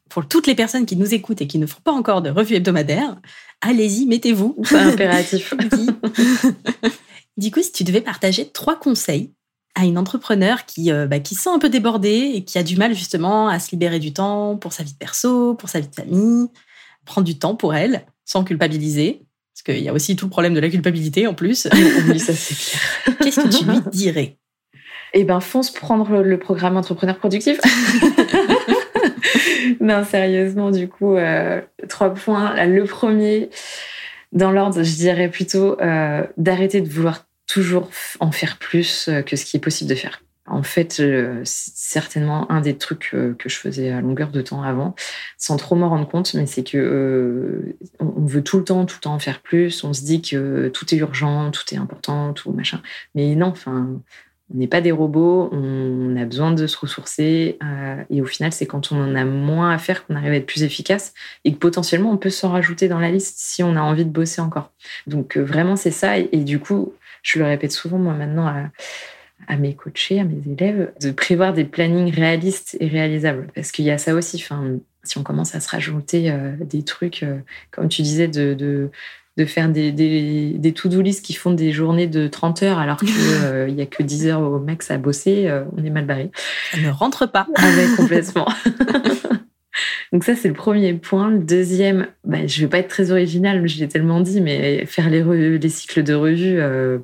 Pour 0.09 0.27
toutes 0.27 0.47
les 0.47 0.55
personnes 0.55 0.85
qui 0.85 0.95
nous 0.95 1.13
écoutent 1.13 1.41
et 1.41 1.47
qui 1.47 1.59
ne 1.59 1.67
font 1.67 1.81
pas 1.83 1.91
encore 1.91 2.21
de 2.21 2.29
revue 2.29 2.55
hebdomadaire, 2.55 3.17
allez-y, 3.61 4.07
mettez-vous. 4.07 4.57
C'est 4.63 4.77
impératif. 4.77 5.53
du 7.37 7.51
coup, 7.51 7.61
si 7.61 7.71
tu 7.71 7.83
devais 7.83 8.01
partager 8.01 8.49
trois 8.49 8.79
conseils 8.79 9.33
à 9.75 9.85
une 9.85 9.99
entrepreneur 9.99 10.65
qui, 10.65 10.91
euh, 10.91 11.05
bah, 11.05 11.19
qui 11.19 11.35
se 11.35 11.43
sent 11.43 11.49
un 11.49 11.59
peu 11.59 11.69
débordée 11.69 12.31
et 12.33 12.43
qui 12.43 12.57
a 12.57 12.63
du 12.63 12.75
mal 12.75 12.95
justement 12.95 13.47
à 13.47 13.59
se 13.59 13.69
libérer 13.71 13.99
du 13.99 14.11
temps 14.11 14.57
pour 14.57 14.73
sa 14.73 14.81
vie 14.81 14.93
de 14.93 14.97
perso, 14.97 15.53
pour 15.53 15.69
sa 15.69 15.79
vie 15.79 15.87
de 15.87 15.95
famille, 15.95 16.47
prendre 17.05 17.25
du 17.25 17.37
temps 17.37 17.55
pour 17.55 17.75
elle 17.75 18.05
sans 18.25 18.43
culpabiliser, 18.43 19.21
parce 19.53 19.63
qu'il 19.63 19.83
y 19.83 19.89
a 19.89 19.93
aussi 19.93 20.15
tout 20.15 20.25
le 20.25 20.31
problème 20.31 20.55
de 20.55 20.59
la 20.59 20.69
culpabilité 20.69 21.27
en 21.27 21.35
plus. 21.35 21.67
oui, 22.09 22.19
ça 22.19 22.33
c'est 22.33 22.55
clair. 22.55 23.17
Qu'est-ce 23.19 23.41
que 23.41 23.57
tu 23.57 23.65
lui 23.65 23.79
dirais? 23.91 24.39
Eh 25.19 25.23
ben, 25.23 25.39
fonce 25.39 25.71
prendre 25.71 26.21
le 26.21 26.37
programme 26.37 26.77
entrepreneur 26.77 27.17
productif. 27.17 27.59
non, 29.79 30.03
sérieusement, 30.05 30.71
du 30.71 30.87
coup, 30.87 31.15
euh, 31.15 31.61
trois 31.89 32.13
points. 32.13 32.65
Le 32.65 32.83
premier, 32.83 33.49
dans 34.31 34.51
l'ordre, 34.51 34.83
je 34.83 34.95
dirais 34.95 35.29
plutôt 35.29 35.79
euh, 35.81 36.25
d'arrêter 36.37 36.81
de 36.81 36.89
vouloir 36.89 37.25
toujours 37.47 37.89
en 38.19 38.31
faire 38.31 38.57
plus 38.57 39.07
euh, 39.07 39.21
que 39.21 39.35
ce 39.35 39.45
qui 39.45 39.57
est 39.57 39.61
possible 39.61 39.89
de 39.89 39.95
faire. 39.95 40.21
En 40.49 40.63
fait, 40.63 40.93
c'est 40.93 41.43
certainement 41.43 42.49
un 42.49 42.61
des 42.61 42.77
trucs 42.77 43.09
que 43.11 43.49
je 43.49 43.55
faisais 43.57 43.91
à 43.91 43.99
longueur 43.99 44.29
de 44.29 44.41
temps 44.41 44.63
avant, 44.63 44.95
sans 45.37 45.57
trop 45.57 45.75
m'en 45.75 45.89
rendre 45.89 46.07
compte, 46.07 46.33
mais 46.35 46.45
c'est 46.45 46.63
que 46.63 47.75
on 47.99 48.25
veut 48.25 48.41
tout 48.41 48.57
le 48.57 48.63
temps, 48.63 48.85
tout 48.85 48.95
le 48.95 49.01
temps 49.01 49.13
en 49.13 49.19
faire 49.19 49.41
plus. 49.41 49.83
On 49.83 49.91
se 49.91 50.05
dit 50.05 50.21
que 50.21 50.69
tout 50.69 50.95
est 50.95 50.99
urgent, 50.99 51.51
tout 51.51 51.63
est 51.73 51.77
important, 51.77 52.31
tout 52.31 52.53
machin. 52.53 52.81
Mais 53.13 53.35
non, 53.35 53.47
enfin, 53.47 53.99
on 54.53 54.57
n'est 54.57 54.67
pas 54.67 54.79
des 54.79 54.91
robots, 54.91 55.49
on 55.51 56.15
a 56.15 56.23
besoin 56.23 56.51
de 56.51 56.67
se 56.67 56.77
ressourcer. 56.77 57.57
Euh, 57.63 58.01
et 58.09 58.21
au 58.21 58.25
final, 58.25 58.53
c'est 58.53 58.65
quand 58.65 58.91
on 58.91 59.01
en 59.01 59.15
a 59.15 59.25
moins 59.25 59.71
à 59.71 59.77
faire 59.77 60.05
qu'on 60.05 60.15
arrive 60.15 60.31
à 60.31 60.35
être 60.35 60.45
plus 60.45 60.63
efficace 60.63 61.13
et 61.43 61.51
que 61.51 61.57
potentiellement 61.57 62.11
on 62.11 62.17
peut 62.17 62.29
s'en 62.29 62.51
rajouter 62.51 62.87
dans 62.87 62.99
la 62.99 63.11
liste 63.11 63.39
si 63.39 63.61
on 63.61 63.75
a 63.75 63.81
envie 63.81 64.05
de 64.05 64.09
bosser 64.09 64.39
encore. 64.39 64.71
Donc 65.05 65.37
euh, 65.37 65.43
vraiment, 65.43 65.75
c'est 65.75 65.91
ça. 65.91 66.17
Et, 66.17 66.37
du 66.37 66.59
coup, 66.59 66.93
je 67.23 67.39
le 67.39 67.45
répète 67.45 67.73
souvent, 67.73 67.97
moi 67.97 68.13
maintenant, 68.13 68.47
à, 69.47 69.57
mes 69.57 69.75
coachés, 69.75 70.19
à 70.19 70.23
mes 70.23 70.41
élèves, 70.49 70.93
de 71.01 71.11
prévoir 71.11 71.53
des 71.53 71.65
plannings 71.65 72.13
réalistes 72.13 72.77
et 72.79 72.87
réalisables. 72.87 73.47
Parce 73.53 73.71
qu'il 73.71 73.85
y 73.85 73.91
a 73.91 73.97
ça 73.97 74.13
aussi. 74.13 74.45
Si 75.03 75.17
on 75.17 75.23
commence 75.23 75.55
à 75.55 75.59
se 75.59 75.69
rajouter 75.69 76.31
euh, 76.31 76.53
des 76.59 76.83
trucs, 76.83 77.25
comme 77.71 77.89
tu 77.89 78.01
disais, 78.01 78.27
de 78.29 78.89
faire 79.45 79.69
des, 79.69 79.91
des, 79.91 80.73
to-do 80.73 81.01
list 81.01 81.23
qui 81.23 81.33
font 81.33 81.51
des 81.51 81.71
journées 81.71 82.07
de 82.07 82.27
30 82.27 82.63
heures 82.63 82.79
alors 82.79 82.97
qu'il 82.97 83.09
euh, 83.43 83.69
n'y 83.69 83.81
a 83.81 83.85
que 83.85 84.03
10 84.03 84.27
heures 84.27 84.41
au 84.41 84.59
max 84.59 84.91
à 84.91 84.97
bosser, 84.97 85.47
euh, 85.47 85.63
on 85.77 85.83
est 85.83 85.89
mal 85.89 86.05
barré. 86.05 86.31
Ça 86.71 86.79
ne 86.79 86.89
rentre 86.89 87.29
pas. 87.31 87.47
Ah 87.55 87.69
complètement. 87.95 88.47
Donc 90.13 90.23
ça, 90.23 90.35
c'est 90.35 90.47
le 90.47 90.53
premier 90.53 90.93
point. 90.93 91.29
Le 91.29 91.39
deuxième, 91.39 92.07
bah, 92.23 92.47
je 92.47 92.59
ne 92.59 92.65
vais 92.65 92.69
pas 92.69 92.79
être 92.79 92.87
très 92.87 93.11
originale, 93.11 93.67
je 93.67 93.79
l'ai 93.79 93.87
tellement 93.87 94.21
dit, 94.21 94.41
mais 94.41 94.85
faire 94.85 95.09
les, 95.09 95.57
les 95.57 95.69
cycles 95.69 96.01
de 96.01 96.13
revue, 96.13 96.59
euh, 96.59 96.99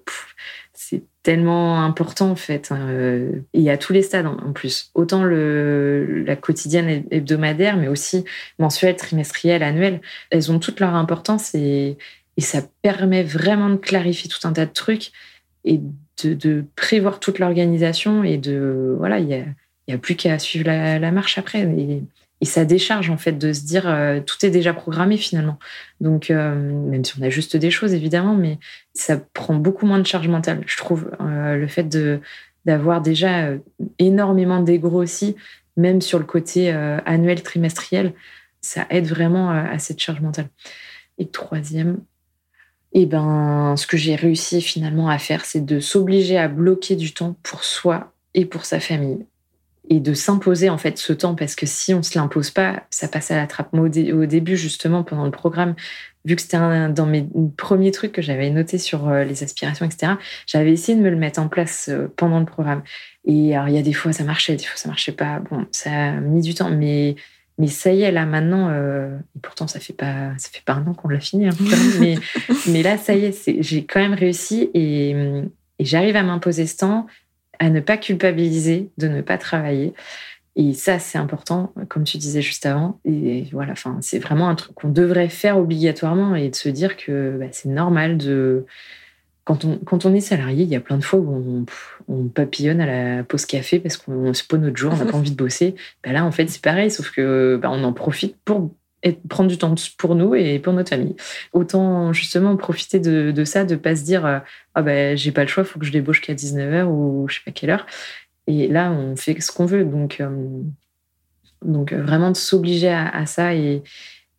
c'est 0.74 1.04
tellement 1.22 1.84
important 1.84 2.32
en 2.32 2.36
fait. 2.36 2.72
Hein, 2.72 3.30
et 3.54 3.70
à 3.70 3.78
tous 3.78 3.94
les 3.94 4.02
stades 4.02 4.26
en 4.26 4.54
plus. 4.54 4.92
Autant 4.94 5.24
le, 5.24 6.24
la 6.26 6.36
quotidienne 6.36 7.06
hebdomadaire, 7.12 7.78
mais 7.78 7.88
aussi 7.88 8.26
mensuelle, 8.60 8.96
trimestrielle, 8.96 9.64
annuelle. 9.64 10.02
Elles 10.30 10.52
ont 10.52 10.60
toute 10.60 10.80
leur 10.80 10.96
importance 10.96 11.54
et, 11.56 11.98
et 12.38 12.42
ça 12.42 12.62
permet 12.82 13.24
vraiment 13.24 13.70
de 13.70 13.76
clarifier 13.76 14.30
tout 14.30 14.48
un 14.48 14.54
tas 14.54 14.66
de 14.66 14.72
trucs 14.72 15.12
et 15.66 15.80
de, 16.24 16.66
prévoir 16.76 17.20
toute 17.20 17.40
l'organisation. 17.40 18.24
Et 18.24 18.38
de. 18.38 18.96
Voilà, 18.98 19.20
il 19.20 19.28
n'y 19.28 19.36
a, 19.36 19.46
y 19.88 19.94
a, 19.94 19.98
plus 19.98 20.16
qu'à 20.16 20.40
suivre 20.40 20.66
la, 20.66 21.12
marche 21.12 21.38
après. 21.38 21.62
Et, 21.62 22.04
ça 22.46 22.66
décharge, 22.66 23.10
en 23.10 23.16
fait, 23.16 23.38
de 23.38 23.54
se 23.54 23.64
dire 23.64 23.88
euh, 23.88 24.20
tout 24.20 24.46
est 24.46 24.50
déjà 24.50 24.74
programmé 24.74 25.16
finalement. 25.16 25.58
Donc, 26.02 26.30
euh, 26.30 26.54
même 26.54 27.06
si 27.06 27.18
on 27.18 27.24
ajuste 27.24 27.56
des 27.56 27.72
choses, 27.72 27.94
évidemment, 27.94 28.36
mais 28.36 28.60
ça 28.94 29.16
prend 29.34 29.56
beaucoup 29.56 29.86
moins 29.86 30.00
de 30.00 30.06
charge 30.06 30.28
mentale, 30.28 30.62
je 30.66 30.76
trouve. 30.76 31.10
Euh, 31.22 31.56
le 31.56 31.68
fait 31.68 31.88
d'avoir 32.66 33.02
déjà 33.02 33.52
énormément 33.98 34.62
d'ego 34.62 34.90
aussi, 34.90 35.38
même 35.78 36.02
sur 36.02 36.20
le 36.20 36.26
côté 36.26 36.70
annuel, 36.72 37.44
trimestriel, 37.44 38.12
ça 38.60 38.88
aide 38.90 39.08
vraiment 39.08 39.50
à 39.50 39.80
cette 39.80 40.00
charge 40.00 40.20
mentale. 40.20 40.50
Et 41.18 41.28
troisième, 41.28 42.00
et 42.96 43.02
eh 43.02 43.06
ben, 43.08 43.74
ce 43.76 43.88
que 43.88 43.98
j'ai 43.98 44.14
réussi 44.16 44.62
finalement 44.62 45.10
à 45.10 45.18
faire, 45.18 45.46
c'est 45.46 45.66
de 45.66 45.80
s'obliger 45.80 46.38
à 46.38 46.48
bloquer 46.48 46.96
du 46.96 47.12
temps 47.12 47.36
pour 47.42 47.64
soi 47.64 48.14
et 48.36 48.46
pour 48.46 48.66
sa 48.66 48.80
famille. 48.80 49.26
Et 49.90 50.00
de 50.00 50.14
s'imposer 50.14 50.70
en 50.70 50.78
fait 50.78 51.00
ce 51.00 51.12
temps, 51.12 51.34
parce 51.34 51.56
que 51.56 51.66
si 51.66 51.96
on 51.96 52.04
se 52.04 52.18
l'impose 52.20 52.52
pas, 52.52 52.84
ça 52.92 53.08
passe 53.08 53.32
à 53.32 53.36
la 53.36 53.48
trappe. 53.48 53.74
Moi, 53.74 53.88
au, 53.88 54.26
début, 54.28 54.56
justement, 54.58 55.04
pendant 55.04 55.26
le 55.26 55.32
programme, 55.32 55.74
vu 56.24 56.36
que 56.36 56.42
c'était 56.44 56.58
dans 56.58 57.08
mes 57.08 57.28
premiers 57.58 57.90
trucs 57.90 58.12
que 58.12 58.22
j'avais 58.22 58.52
noté 58.52 58.78
sur 58.78 59.10
euh, 59.10 59.24
les 59.24 59.42
aspirations, 59.42 59.88
etc., 59.88 60.14
j'avais 60.46 60.72
essayé 60.72 60.96
de 60.96 61.04
me 61.04 61.10
le 61.10 61.18
mettre 61.18 61.42
en 61.42 61.48
place 61.48 61.90
euh, 61.90 62.14
pendant 62.16 62.40
le 62.40 62.46
programme. 62.46 62.84
Et 63.26 63.56
alors, 63.56 63.70
il 63.70 63.76
y 63.76 63.80
a 63.80 63.82
des 63.82 63.94
fois, 63.94 64.14
ça 64.14 64.24
marchait, 64.24 64.56
des 64.56 64.66
fois, 64.66 64.78
ça 64.78 64.88
marchait 64.88 65.12
pas. 65.14 65.40
Bon, 65.50 65.66
ça 65.72 65.90
a 65.92 66.12
mis 66.12 66.42
du 66.42 66.54
temps, 66.54 66.70
mais 66.70 67.16
mais 67.58 67.68
ça 67.68 67.94
y 67.94 68.02
est, 68.02 68.12
là 68.12 68.26
maintenant, 68.26 68.70
euh, 68.70 69.16
et 69.36 69.40
pourtant 69.42 69.68
ça 69.68 69.80
fait 69.80 69.94
pas 69.94 70.32
ça 70.38 70.50
fait 70.52 70.64
pas 70.66 70.74
un 70.74 70.88
an 70.88 70.94
qu'on 70.94 71.10
l'a 71.10 71.20
fini, 71.20 71.48
hein, 71.48 71.54
mais, 72.00 72.16
mais 72.68 72.84
là 72.84 72.98
ça 72.98 73.14
y 73.16 73.26
est, 73.26 73.62
j'ai 73.62 73.86
quand 73.86 74.00
même 74.00 74.14
réussi 74.14 74.70
et, 74.74 75.12
et 75.12 75.86
j'arrive 75.86 76.16
à 76.16 76.24
m'imposer 76.24 76.66
ce 76.66 76.78
temps, 76.78 77.08
à 77.60 77.70
ne 77.70 77.80
pas 77.80 77.98
culpabiliser 77.98 78.90
de 78.98 79.08
ne 79.08 79.22
pas 79.22 79.38
travailler. 79.38 79.94
Et 80.56 80.74
ça, 80.74 81.00
c'est 81.00 81.18
important, 81.18 81.74
comme 81.90 82.04
tu 82.04 82.18
disais 82.18 82.42
juste 82.42 82.66
avant. 82.66 83.00
Et 83.06 83.48
voilà, 83.52 83.72
enfin, 83.72 83.98
c'est 84.02 84.20
vraiment 84.20 84.50
un 84.50 84.56
truc 84.56 84.76
qu'on 84.76 84.90
devrait 84.90 85.30
faire 85.30 85.58
obligatoirement 85.58 86.36
et 86.36 86.50
de 86.50 86.56
se 86.56 86.70
dire 86.70 86.96
que 86.96 87.38
bah, 87.40 87.48
c'est 87.52 87.70
normal 87.70 88.18
de. 88.18 88.66
Quand 89.46 89.66
on, 89.66 89.80
on 89.92 90.14
est 90.14 90.22
salarié, 90.22 90.64
il 90.64 90.70
y 90.70 90.76
a 90.76 90.80
plein 90.80 90.98
de 90.98 91.04
fois 91.04 91.20
où 91.20 91.66
on, 92.08 92.28
papillonne 92.30 92.80
à 92.82 92.86
la 92.86 93.24
pause 93.24 93.46
café 93.46 93.80
parce 93.80 93.98
qu'on 93.98 94.34
se 94.34 94.44
pose 94.44 94.60
notre 94.60 94.78
jour, 94.78 94.94
on 94.94 94.98
n'a 94.98 95.06
pas 95.06 95.18
envie 95.18 95.32
de 95.32 95.36
bosser. 95.36 95.76
Bah 96.04 96.12
là, 96.12 96.26
en 96.26 96.32
fait, 96.32 96.48
c'est 96.48 96.62
pareil, 96.62 96.90
sauf 96.90 97.12
que 97.12 97.60
bah, 97.62 97.70
on 97.72 97.84
en 97.84 97.94
profite 97.94 98.38
pour 98.46 98.72
prendre 99.28 99.50
du 99.50 99.58
temps 99.58 99.76
pour 99.98 100.16
nous 100.16 100.34
et 100.34 100.60
pour 100.60 100.72
notre 100.72 100.90
famille. 100.90 101.16
Autant 101.52 102.14
justement 102.14 102.56
profiter 102.56 103.00
de, 103.00 103.44
ça, 103.44 103.66
de 103.66 103.76
pas 103.76 103.98
se 103.98 104.04
dire 104.04 104.42
ah 104.76 104.82
ben 104.82 105.18
j'ai 105.18 105.34
pas 105.34 105.42
le 105.42 105.48
choix, 105.48 105.64
il 105.64 105.70
faut 105.70 105.80
que 105.80 105.86
je 105.86 105.92
débauche 105.92 106.22
qu'à 106.22 106.34
19h 106.34 106.86
ou 106.86 107.28
je 107.28 107.36
sais 107.36 107.42
pas 107.46 107.52
quelle 107.52 107.72
heure. 107.72 107.86
Et 108.48 108.68
là, 108.68 108.92
on 108.92 109.16
fait 109.16 109.40
ce 109.40 109.52
qu'on 109.52 109.66
veut. 109.66 109.86
Donc, 109.86 110.20
euh, 110.20 110.62
euh, 111.66 112.04
vraiment 112.04 112.32
de 112.32 112.38
s'obliger 112.38 112.90
à, 112.90 113.26
ça. 113.26 113.54
Et, 113.56 113.82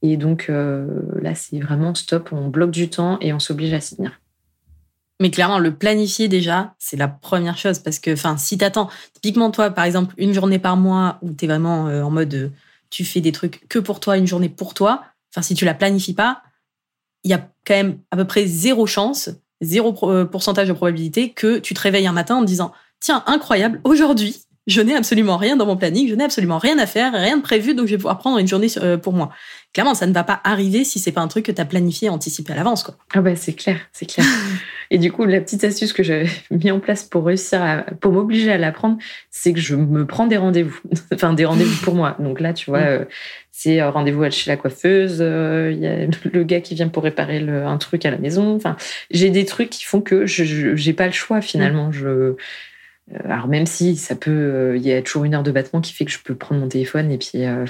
donc 0.03 0.47
euh, 0.51 0.87
là, 1.23 1.35
c'est 1.35 1.59
vraiment 1.61 1.95
stop. 1.95 2.31
On 2.33 2.49
bloque 2.49 2.71
du 2.71 2.91
temps 2.91 3.19
et 3.21 3.33
on 3.33 3.39
s'oblige 3.39 3.73
à 3.73 3.81
s'y 3.81 3.97
tenir. 3.97 4.21
Mais 5.21 5.31
clairement, 5.31 5.59
le 5.59 5.75
planifier 5.75 6.29
déjà, 6.29 6.75
c'est 6.79 6.97
la 6.97 7.09
première 7.09 7.57
chose. 7.57 7.79
Parce 7.79 7.99
que 7.99 8.12
enfin, 8.12 8.37
si 8.37 8.59
tu 8.59 8.65
attends, 8.65 8.91
typiquement 9.15 9.51
toi, 9.51 9.71
par 9.71 9.85
exemple, 9.85 10.15
une 10.19 10.33
journée 10.33 10.59
par 10.59 10.77
mois 10.77 11.19
où 11.23 11.33
tu 11.33 11.45
es 11.45 11.49
vraiment 11.49 11.85
en 11.85 12.11
mode 12.11 12.53
tu 12.91 13.05
fais 13.05 13.21
des 13.21 13.33
trucs 13.33 13.67
que 13.69 13.79
pour 13.79 13.99
toi, 14.01 14.17
une 14.17 14.27
journée 14.27 14.49
pour 14.49 14.73
toi, 14.73 15.03
enfin, 15.33 15.43
si 15.43 15.55
tu 15.55 15.65
la 15.65 15.75
planifies 15.75 16.15
pas, 16.15 16.43
il 17.25 17.31
y 17.31 17.35
a 17.35 17.49
quand 17.67 17.75
même 17.75 17.99
à 18.11 18.17
peu 18.17 18.25
près 18.25 18.47
zéro 18.47 18.87
chance, 18.87 19.31
zéro 19.61 19.93
pourcentage 20.27 20.69
de 20.69 20.73
probabilité 20.73 21.33
que 21.33 21.59
tu 21.59 21.75
te 21.75 21.81
réveilles 21.81 22.07
un 22.07 22.12
matin 22.12 22.37
en 22.37 22.43
disant 22.43 22.73
tiens, 23.01 23.25
incroyable, 23.27 23.81
aujourd'hui, 23.85 24.45
je 24.67 24.81
n'ai 24.81 24.95
absolument 24.95 25.37
rien 25.37 25.57
dans 25.57 25.67
mon 25.67 25.77
planning, 25.77 26.09
je 26.09 26.15
n'ai 26.15 26.25
absolument 26.25 26.59
rien 26.59 26.79
à 26.79 26.87
faire, 26.87 27.12
rien 27.12 27.37
de 27.37 27.43
prévu, 27.43 27.75
donc 27.75 27.87
je 27.87 27.93
vais 27.93 27.99
pouvoir 27.99 28.19
prendre 28.19 28.39
une 28.39 28.49
journée 28.49 28.69
euh, 28.79 28.97
pour 28.97 29.12
moi. 29.12 29.31
Clairement, 29.75 29.95
ça 29.95 30.07
ne 30.07 30.12
va 30.12 30.22
pas 30.22 30.41
arriver 30.45 30.85
si 30.85 31.01
c'est 31.01 31.11
pas 31.11 31.20
un 31.20 31.27
truc 31.29 31.47
que 31.47 31.53
tu 31.53 31.61
as 31.61 31.64
planifié, 31.64 32.09
anticipé 32.09 32.53
à 32.53 32.57
l'avance. 32.57 32.85
Quoi. 32.85 32.95
Ah 33.12 33.20
bah 33.20 33.35
c'est 33.35 33.55
clair, 33.55 33.81
c'est 33.93 34.07
clair. 34.07 34.25
et 34.91 34.99
du 34.99 35.11
coup, 35.11 35.25
la 35.25 35.41
petite 35.41 35.64
astuce 35.64 35.93
que 35.93 36.05
j'avais 36.05 36.29
mis 36.51 36.70
en 36.70 36.79
place 36.79 37.03
pour 37.03 37.27
réussir 37.27 37.61
à, 37.61 37.79
pour 38.01 38.12
m'obliger 38.12 38.53
à 38.53 38.59
l'apprendre, 38.59 38.99
c'est 39.31 39.53
que 39.53 39.61
je 39.61 39.75
me 39.75 40.07
prends 40.07 40.29
des 40.29 40.37
rendez-vous. 40.37 40.81
enfin, 41.12 41.35
des 41.35 41.45
rendez-vous 41.45 41.85
pour 41.85 41.95
moi. 41.95 42.16
Donc 42.20 42.39
là, 42.41 42.53
tu 42.53 42.70
vois, 42.70 42.81
mm. 42.81 42.87
euh, 42.87 43.05
c'est 43.51 43.81
euh, 43.81 43.91
rendez-vous 43.91 44.31
chez 44.31 44.49
la 44.49 44.57
coiffeuse, 44.57 45.18
il 45.18 45.79
y 45.79 45.87
a 45.87 46.07
le 46.33 46.45
gars 46.45 46.61
qui 46.61 46.77
vient 46.77 46.89
pour 46.89 47.03
réparer 47.03 47.39
un 47.39 47.77
truc 47.77 48.07
à 48.07 48.12
la 48.12 48.18
maison. 48.18 48.55
Enfin, 48.55 48.77
j'ai 49.11 49.31
des 49.31 49.45
trucs 49.45 49.70
qui 49.70 49.83
font 49.83 50.01
que 50.01 50.25
je 50.25 50.87
n'ai 50.87 50.93
pas 50.93 51.07
le 51.07 51.12
choix 51.12 51.41
finalement. 51.41 51.91
Je 51.91 52.07
euh, 52.07 52.37
alors 53.25 53.49
même 53.49 53.67
si 53.67 53.97
ça 53.97 54.17
peut, 54.17 54.31
euh, 54.31 54.77
il 54.77 54.83
y 54.83 54.93
a 54.93 55.03
toujours 55.03 55.25
une 55.25 55.35
heure 55.35 55.43
de 55.43 55.51
battement 55.51 55.81
qui 55.81 55.93
fait 55.93 56.05
que 56.05 56.11
je 56.11 56.21
peux 56.21 56.35
prendre 56.35 56.61
mon 56.61 56.69
téléphone 56.69 57.11
et 57.11 57.19
puis 57.19 57.45
euh, 57.45 57.67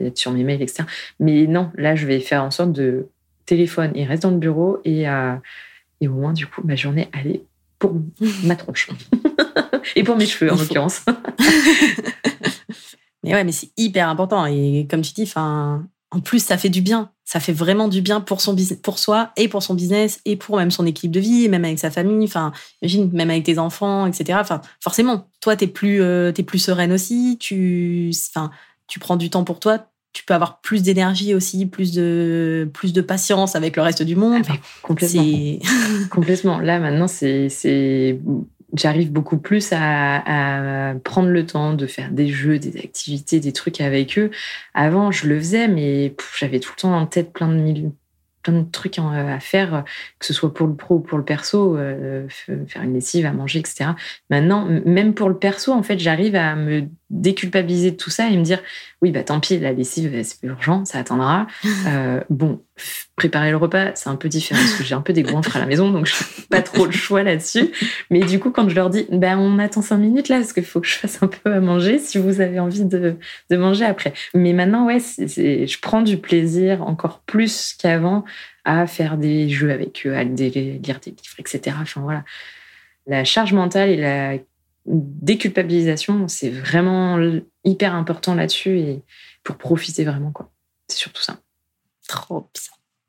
être 0.00 0.18
sur 0.18 0.30
mes 0.30 0.44
mails, 0.44 0.62
etc. 0.62 0.84
Mais 1.18 1.46
non, 1.46 1.70
là, 1.74 1.96
je 1.96 2.06
vais 2.06 2.20
faire 2.20 2.44
en 2.44 2.50
sorte 2.50 2.72
de 2.72 3.08
téléphone, 3.46 3.92
il 3.94 4.04
reste 4.04 4.22
dans 4.22 4.30
le 4.30 4.36
bureau 4.36 4.78
et, 4.84 5.04
et 6.00 6.08
au 6.08 6.12
moins, 6.12 6.34
du 6.34 6.46
coup, 6.46 6.60
ma 6.64 6.76
journée, 6.76 7.08
elle 7.18 7.32
est 7.32 7.42
pour 7.78 7.94
ma 8.44 8.56
tronche. 8.56 8.90
et 9.96 10.02
pour 10.02 10.16
mes 10.16 10.26
cheveux, 10.26 10.52
en 10.52 10.56
l'occurrence. 10.56 11.04
mais 13.24 13.34
ouais, 13.34 13.44
mais 13.44 13.52
c'est 13.52 13.70
hyper 13.76 14.08
important. 14.08 14.46
Et 14.46 14.86
comme 14.90 15.02
tu 15.02 15.12
dis, 15.12 15.22
enfin, 15.22 15.86
en 16.10 16.20
plus, 16.20 16.42
ça 16.42 16.56
fait 16.56 16.70
du 16.70 16.80
bien. 16.80 17.10
Ça 17.24 17.40
fait 17.40 17.52
vraiment 17.52 17.88
du 17.88 18.00
bien 18.00 18.20
pour 18.22 18.40
son 18.40 18.56
pour 18.82 18.98
soi 18.98 19.32
et 19.36 19.48
pour 19.48 19.62
son 19.62 19.74
business 19.74 20.20
et 20.24 20.36
pour 20.36 20.56
même 20.56 20.70
son 20.70 20.86
équipe 20.86 21.10
de 21.10 21.20
vie, 21.20 21.48
même 21.50 21.64
avec 21.64 21.78
sa 21.78 21.90
famille. 21.90 22.24
Enfin, 22.26 22.52
imagine 22.80 23.10
même 23.12 23.28
avec 23.28 23.44
tes 23.44 23.58
enfants, 23.58 24.06
etc. 24.06 24.38
Enfin, 24.40 24.62
forcément, 24.80 25.28
toi, 25.40 25.54
t'es 25.54 25.66
plus, 25.66 26.00
euh, 26.00 26.32
es 26.34 26.42
plus 26.42 26.58
sereine 26.58 26.92
aussi. 26.92 27.36
Tu, 27.38 28.10
enfin, 28.30 28.50
tu 28.86 28.98
prends 28.98 29.16
du 29.16 29.28
temps 29.28 29.44
pour 29.44 29.60
toi. 29.60 29.90
Tu 30.14 30.24
peux 30.24 30.32
avoir 30.32 30.62
plus 30.62 30.82
d'énergie 30.82 31.34
aussi, 31.34 31.66
plus 31.66 31.92
de, 31.92 32.70
plus 32.72 32.94
de 32.94 33.02
patience 33.02 33.54
avec 33.54 33.76
le 33.76 33.82
reste 33.82 34.02
du 34.02 34.16
monde. 34.16 34.42
Ah, 34.48 34.54
complètement. 34.82 35.58
complètement. 36.10 36.58
Là, 36.60 36.78
maintenant, 36.78 37.08
c'est 37.08 38.18
j'arrive 38.74 39.12
beaucoup 39.12 39.38
plus 39.38 39.72
à, 39.72 40.94
prendre 41.04 41.28
le 41.28 41.46
temps 41.46 41.74
de 41.74 41.86
faire 41.86 42.10
des 42.10 42.28
jeux, 42.28 42.58
des 42.58 42.78
activités, 42.78 43.40
des 43.40 43.52
trucs 43.52 43.80
avec 43.80 44.18
eux. 44.18 44.30
Avant, 44.74 45.10
je 45.10 45.28
le 45.28 45.38
faisais, 45.38 45.68
mais 45.68 46.14
j'avais 46.36 46.60
tout 46.60 46.72
le 46.76 46.80
temps 46.80 46.96
en 46.96 47.06
tête 47.06 47.32
plein 47.32 47.48
de 47.48 48.70
trucs 48.70 48.98
à 48.98 49.40
faire, 49.40 49.84
que 50.18 50.26
ce 50.26 50.32
soit 50.32 50.52
pour 50.52 50.66
le 50.66 50.74
pro 50.74 50.96
ou 50.96 51.00
pour 51.00 51.18
le 51.18 51.24
perso, 51.24 51.76
euh, 51.76 52.26
faire 52.28 52.82
une 52.82 52.94
lessive, 52.94 53.26
à 53.26 53.32
manger, 53.32 53.60
etc. 53.60 53.90
Maintenant, 54.30 54.66
même 54.84 55.14
pour 55.14 55.28
le 55.28 55.36
perso, 55.36 55.72
en 55.72 55.82
fait, 55.82 55.98
j'arrive 55.98 56.34
à 56.34 56.54
me 56.54 56.88
déculpabiliser 57.10 57.92
de 57.92 57.96
tout 57.96 58.10
ça 58.10 58.28
et 58.28 58.36
me 58.36 58.42
dire 58.42 58.60
oui 59.00 59.12
bah 59.12 59.22
tant 59.22 59.40
pis 59.40 59.58
la 59.58 59.72
lessive 59.72 60.20
c'est 60.22 60.42
urgent 60.42 60.84
ça 60.84 60.98
attendra 60.98 61.46
euh, 61.86 62.20
bon 62.28 62.60
préparer 63.16 63.50
le 63.50 63.56
repas 63.56 63.94
c'est 63.94 64.10
un 64.10 64.16
peu 64.16 64.28
différent 64.28 64.60
parce 64.60 64.74
que 64.74 64.84
j'ai 64.84 64.94
un 64.94 65.00
peu 65.00 65.14
des 65.14 65.22
goinfres 65.22 65.56
à 65.56 65.58
la 65.58 65.66
maison 65.66 65.90
donc 65.90 66.06
je 66.06 66.14
n'ai 66.14 66.46
pas 66.50 66.62
trop 66.62 66.84
le 66.84 66.92
choix 66.92 67.22
là-dessus. 67.22 67.70
Mais 68.10 68.20
du 68.20 68.38
coup 68.38 68.50
quand 68.50 68.68
je 68.68 68.74
leur 68.74 68.90
dis 68.90 69.06
ben 69.10 69.38
on 69.38 69.58
attend 69.58 69.80
cinq 69.82 69.96
minutes 69.96 70.28
là 70.28 70.36
parce 70.36 70.52
qu'il 70.52 70.64
faut 70.64 70.80
que 70.80 70.86
je 70.86 70.94
fasse 70.94 71.22
un 71.22 71.28
peu 71.28 71.52
à 71.52 71.60
manger 71.60 71.98
si 71.98 72.18
vous 72.18 72.40
avez 72.40 72.60
envie 72.60 72.84
de, 72.84 73.16
de 73.50 73.56
manger 73.56 73.84
après. 73.84 74.12
Mais 74.34 74.52
maintenant 74.52 74.86
ouais 74.86 74.98
je 74.98 75.80
prends 75.80 76.02
du 76.02 76.18
plaisir 76.18 76.82
encore 76.82 77.20
plus 77.20 77.74
qu'avant 77.78 78.24
à 78.64 78.86
faire 78.86 79.16
des 79.16 79.48
jeux 79.48 79.72
avec 79.72 80.02
eux 80.06 80.14
à 80.14 80.24
lire 80.24 80.34
des 80.34 80.50
livres 80.50 81.38
etc 81.38 81.76
enfin 81.80 82.02
voilà. 82.02 82.24
La 83.06 83.24
charge 83.24 83.54
mentale 83.54 83.88
et 83.88 83.96
la 83.96 84.34
déculpabilisation, 84.88 86.28
c'est 86.28 86.50
vraiment 86.50 87.18
hyper 87.64 87.94
important 87.94 88.34
là-dessus 88.34 88.78
et 88.78 89.02
pour 89.44 89.56
profiter 89.56 90.04
vraiment, 90.04 90.30
quoi. 90.30 90.50
C'est 90.88 90.98
surtout 90.98 91.22
ça. 91.22 91.38
Trop 92.08 92.48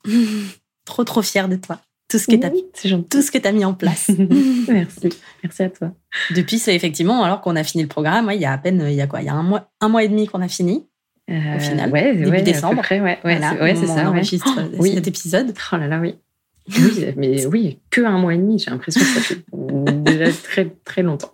bien. 0.05 0.13
trop, 0.85 1.03
trop 1.03 1.21
fière 1.21 1.49
de 1.49 1.55
toi. 1.55 1.79
Tout 2.09 2.17
ce 2.17 2.25
que 2.25 2.35
tu 2.35 2.45
as, 2.45 2.49
tout 2.49 3.21
ce 3.21 3.29
que 3.29 3.47
as 3.47 3.51
mis 3.51 3.63
en 3.63 3.75
place. 3.75 4.09
Merci. 4.67 5.09
Merci 5.43 5.63
à 5.63 5.69
toi. 5.69 5.91
Depuis, 6.31 6.57
c'est 6.57 6.75
effectivement, 6.75 7.23
alors 7.23 7.39
qu'on 7.39 7.55
a 7.55 7.63
fini 7.63 7.83
le 7.83 7.89
programme, 7.89 8.31
il 8.33 8.41
y 8.41 8.45
a 8.45 8.51
à 8.51 8.57
peine, 8.57 8.83
il 8.89 8.95
y 8.95 9.01
a 9.01 9.05
quoi 9.05 9.21
Il 9.21 9.27
y 9.27 9.29
a 9.29 9.35
un 9.35 9.43
mois, 9.43 9.69
un 9.79 9.89
mois 9.89 10.03
et 10.03 10.07
demi 10.07 10.25
qu'on 10.27 10.41
a 10.41 10.47
fini. 10.47 10.87
Euh, 11.29 11.57
au 11.57 11.59
final, 11.59 11.91
ouais, 11.91 12.15
début 12.15 12.41
décembre. 12.41 12.81
ouais, 12.89 13.19
ouais, 13.23 13.75
c'est 13.75 13.85
ça. 13.85 14.05
On 14.05 14.07
enregistre 14.07 14.49
cet 14.83 15.07
épisode. 15.07 15.53
Oh 15.71 15.77
là 15.77 15.87
là, 15.87 15.99
oui. 15.99 16.15
Oui, 16.77 17.05
mais 17.15 17.45
oui, 17.45 17.79
que 17.89 18.01
un 18.01 18.17
mois 18.17 18.33
et 18.33 18.37
demi, 18.37 18.59
j'ai 18.59 18.69
l'impression 18.71 19.01
que 19.01 19.07
ça 19.07 19.21
fait 19.21 19.43
déjà 20.03 20.31
très, 20.31 20.69
très 20.85 21.01
longtemps. 21.01 21.33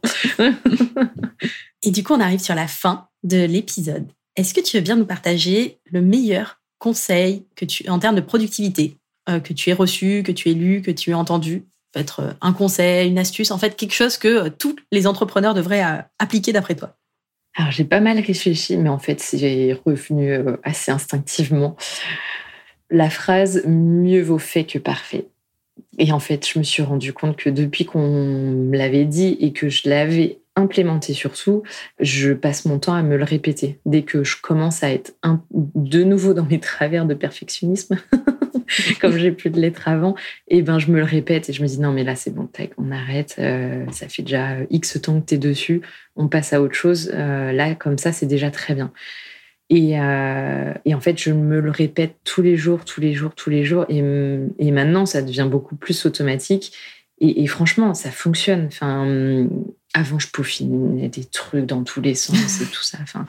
et 1.84 1.92
du 1.92 2.04
coup, 2.04 2.14
on 2.14 2.20
arrive 2.20 2.40
sur 2.40 2.56
la 2.56 2.68
fin 2.68 3.08
de 3.24 3.46
l'épisode. 3.46 4.08
Est-ce 4.36 4.54
que 4.54 4.62
tu 4.62 4.78
veux 4.78 4.84
bien 4.84 4.96
nous 4.96 5.06
partager 5.06 5.80
le 5.92 6.02
meilleur 6.02 6.62
conseil 6.80 7.46
que 7.56 7.66
tu, 7.66 7.88
en 7.90 8.00
termes 8.00 8.16
de 8.16 8.22
productivité 8.22 8.98
euh, 9.30 9.40
que 9.40 9.54
tu 9.54 9.70
aies 9.70 9.74
reçu, 9.74 10.24
que 10.24 10.32
tu 10.32 10.50
aies 10.50 10.54
lu, 10.54 10.82
que 10.82 10.92
tu 10.92 11.12
aies 11.12 11.16
entendu? 11.16 11.66
Peut-être 11.92 12.20
euh, 12.22 12.32
un 12.42 12.54
conseil, 12.54 13.10
une 13.10 13.20
astuce, 13.20 13.52
en 13.52 13.58
fait, 13.58 13.76
quelque 13.76 13.94
chose 13.94 14.18
que 14.18 14.28
euh, 14.28 14.50
tous 14.50 14.76
les 14.92 15.08
entrepreneurs 15.08 15.54
devraient 15.54 15.84
appliquer 16.20 16.54
d'après 16.54 16.76
toi 16.76 16.98
Alors, 17.56 17.72
j'ai 17.72 17.86
pas 17.86 18.00
mal 18.00 18.20
réfléchi, 18.20 18.78
mais 18.78 18.90
en 18.90 19.00
fait, 19.00 19.20
c'est 19.20 19.80
revenu 19.86 20.38
assez 20.64 20.92
instinctivement 20.92 21.76
la 22.90 23.10
phrase 23.10 23.64
mieux 23.66 24.22
vaut 24.22 24.38
fait 24.38 24.64
que 24.64 24.80
parfait. 24.80 25.26
Et 25.98 26.12
en 26.12 26.20
fait, 26.20 26.48
je 26.48 26.60
me 26.60 26.64
suis 26.64 26.84
rendu 26.84 27.14
compte 27.14 27.38
que 27.38 27.50
depuis 27.50 27.86
qu'on 27.86 28.08
me 28.08 28.78
l'avait 28.78 29.06
dit 29.06 29.38
et 29.40 29.54
que 29.54 29.70
je 29.70 29.90
l'avais 29.90 30.40
implémenté 30.56 31.14
surtout, 31.14 31.64
je 32.00 32.32
passe 32.32 32.66
mon 32.66 32.80
temps 32.80 32.94
à 32.94 33.04
me 33.04 33.18
le 33.18 33.24
répéter. 33.24 33.80
Dès 33.86 34.04
que 34.04 34.24
je 34.24 34.38
commence 34.42 34.84
à 34.84 34.92
être 34.92 35.14
de 35.54 36.04
nouveau 36.04 36.34
dans 36.34 36.46
mes 36.46 36.60
travers 36.60 37.06
de 37.06 37.14
perfectionnisme, 37.14 37.98
comme 39.02 39.18
j'ai 39.18 39.32
pu 39.32 39.50
de 39.50 39.60
l'être 39.60 39.88
avant, 39.88 40.16
et 40.48 40.60
eh 40.60 40.62
ben 40.62 40.80
je 40.80 40.92
me 40.92 40.98
le 40.98 41.04
répète 41.04 41.50
et 41.50 41.54
je 41.54 41.62
me 41.62 41.68
dis 41.68 41.80
non 41.80 41.92
mais 41.92 42.04
là 42.04 42.16
c'est 42.16 42.34
bon, 42.34 42.48
on 42.78 42.92
arrête, 42.92 43.36
euh, 43.38 43.86
ça 43.92 44.08
fait 44.08 44.22
déjà 44.22 44.56
X 44.70 45.02
temps 45.02 45.20
que 45.20 45.26
tu 45.26 45.36
es 45.36 45.38
dessus, 45.38 45.82
on 46.16 46.30
passe 46.30 46.54
à 46.54 46.62
autre 46.62 46.76
chose. 46.76 47.12
Euh, 47.14 47.52
là 47.52 47.76
comme 47.76 47.98
ça 47.98 48.14
c'est 48.14 48.26
déjà 48.26 48.50
très 48.50 48.76
bien. 48.76 48.94
Euh, 49.72 50.74
et, 50.86 50.96
en 50.96 51.02
fait, 51.02 51.18
je 51.18 51.32
me 51.32 51.60
le 51.60 51.72
répète 51.72 52.18
tous 52.24 52.42
les 52.42 52.56
jours, 52.56 52.86
tous 52.86 53.02
les 53.02 53.14
jours, 53.14 53.34
tous 53.36 53.50
les 53.50 53.64
jours. 53.64 53.86
Et, 53.90 54.72
maintenant, 54.72 55.06
ça 55.06 55.22
devient 55.22 55.48
beaucoup 55.50 55.76
plus 55.76 56.06
automatique. 56.06 56.74
Et, 57.20 57.48
franchement, 57.48 57.94
ça 57.94 58.12
fonctionne. 58.12 58.68
Enfin, 58.68 59.48
avant, 59.94 60.20
je 60.20 60.28
peaufinais 60.28 61.08
des 61.08 61.24
trucs 61.26 61.66
dans 61.66 61.84
tous 61.84 62.02
les 62.02 62.16
sens 62.16 62.62
et 62.62 62.66
tout 62.66 62.84
ça. 62.84 62.98
Enfin, 63.02 63.26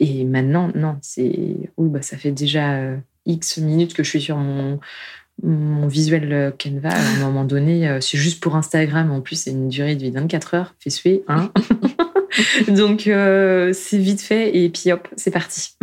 et 0.00 0.24
maintenant, 0.24 0.70
non, 0.74 0.96
c'est. 1.02 1.56
Oui, 1.76 1.88
bah, 1.88 2.02
ça 2.02 2.16
fait 2.16 2.32
déjà 2.32 2.74
euh, 2.74 2.96
X 3.26 3.58
minutes 3.58 3.94
que 3.94 4.04
je 4.04 4.10
suis 4.10 4.20
sur 4.20 4.36
mon, 4.36 4.78
mon 5.42 5.86
visuel 5.86 6.54
Canva. 6.58 6.90
À 6.90 6.98
un 6.98 7.18
moment 7.18 7.44
donné, 7.44 7.88
euh, 7.88 8.00
c'est 8.00 8.18
juste 8.18 8.42
pour 8.42 8.56
Instagram. 8.56 9.10
En 9.10 9.20
plus, 9.20 9.36
c'est 9.36 9.50
une 9.50 9.68
durée 9.68 9.96
de 9.96 10.02
vie 10.02 10.10
24 10.10 10.54
heures. 10.54 10.74
Fais 10.78 10.90
suer, 10.90 11.24
hein 11.28 11.50
Donc, 12.68 13.06
euh, 13.06 13.72
c'est 13.72 13.98
vite 13.98 14.20
fait 14.20 14.56
et 14.56 14.68
puis 14.68 14.92
hop, 14.92 15.08
c'est 15.16 15.30
parti. 15.30 15.76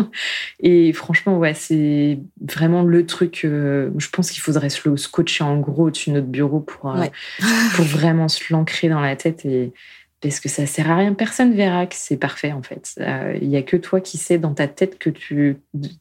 et 0.60 0.92
franchement, 0.92 1.38
ouais, 1.38 1.54
c'est 1.54 2.18
vraiment 2.40 2.82
le 2.82 3.06
truc. 3.06 3.42
Euh, 3.44 3.90
je 3.98 4.08
pense 4.08 4.30
qu'il 4.30 4.40
faudrait 4.40 4.70
se 4.70 4.88
le 4.88 4.96
scotcher 4.96 5.44
en 5.44 5.58
gros 5.58 5.86
au-dessus 5.86 6.10
de 6.10 6.16
notre 6.16 6.28
bureau 6.28 6.60
pour, 6.60 6.94
euh, 6.94 7.06
pour 7.74 7.84
vraiment 7.84 8.28
se 8.28 8.52
l'ancrer 8.52 8.88
dans 8.88 9.00
la 9.00 9.16
tête. 9.16 9.44
Et, 9.44 9.72
parce 10.20 10.40
que 10.40 10.48
ça 10.48 10.66
sert 10.66 10.90
à 10.90 10.96
rien. 10.96 11.14
Personne 11.14 11.54
verra 11.54 11.86
que 11.86 11.94
c'est 11.96 12.16
parfait 12.16 12.52
en 12.52 12.62
fait. 12.62 12.94
Euh, 13.00 13.38
il 13.40 13.48
y 13.48 13.56
a 13.56 13.62
que 13.62 13.76
toi 13.76 14.00
qui 14.00 14.18
sais 14.18 14.38
dans 14.38 14.54
ta 14.54 14.66
tête 14.66 14.98
que 14.98 15.10
tu 15.10 15.58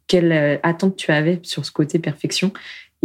quelle 0.08 0.32
euh, 0.32 0.58
attente 0.64 0.96
tu 0.96 1.12
avais 1.12 1.40
sur 1.44 1.66
ce 1.66 1.72
côté 1.72 2.00
perfection 2.00 2.52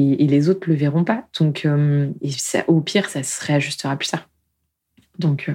et, 0.00 0.26
les 0.26 0.48
autres 0.48 0.68
le 0.68 0.74
verront 0.74 1.04
pas. 1.04 1.24
Donc 1.38 1.64
euh, 1.64 2.10
et 2.20 2.30
ça, 2.30 2.64
au 2.68 2.80
pire, 2.80 3.08
ça 3.08 3.22
se 3.22 3.44
réajustera 3.44 3.96
plus 3.96 4.08
tard. 4.08 4.28
Donc 5.18 5.50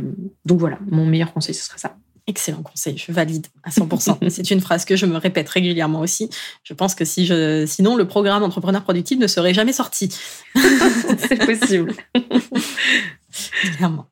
donc 0.46 0.60
voilà, 0.60 0.78
mon 0.90 1.06
meilleur 1.06 1.34
conseil 1.34 1.56
ce 1.56 1.64
serait 1.64 1.78
ça. 1.80 1.98
Excellent 2.28 2.64
conseil, 2.64 2.98
je 2.98 3.12
valide 3.12 3.46
à 3.64 3.70
100%. 3.70 4.18
C'est 4.30 4.50
une 4.50 4.60
phrase 4.60 4.84
que 4.84 4.96
je 4.96 5.06
me 5.06 5.18
répète 5.18 5.48
régulièrement 5.48 6.00
aussi. 6.00 6.30
Je 6.64 6.74
pense 6.74 6.96
que 6.96 7.06
si 7.06 7.26
je, 7.28 7.66
sinon 7.68 7.96
le 7.96 8.08
programme 8.08 8.42
entrepreneur 8.42 8.84
productif 8.84 9.20
ne 9.20 9.28
serait 9.28 9.54
jamais 9.54 9.74
sorti. 9.74 10.10
C'est 10.56 11.46
possible. 11.46 11.94
Clairement. 13.78 14.08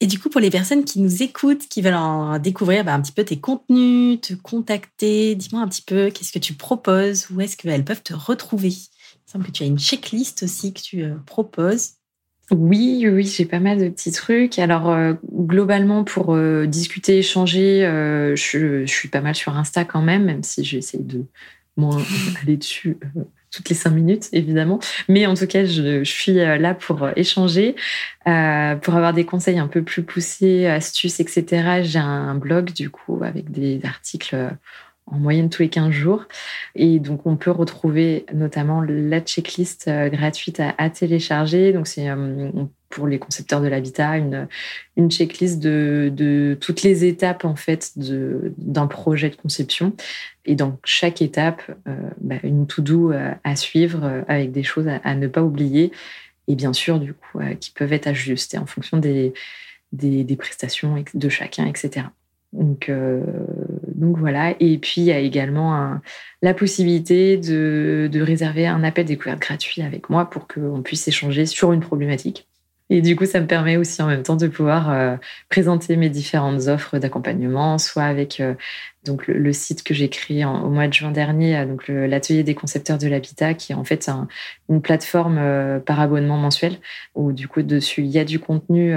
Et 0.00 0.06
du 0.06 0.18
coup, 0.18 0.28
pour 0.28 0.40
les 0.40 0.50
personnes 0.50 0.84
qui 0.84 1.00
nous 1.00 1.22
écoutent, 1.22 1.66
qui 1.68 1.80
veulent 1.80 1.94
en 1.94 2.38
découvrir 2.38 2.84
bah, 2.84 2.92
un 2.92 3.00
petit 3.00 3.12
peu 3.12 3.24
tes 3.24 3.40
contenus, 3.40 4.20
te 4.20 4.34
contacter, 4.34 5.34
dis-moi 5.34 5.62
un 5.62 5.68
petit 5.68 5.82
peu 5.82 6.10
qu'est-ce 6.10 6.32
que 6.32 6.38
tu 6.38 6.52
proposes, 6.52 7.28
où 7.30 7.40
est-ce 7.40 7.56
qu'elles 7.56 7.84
peuvent 7.84 8.02
te 8.02 8.12
retrouver? 8.12 8.74
Il 9.26 9.32
semble 9.32 9.46
que 9.46 9.50
tu 9.50 9.64
as 9.64 9.66
une 9.66 9.78
checklist 9.78 10.44
aussi 10.44 10.72
que 10.72 10.80
tu 10.80 11.02
euh, 11.02 11.16
proposes. 11.26 11.94
Oui, 12.52 13.04
oui, 13.10 13.26
j'ai 13.26 13.44
pas 13.44 13.58
mal 13.58 13.78
de 13.78 13.88
petits 13.88 14.12
trucs. 14.12 14.60
Alors, 14.60 14.88
euh, 14.88 15.14
globalement, 15.28 16.04
pour 16.04 16.36
euh, 16.36 16.66
discuter, 16.66 17.18
échanger, 17.18 17.80
je, 18.36 18.84
suis 18.86 19.08
pas 19.08 19.20
mal 19.20 19.34
sur 19.34 19.56
Insta 19.56 19.84
quand 19.84 20.02
même, 20.02 20.24
même 20.24 20.44
si 20.44 20.62
j'essaye 20.62 21.02
de 21.02 21.24
moins 21.76 22.00
aller 22.42 22.56
dessus 22.56 22.98
toutes 23.50 23.68
les 23.68 23.74
cinq 23.74 23.90
minutes, 23.90 24.28
évidemment. 24.32 24.78
Mais 25.08 25.26
en 25.26 25.34
tout 25.34 25.48
cas, 25.48 25.64
je, 25.64 26.04
suis 26.04 26.34
là 26.34 26.74
pour 26.74 27.08
échanger, 27.16 27.74
pour 28.24 28.94
avoir 28.94 29.12
des 29.12 29.24
conseils 29.24 29.58
un 29.58 29.66
peu 29.66 29.82
plus 29.82 30.04
poussés, 30.04 30.66
astuces, 30.66 31.18
etc. 31.18 31.80
J'ai 31.82 31.98
un 31.98 32.36
blog, 32.36 32.72
du 32.72 32.90
coup, 32.90 33.24
avec 33.24 33.50
des 33.50 33.80
articles 33.82 34.36
en 35.06 35.18
moyenne 35.18 35.50
tous 35.50 35.62
les 35.62 35.68
15 35.68 35.90
jours. 35.90 36.24
Et 36.74 36.98
donc, 36.98 37.26
on 37.26 37.36
peut 37.36 37.50
retrouver 37.50 38.26
notamment 38.34 38.80
la 38.80 39.20
checklist 39.20 39.88
gratuite 39.88 40.60
à, 40.60 40.90
télécharger. 40.90 41.72
Donc, 41.72 41.86
c'est 41.86 42.08
pour 42.88 43.06
les 43.06 43.18
concepteurs 43.18 43.60
de 43.60 43.68
l'habitat 43.68 44.16
une, 44.16 44.48
une 44.96 45.10
checklist 45.10 45.58
de, 45.58 46.10
de, 46.14 46.56
toutes 46.60 46.82
les 46.82 47.04
étapes 47.04 47.44
en 47.44 47.56
fait 47.56 47.92
d'un 47.96 48.86
projet 48.86 49.30
de 49.30 49.36
conception 49.36 49.92
et 50.44 50.54
dans 50.54 50.78
chaque 50.84 51.20
étape 51.20 51.62
euh, 51.88 51.94
bah, 52.20 52.36
une 52.42 52.66
to 52.66 52.82
do 52.82 53.12
euh, 53.12 53.32
à 53.44 53.56
suivre 53.56 54.04
euh, 54.04 54.22
avec 54.28 54.52
des 54.52 54.62
choses 54.62 54.88
à, 54.88 55.14
ne 55.14 55.26
pas 55.26 55.42
oublier 55.42 55.92
et 56.48 56.54
bien 56.54 56.72
sûr 56.72 57.00
du 57.00 57.12
coup 57.12 57.40
qui 57.60 57.70
peuvent 57.72 57.92
être 57.92 58.06
ajustées 58.06 58.58
en 58.58 58.66
fonction 58.66 58.98
des, 58.98 59.32
des 59.92 60.36
prestations 60.36 61.02
de 61.12 61.28
chacun 61.28 61.66
etc 61.66 62.06
donc, 62.52 62.90
donc 63.96 64.18
voilà. 64.18 64.54
Et 64.60 64.78
puis, 64.78 65.00
il 65.00 65.04
y 65.04 65.12
a 65.12 65.18
également 65.18 65.98
la 66.42 66.54
possibilité 66.54 67.36
de, 67.36 68.08
de, 68.12 68.20
réserver 68.20 68.66
un 68.66 68.84
appel 68.84 69.06
découverte 69.06 69.40
gratuit 69.40 69.82
avec 69.82 70.10
moi 70.10 70.28
pour 70.30 70.46
qu'on 70.48 70.82
puisse 70.82 71.08
échanger 71.08 71.46
sur 71.46 71.72
une 71.72 71.80
problématique. 71.80 72.46
Et 72.88 73.02
du 73.02 73.16
coup, 73.16 73.26
ça 73.26 73.40
me 73.40 73.46
permet 73.46 73.76
aussi 73.76 74.00
en 74.00 74.06
même 74.06 74.22
temps 74.22 74.36
de 74.36 74.46
pouvoir 74.46 74.90
euh, 74.90 75.16
présenter 75.48 75.96
mes 75.96 76.08
différentes 76.08 76.68
offres 76.68 76.98
d'accompagnement, 76.98 77.78
soit 77.78 78.04
avec 78.04 78.38
euh, 78.38 78.54
donc 79.04 79.26
le, 79.26 79.52
site 79.52 79.82
que 79.82 79.92
j'ai 79.92 80.08
créé 80.08 80.44
au 80.44 80.70
mois 80.70 80.86
de 80.86 80.92
juin 80.92 81.10
dernier, 81.10 81.56
euh, 81.58 81.66
donc 81.66 81.88
l'atelier 81.88 82.44
des 82.44 82.54
concepteurs 82.54 82.98
de 82.98 83.08
l'habitat, 83.08 83.54
qui 83.54 83.72
est 83.72 83.74
en 83.74 83.82
fait 83.82 84.08
une 84.68 84.80
plateforme 84.80 85.80
par 85.84 86.00
abonnement 86.00 86.36
mensuel 86.36 86.78
où 87.14 87.32
du 87.32 87.48
coup 87.48 87.62
dessus 87.62 88.02
il 88.02 88.08
y 88.08 88.18
a 88.18 88.24
du 88.24 88.38
contenu 88.38 88.94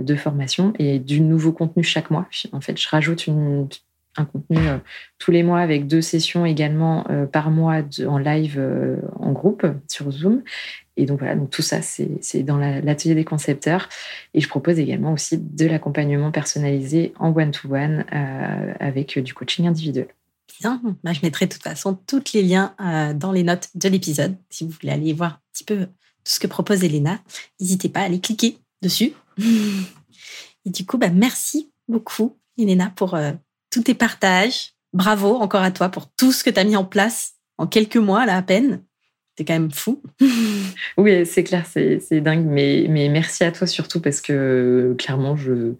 de 0.00 0.14
formation 0.16 0.72
et 0.78 0.98
du 0.98 1.20
nouveau 1.20 1.52
contenu 1.52 1.82
chaque 1.82 2.10
mois. 2.10 2.28
En 2.52 2.60
fait, 2.60 2.80
je 2.80 2.88
rajoute 2.88 3.26
une, 3.26 3.68
un 4.16 4.24
contenu 4.24 4.58
tous 5.18 5.30
les 5.30 5.42
mois 5.42 5.60
avec 5.60 5.86
deux 5.86 6.02
sessions 6.02 6.46
également 6.46 7.04
par 7.32 7.50
mois 7.50 7.82
en 8.06 8.18
live 8.18 8.60
en 9.18 9.32
groupe 9.32 9.66
sur 9.88 10.10
Zoom 10.10 10.42
et 10.96 11.06
donc 11.06 11.18
voilà, 11.18 11.34
donc 11.34 11.50
tout 11.50 11.62
ça, 11.62 11.80
c'est 11.82 12.42
dans 12.42 12.56
l'atelier 12.56 13.14
des 13.14 13.24
concepteurs. 13.24 13.88
Et 14.32 14.40
je 14.40 14.48
propose 14.48 14.78
également 14.78 15.12
aussi 15.12 15.38
de 15.38 15.66
l'accompagnement 15.66 16.30
personnalisé 16.30 17.12
en 17.18 17.34
one-to-one 17.34 18.04
euh, 18.12 18.74
avec 18.78 19.18
du 19.18 19.34
coaching 19.34 19.66
individuel. 19.66 20.08
Bien, 20.60 20.80
bah, 21.02 21.12
je 21.12 21.20
mettrai 21.22 21.46
de 21.46 21.52
toute 21.52 21.62
façon 21.62 21.98
tous 22.06 22.32
les 22.32 22.42
liens 22.42 22.74
euh, 22.80 23.12
dans 23.12 23.32
les 23.32 23.42
notes 23.42 23.70
de 23.74 23.88
l'épisode. 23.88 24.36
Si 24.50 24.64
vous 24.64 24.70
voulez 24.70 24.92
aller 24.92 25.12
voir 25.12 25.32
un 25.32 25.40
petit 25.52 25.64
peu 25.64 25.86
tout 25.86 26.32
ce 26.32 26.38
que 26.38 26.46
propose 26.46 26.84
Elena, 26.84 27.20
n'hésitez 27.60 27.88
pas 27.88 28.00
à 28.00 28.04
aller 28.04 28.20
cliquer 28.20 28.58
dessus. 28.80 29.12
Et 30.66 30.70
du 30.70 30.86
coup, 30.86 30.96
bah, 30.96 31.10
merci 31.10 31.72
beaucoup, 31.88 32.38
Elena, 32.56 32.92
pour 32.94 33.14
euh, 33.14 33.32
tes 33.82 33.94
partages. 33.94 34.72
Bravo 34.92 35.36
encore 35.36 35.62
à 35.62 35.70
toi 35.70 35.88
pour 35.88 36.08
tout 36.10 36.32
ce 36.32 36.44
que 36.44 36.50
tu 36.50 36.60
as 36.60 36.64
mis 36.64 36.76
en 36.76 36.84
place 36.84 37.34
en 37.58 37.66
quelques 37.66 37.96
mois, 37.96 38.26
là, 38.26 38.36
à 38.36 38.42
peine 38.42 38.82
c'est 39.36 39.44
quand 39.44 39.54
même 39.54 39.72
fou. 39.72 40.02
oui, 40.96 41.26
c'est 41.26 41.44
clair, 41.44 41.66
c'est 41.66 42.20
dingue. 42.20 42.44
Mais, 42.46 42.86
merci 43.10 43.44
à 43.44 43.52
toi 43.52 43.66
surtout 43.66 44.00
parce 44.00 44.20
que 44.20 44.94
clairement, 44.98 45.36
je 45.36 45.74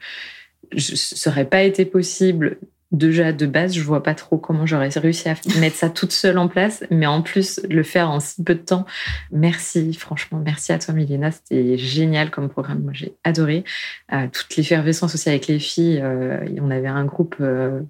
ne 0.72 0.78
serait 0.78 1.49
pas 1.49 1.62
été 1.62 1.84
possible. 1.84 2.59
Déjà, 2.95 3.32
de 3.32 3.47
base, 3.47 3.74
je 3.74 3.82
vois 3.82 4.05
pas 4.05 4.14
trop 4.14 4.38
comment 4.38 4.66
j'aurais 4.66 4.88
réussi 4.88 5.28
à 5.28 5.34
mettre 5.59 5.74
ça 5.74 5.90
toute 5.90 6.12
seule 6.12 6.38
en 6.38 6.47
place, 6.47 6.84
mais 6.92 7.07
en 7.07 7.22
plus, 7.22 7.61
le 7.68 7.82
faire 7.82 8.09
en 8.09 8.20
si 8.20 8.40
peu 8.45 8.55
de 8.55 8.61
temps. 8.61 8.86
Merci, 9.32 9.95
franchement, 9.95 10.40
merci 10.45 10.72
à 10.72 10.78
toi, 10.78 10.95
Milena. 10.95 11.32
C'était 11.32 11.76
génial 11.76 12.30
comme 12.30 12.49
programme. 12.49 12.82
Moi, 12.84 12.92
j'ai 12.95 13.16
adoré. 13.24 13.64
Euh, 14.12 14.28
toute 14.32 14.55
l'effervescence 14.57 15.12
aussi 15.12 15.28
avec 15.28 15.49
les 15.49 15.59
filles. 15.59 16.01
Euh, 16.01 16.47
on 16.61 16.70
avait 16.70 16.86
un 16.86 17.05
groupe 17.05 17.34
euh, 17.40 17.80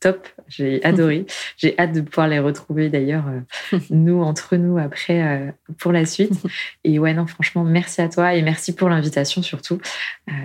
top. 0.00 0.26
J'ai 0.48 0.82
adoré. 0.86 1.26
J'ai 1.58 1.78
hâte 1.78 1.92
de 1.92 2.00
pouvoir 2.00 2.28
les 2.28 2.38
retrouver 2.38 2.88
d'ailleurs, 2.88 3.26
euh, 3.28 3.78
nous, 3.90 4.22
entre 4.22 4.56
nous, 4.56 4.78
après, 4.78 5.54
pour 5.78 5.92
la 5.92 6.06
suite. 6.06 6.42
Et 6.84 6.98
ouais, 6.98 7.12
non, 7.12 7.26
franchement, 7.26 7.64
merci 7.64 8.00
à 8.00 8.08
toi 8.08 8.34
et 8.34 8.40
merci 8.40 8.74
pour 8.74 8.88
l'invitation 8.88 9.42
surtout 9.42 9.78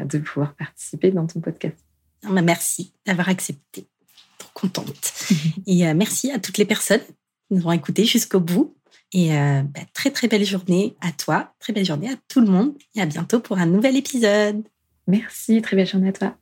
de 0.03 0.17
pouvoir 0.17 0.55
participer 0.55 1.11
dans 1.11 1.25
ton 1.25 1.39
podcast. 1.39 1.77
Bah, 2.23 2.41
merci 2.41 2.93
d'avoir 3.05 3.29
accepté. 3.29 3.87
Contente. 4.59 5.13
et 5.67 5.93
merci 5.93 6.31
à 6.31 6.39
toutes 6.39 6.57
les 6.57 6.65
personnes 6.65 7.01
qui 7.01 7.55
nous 7.55 7.67
ont 7.67 7.71
écoutés 7.71 8.05
jusqu'au 8.05 8.39
bout. 8.39 8.75
Et 9.11 9.29
bah, 9.29 9.79
très, 9.93 10.11
très 10.11 10.27
belle 10.27 10.45
journée 10.45 10.95
à 11.01 11.11
toi. 11.11 11.53
Très 11.59 11.73
belle 11.73 11.85
journée 11.85 12.09
à 12.09 12.15
tout 12.27 12.41
le 12.41 12.47
monde. 12.47 12.73
Et 12.95 13.01
à 13.01 13.05
bientôt 13.05 13.39
pour 13.39 13.57
un 13.57 13.65
nouvel 13.65 13.95
épisode. 13.95 14.63
Merci. 15.07 15.61
Très 15.61 15.75
belle 15.75 15.87
journée 15.87 16.09
à 16.09 16.13
toi. 16.13 16.37